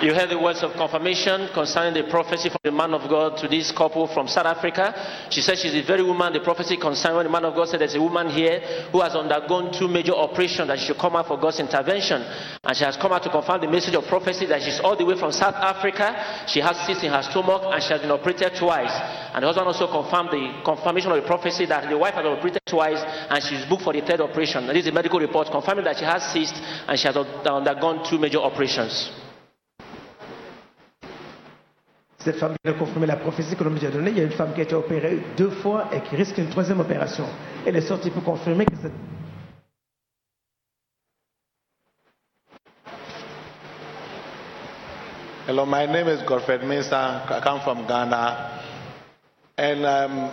You 0.02 0.12
heard 0.14 0.30
the 0.30 0.38
words 0.38 0.64
of 0.64 0.72
confirmation 0.72 1.46
concerning 1.54 1.94
the 1.94 2.10
prophecy 2.10 2.48
from 2.48 2.58
the 2.64 2.72
man 2.72 2.92
of 2.92 3.08
God 3.08 3.38
to 3.38 3.46
this 3.46 3.70
couple 3.70 4.08
from 4.08 4.26
South 4.26 4.46
Africa. 4.46 4.90
She 5.30 5.40
said 5.40 5.56
she's 5.58 5.74
the 5.74 5.86
very 5.86 6.02
woman 6.02 6.32
the 6.32 6.40
prophecy 6.40 6.76
concerning 6.76 7.18
when 7.18 7.26
the 7.26 7.30
man 7.30 7.44
of 7.44 7.54
God 7.54 7.68
said 7.68 7.78
there's 7.80 7.94
a 7.94 8.02
woman 8.02 8.28
here 8.28 8.58
who 8.90 8.98
has 8.98 9.14
undergone 9.14 9.70
two 9.72 9.86
major 9.86 10.10
operations 10.10 10.66
that 10.66 10.80
she 10.80 10.86
should 10.86 10.98
come 10.98 11.14
out 11.14 11.28
for 11.28 11.38
God's 11.38 11.60
intervention. 11.60 12.18
And 12.18 12.76
she 12.76 12.82
has 12.82 12.96
come 12.96 13.12
out 13.12 13.22
to 13.22 13.30
confirm 13.30 13.60
the 13.60 13.70
message 13.70 13.94
of 13.94 14.02
prophecy 14.10 14.44
that 14.46 14.62
she's 14.62 14.80
all 14.80 14.96
the 14.98 15.06
way 15.06 15.14
from 15.16 15.30
South 15.30 15.54
Africa. 15.54 16.10
She 16.50 16.58
has 16.58 16.74
cysts 16.82 17.04
in 17.06 17.12
her 17.14 17.22
stomach 17.22 17.62
and 17.70 17.80
she 17.80 17.94
has 17.94 18.02
been 18.02 18.10
operated 18.10 18.58
twice. 18.58 18.90
And 19.38 19.44
the 19.44 19.54
husband 19.54 19.68
also 19.70 19.86
confirmed 19.86 20.34
the 20.34 20.66
confirmation 20.66 21.12
of 21.14 21.22
the 21.22 21.28
prophecy 21.30 21.64
that 21.66 21.86
the 21.88 21.96
wife 21.96 22.14
has 22.14 22.26
been 22.26 22.34
operated 22.34 22.66
twice 22.66 22.98
and 22.98 23.38
she's 23.38 23.62
booked 23.70 23.86
for 23.86 23.92
the 23.92 24.02
third 24.02 24.18
operation. 24.20 24.66
This 24.66 24.82
is 24.82 24.90
a 24.90 24.92
medical 24.98 25.22
report 25.22 25.46
confirming 25.54 25.84
that 25.86 26.02
she 26.02 26.04
has 26.04 26.26
cysts 26.34 26.58
and 26.90 26.98
she 26.98 27.06
has 27.06 27.14
undergone 27.14 28.02
two 28.02 28.18
major 28.18 28.42
operations. 28.42 29.21
Cette 32.24 32.36
femme 32.36 32.54
vient 32.62 32.72
de 32.72 32.78
confirmer 32.78 33.08
la 33.08 33.16
prophétie 33.16 33.56
que 33.56 33.64
l'on 33.64 33.70
nous 33.70 33.84
a 33.84 33.88
donnée. 33.88 34.12
Il 34.12 34.18
y 34.18 34.20
a 34.20 34.24
une 34.24 34.30
femme 34.30 34.52
qui 34.54 34.60
a 34.60 34.62
été 34.62 34.76
opérée 34.76 35.18
deux 35.36 35.50
fois 35.50 35.88
et 35.92 36.00
qui 36.02 36.14
risque 36.14 36.38
une 36.38 36.48
troisième 36.48 36.78
opération. 36.78 37.24
Elle 37.66 37.74
est 37.74 37.80
sortie 37.80 38.10
pour 38.10 38.22
confirmer 38.22 38.64
que 38.64 38.76
cette 38.80 38.92
Hello, 45.48 45.66
my 45.66 45.86
name 45.88 46.06
is 46.08 46.22
Godfred 46.24 46.62
Mesa. 46.62 47.24
I 47.28 47.40
come 47.42 47.60
from 47.62 47.84
Ghana. 47.88 48.60
And 49.58 49.84
um, 49.84 50.30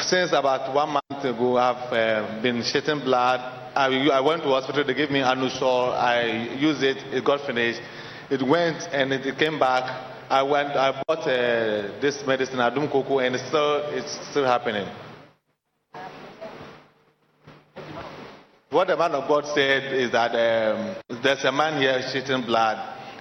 since 0.00 0.32
about 0.32 0.74
one 0.74 0.94
month 0.94 1.24
ago, 1.24 1.56
I've 1.56 1.92
uh, 1.92 2.42
been 2.42 2.64
shedding 2.64 3.04
blood. 3.04 3.38
I, 3.76 4.20
went 4.20 4.42
to 4.42 4.48
hospital, 4.48 4.82
they 4.84 4.94
gave 4.94 5.12
me 5.12 5.20
Anusol. 5.20 5.92
I 5.94 6.56
used 6.58 6.82
it, 6.82 6.96
it 7.14 7.24
got 7.24 7.46
finished. 7.46 7.80
It 8.28 8.42
went 8.42 8.82
and 8.92 9.12
it 9.12 9.38
came 9.38 9.60
back. 9.60 10.15
I 10.28 10.42
went, 10.42 10.70
I 10.70 11.02
bought 11.06 11.20
uh, 11.20 12.00
this 12.00 12.26
medicine, 12.26 12.56
Adum 12.58 12.90
Coco, 12.90 13.20
and 13.20 13.36
it's 13.36 13.46
still, 13.46 13.76
it's 13.90 14.18
still 14.30 14.44
happening. 14.44 14.88
What 18.70 18.88
the 18.88 18.96
man 18.96 19.12
of 19.12 19.28
God 19.28 19.46
said 19.54 19.94
is 19.94 20.10
that 20.10 20.32
um, 20.34 20.96
there's 21.22 21.44
a 21.44 21.52
man 21.52 21.80
here 21.80 22.02
shedding 22.12 22.44
blood, 22.44 22.76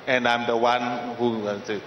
and 0.07 0.27
I'm 0.27 0.47
the 0.47 0.57
one 0.57 1.15
who 1.17 1.43
wants 1.43 1.69
it. 1.69 1.83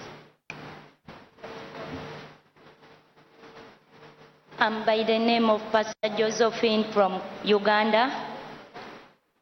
I'm 4.57 4.85
by 4.85 4.97
the 5.03 5.19
name 5.19 5.49
of 5.49 5.61
Pastor 5.71 6.15
Josephine 6.17 6.91
from 6.93 7.21
Uganda. 7.43 8.35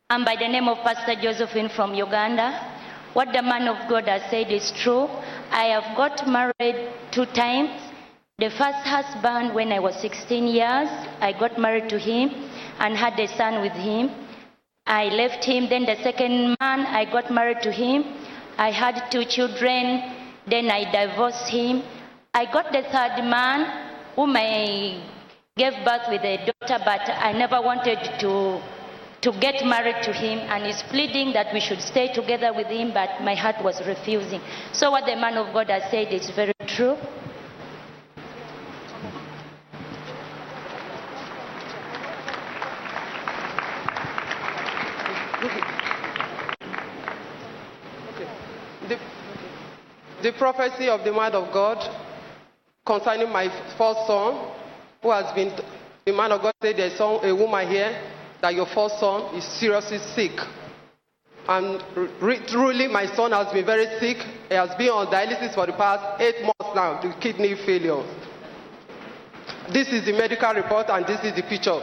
I'm 0.09 0.25
by 0.25 0.35
the 0.35 0.47
name 0.47 0.67
of 0.67 0.77
Pastor 0.79 1.21
Josephine 1.21 1.69
from 1.69 1.93
Uganda. 1.93 2.73
What 3.13 3.33
the 3.33 3.41
man 3.41 3.67
of 3.67 3.89
God 3.89 4.07
has 4.07 4.29
said 4.29 4.51
is 4.51 4.71
true. 4.83 5.07
I 5.51 5.65
have 5.65 5.95
got 5.95 6.27
married 6.27 6.93
two 7.11 7.25
times. 7.25 7.71
The 8.39 8.49
first 8.49 8.85
husband, 8.85 9.55
when 9.55 9.71
I 9.71 9.79
was 9.79 9.95
16 10.01 10.47
years, 10.47 10.89
I 11.19 11.33
got 11.39 11.57
married 11.57 11.89
to 11.89 11.97
him 11.97 12.29
and 12.79 12.95
had 12.95 13.19
a 13.19 13.27
son 13.35 13.61
with 13.61 13.73
him. 13.73 14.11
I 14.85 15.05
left 15.09 15.43
him. 15.43 15.67
Then 15.69 15.85
the 15.85 15.95
second 16.03 16.55
man, 16.59 16.85
I 16.85 17.05
got 17.11 17.31
married 17.31 17.61
to 17.63 17.71
him. 17.71 18.05
I 18.57 18.71
had 18.71 19.09
two 19.11 19.25
children. 19.25 20.01
Then 20.45 20.69
I 20.69 20.89
divorced 20.91 21.49
him. 21.49 21.83
I 22.33 22.45
got 22.45 22.71
the 22.71 22.83
third 22.83 23.23
man, 23.25 23.89
whom 24.15 24.35
I 24.37 25.01
gave 25.57 25.73
birth 25.83 26.07
with 26.09 26.21
a 26.21 26.37
daughter, 26.37 26.81
but 26.85 27.09
I 27.09 27.31
never 27.33 27.61
wanted 27.61 27.99
to 28.19 28.61
to 29.21 29.31
get 29.39 29.65
married 29.65 30.03
to 30.03 30.13
him 30.13 30.39
and 30.39 30.65
he's 30.65 30.83
pleading 30.83 31.33
that 31.33 31.53
we 31.53 31.59
should 31.59 31.81
stay 31.81 32.13
together 32.13 32.53
with 32.53 32.67
him 32.67 32.93
but 32.93 33.21
my 33.21 33.35
heart 33.35 33.55
was 33.63 33.81
refusing. 33.87 34.41
So 34.73 34.91
what 34.91 35.05
the 35.05 35.15
man 35.15 35.37
of 35.37 35.53
god 35.53 35.69
has 35.69 35.89
said 35.89 36.13
is 36.13 36.29
very 36.31 36.53
true. 36.67 36.97
The, 50.21 50.33
prophecy 50.33 50.89
of 50.89 51.05
the 51.05 51.13
man 51.13 51.33
of 51.33 51.53
God 51.53 51.77
concerning 52.85 53.29
my 53.31 53.47
first 53.77 54.07
son, 54.07 54.51
who 55.01 55.11
has 55.11 55.33
been, 55.33 55.53
the 56.05 56.11
man 56.11 56.33
of 56.33 56.41
God 56.41 56.53
said 56.61 56.75
there's 56.75 56.99
a 56.99 57.33
woman 57.33 57.69
here 57.69 58.16
that 58.41 58.53
your 58.53 58.65
first 58.67 58.99
son 58.99 59.35
is 59.35 59.43
seriously 59.43 59.99
sick. 60.15 60.39
And 61.47 61.81
re- 62.21 62.45
truly, 62.45 62.87
my 62.87 63.05
son 63.15 63.31
has 63.31 63.51
been 63.53 63.65
very 63.65 63.85
sick. 63.99 64.17
He 64.49 64.55
has 64.55 64.75
been 64.75 64.89
on 64.89 65.07
dialysis 65.07 65.53
for 65.55 65.65
the 65.65 65.73
past 65.73 66.21
eight 66.21 66.41
months 66.43 66.75
now, 66.75 66.99
the 67.01 67.13
kidney 67.19 67.55
failure. 67.65 68.03
This 69.71 69.87
is 69.89 70.05
the 70.05 70.11
medical 70.13 70.53
report, 70.53 70.87
and 70.89 71.05
this 71.05 71.23
is 71.23 71.35
the 71.35 71.43
picture. 71.43 71.79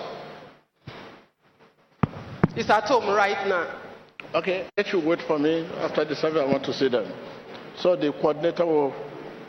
It's 2.57 2.71
at 2.71 2.85
home 2.85 3.07
right 3.15 3.47
now. 3.49 3.81
Okay, 4.35 4.69
let 4.77 4.93
you 4.93 5.01
wait 5.01 5.21
for 5.27 5.39
me. 5.39 5.67
After 5.79 6.05
the 6.05 6.15
survey, 6.15 6.41
I 6.41 6.45
want 6.47 6.65
to 6.65 6.73
see 6.75 6.89
them. 6.89 7.11
So 7.77 7.97
the 7.97 8.13
coordinator 8.13 8.67
will 8.67 8.95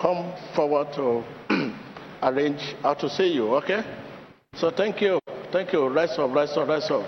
come 0.01 0.33
forward 0.55 0.93
to 0.95 1.23
arrange 2.23 2.61
how 2.81 2.93
to 2.95 3.09
see 3.09 3.33
you, 3.33 3.55
okay? 3.55 3.83
So 4.55 4.71
thank 4.71 5.01
you. 5.01 5.19
Thank 5.51 5.73
you. 5.73 5.87
Rise 5.87 6.17
up, 6.17 6.33
rise 6.33 6.55
up, 6.57 6.67
rise 6.67 6.89
up. 6.91 7.05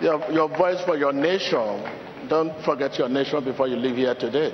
Your, 0.00 0.30
your 0.30 0.48
voice 0.48 0.80
for 0.84 0.96
your 0.96 1.12
nation. 1.12 1.82
Don't 2.28 2.52
forget 2.64 2.98
your 2.98 3.08
nation 3.08 3.42
before 3.44 3.68
you 3.68 3.76
leave 3.76 3.96
here 3.96 4.14
today. 4.14 4.52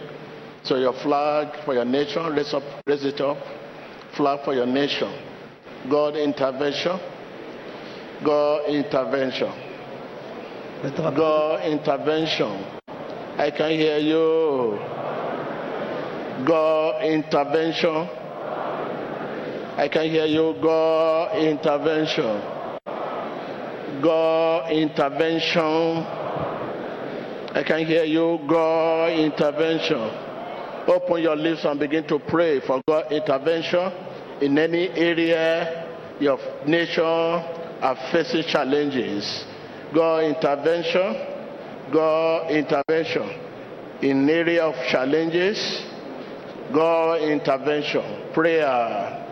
So 0.62 0.76
your 0.76 0.94
flag 1.02 1.64
for 1.64 1.74
your 1.74 1.84
nation, 1.84 2.24
raise 2.34 2.54
up, 2.54 2.62
raise 2.86 3.04
it 3.04 3.20
up. 3.20 3.36
Flag 4.16 4.44
for 4.44 4.54
your 4.54 4.66
nation. 4.66 5.12
God 5.90 6.16
intervention. 6.16 6.98
God 8.24 8.68
intervention. 8.70 9.52
God 10.82 11.64
intervention. 11.66 12.64
I 13.36 13.50
can 13.50 13.70
hear 13.72 13.98
you. 13.98 14.78
God 16.46 17.04
intervention. 17.04 18.08
I 19.76 19.88
can 19.92 20.08
hear 20.08 20.26
you. 20.26 20.54
God 20.62 21.36
intervention. 21.36 22.53
God 24.04 24.70
intervention. 24.70 26.04
I 27.56 27.62
can 27.66 27.86
hear 27.86 28.04
you. 28.04 28.38
God 28.46 29.18
intervention. 29.18 29.96
Open 30.86 31.22
your 31.22 31.36
lips 31.36 31.64
and 31.64 31.80
begin 31.80 32.06
to 32.08 32.18
pray 32.18 32.60
for 32.60 32.82
God 32.86 33.10
intervention 33.10 33.90
in 34.42 34.58
any 34.58 34.90
area 34.90 35.86
your 36.20 36.38
nation 36.66 37.02
are 37.02 37.96
facing 38.12 38.42
challenges. 38.42 39.44
God 39.94 40.24
intervention. 40.24 41.90
God 41.90 42.50
intervention 42.50 43.40
in 44.02 44.28
area 44.28 44.64
of 44.64 44.74
challenges. 44.88 45.82
God 46.74 47.22
intervention. 47.22 48.32
Prayer. 48.34 49.22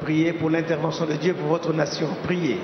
Priez 0.00 0.32
pour 0.38 0.50
l'intervention 0.50 1.06
de 1.06 1.16
Dieu 1.16 1.34
pour 1.34 1.48
votre 1.48 1.72
nation. 1.72 2.08
Priez. 2.22 2.60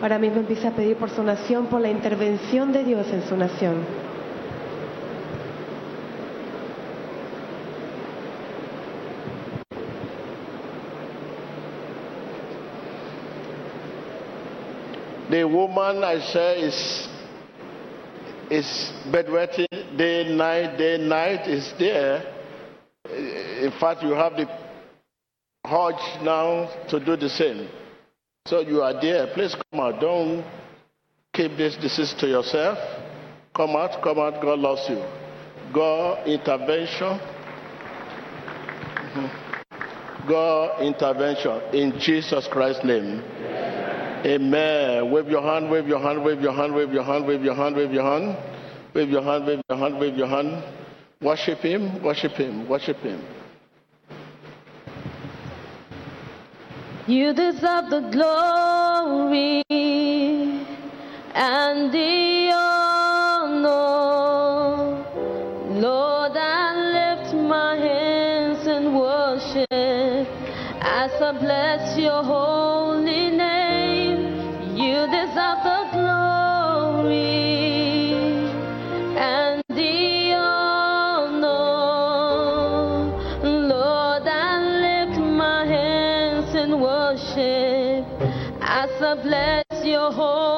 Ahora 0.00 0.18
mismo 0.18 0.38
empieza 0.38 0.68
a 0.68 0.70
pedir 0.70 0.96
por 0.96 1.10
su 1.10 1.22
nación, 1.24 1.66
por 1.66 1.80
la 1.80 1.90
intervención 1.90 2.72
de 2.72 2.84
Dios 2.84 3.06
en 3.08 3.22
su 3.22 3.36
nación. 3.36 3.84
The 15.30 15.44
woman 15.44 16.02
I 16.04 16.20
say 16.32 16.62
is 16.62 17.08
is 18.50 18.92
bedwetting 19.12 19.66
day 19.96 20.24
night, 20.34 20.78
day 20.78 20.96
night 20.96 21.46
is 21.46 21.74
there. 21.78 22.22
In 23.60 23.72
fact, 23.78 24.02
you 24.02 24.12
have 24.14 24.36
the 24.36 24.48
urge 25.66 26.22
now 26.22 26.68
to 26.88 26.98
do 27.00 27.16
the 27.16 27.28
same. 27.28 27.68
So 28.48 28.60
you 28.60 28.80
are 28.80 28.98
there. 28.98 29.26
Please 29.34 29.54
come 29.54 29.80
out. 29.80 30.00
Don't 30.00 30.42
keep 31.34 31.58
this 31.58 31.76
disease 31.76 32.14
to 32.18 32.26
yourself. 32.26 32.78
Come 33.54 33.76
out, 33.76 34.02
come 34.02 34.18
out. 34.18 34.40
God 34.40 34.58
loves 34.58 34.88
you. 34.88 35.04
God 35.74 36.26
intervention. 36.26 37.20
Mhm. 39.12 39.30
God 40.26 40.80
intervention 40.80 41.60
in 41.74 41.98
Jesus 42.00 42.48
Christ's 42.48 42.84
name. 42.84 43.22
Amen. 44.24 45.10
Wave 45.10 45.28
your 45.28 45.42
hand, 45.42 45.70
wave 45.70 45.86
your 45.86 46.00
hand, 46.00 46.24
wave 46.24 46.40
your 46.40 46.52
hand, 46.52 46.74
wave 46.74 46.92
your 46.92 47.04
hand, 47.04 47.26
wave 47.26 47.44
your 47.44 47.54
hand, 47.54 47.76
wave 47.76 47.92
your 47.92 48.04
hand. 48.04 48.36
Wave 48.94 49.10
your 49.10 49.22
hand, 49.22 49.46
wave 49.46 49.60
your 49.68 49.78
hand, 49.78 50.00
wave 50.00 50.16
your 50.16 50.26
hand. 50.26 50.64
Worship 51.20 51.58
him, 51.58 52.02
worship 52.02 52.32
him, 52.32 52.66
worship 52.66 52.96
him. 52.96 53.20
You 57.08 57.32
deserve 57.32 57.88
the 57.88 58.00
glory 58.12 59.62
and 61.34 61.90
the 61.90 62.52
honor. 62.54 63.72
Lord, 65.80 66.36
I 66.36 66.74
lift 66.98 67.34
my 67.34 67.76
hands 67.76 68.66
in 68.66 68.92
worship 68.92 69.72
as 70.82 71.10
I 71.22 71.32
bless 71.40 71.96
your 71.98 72.22
holy 72.22 72.57
the 90.08 90.14
whole 90.14 90.57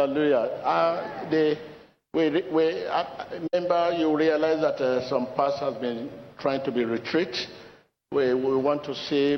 Hallelujah. 0.00 0.48
Uh, 0.64 1.26
we, 2.14 2.42
we, 2.50 2.86
uh, 2.86 3.04
remember, 3.52 3.92
you 3.98 4.16
realize 4.16 4.62
that 4.62 4.82
uh, 4.82 5.06
some 5.10 5.26
past 5.36 5.58
has 5.60 5.74
been 5.74 6.08
trying 6.38 6.64
to 6.64 6.72
be 6.72 6.86
retreat. 6.86 7.36
We, 8.10 8.32
we 8.32 8.56
want 8.56 8.82
to 8.84 8.94
see 8.94 9.36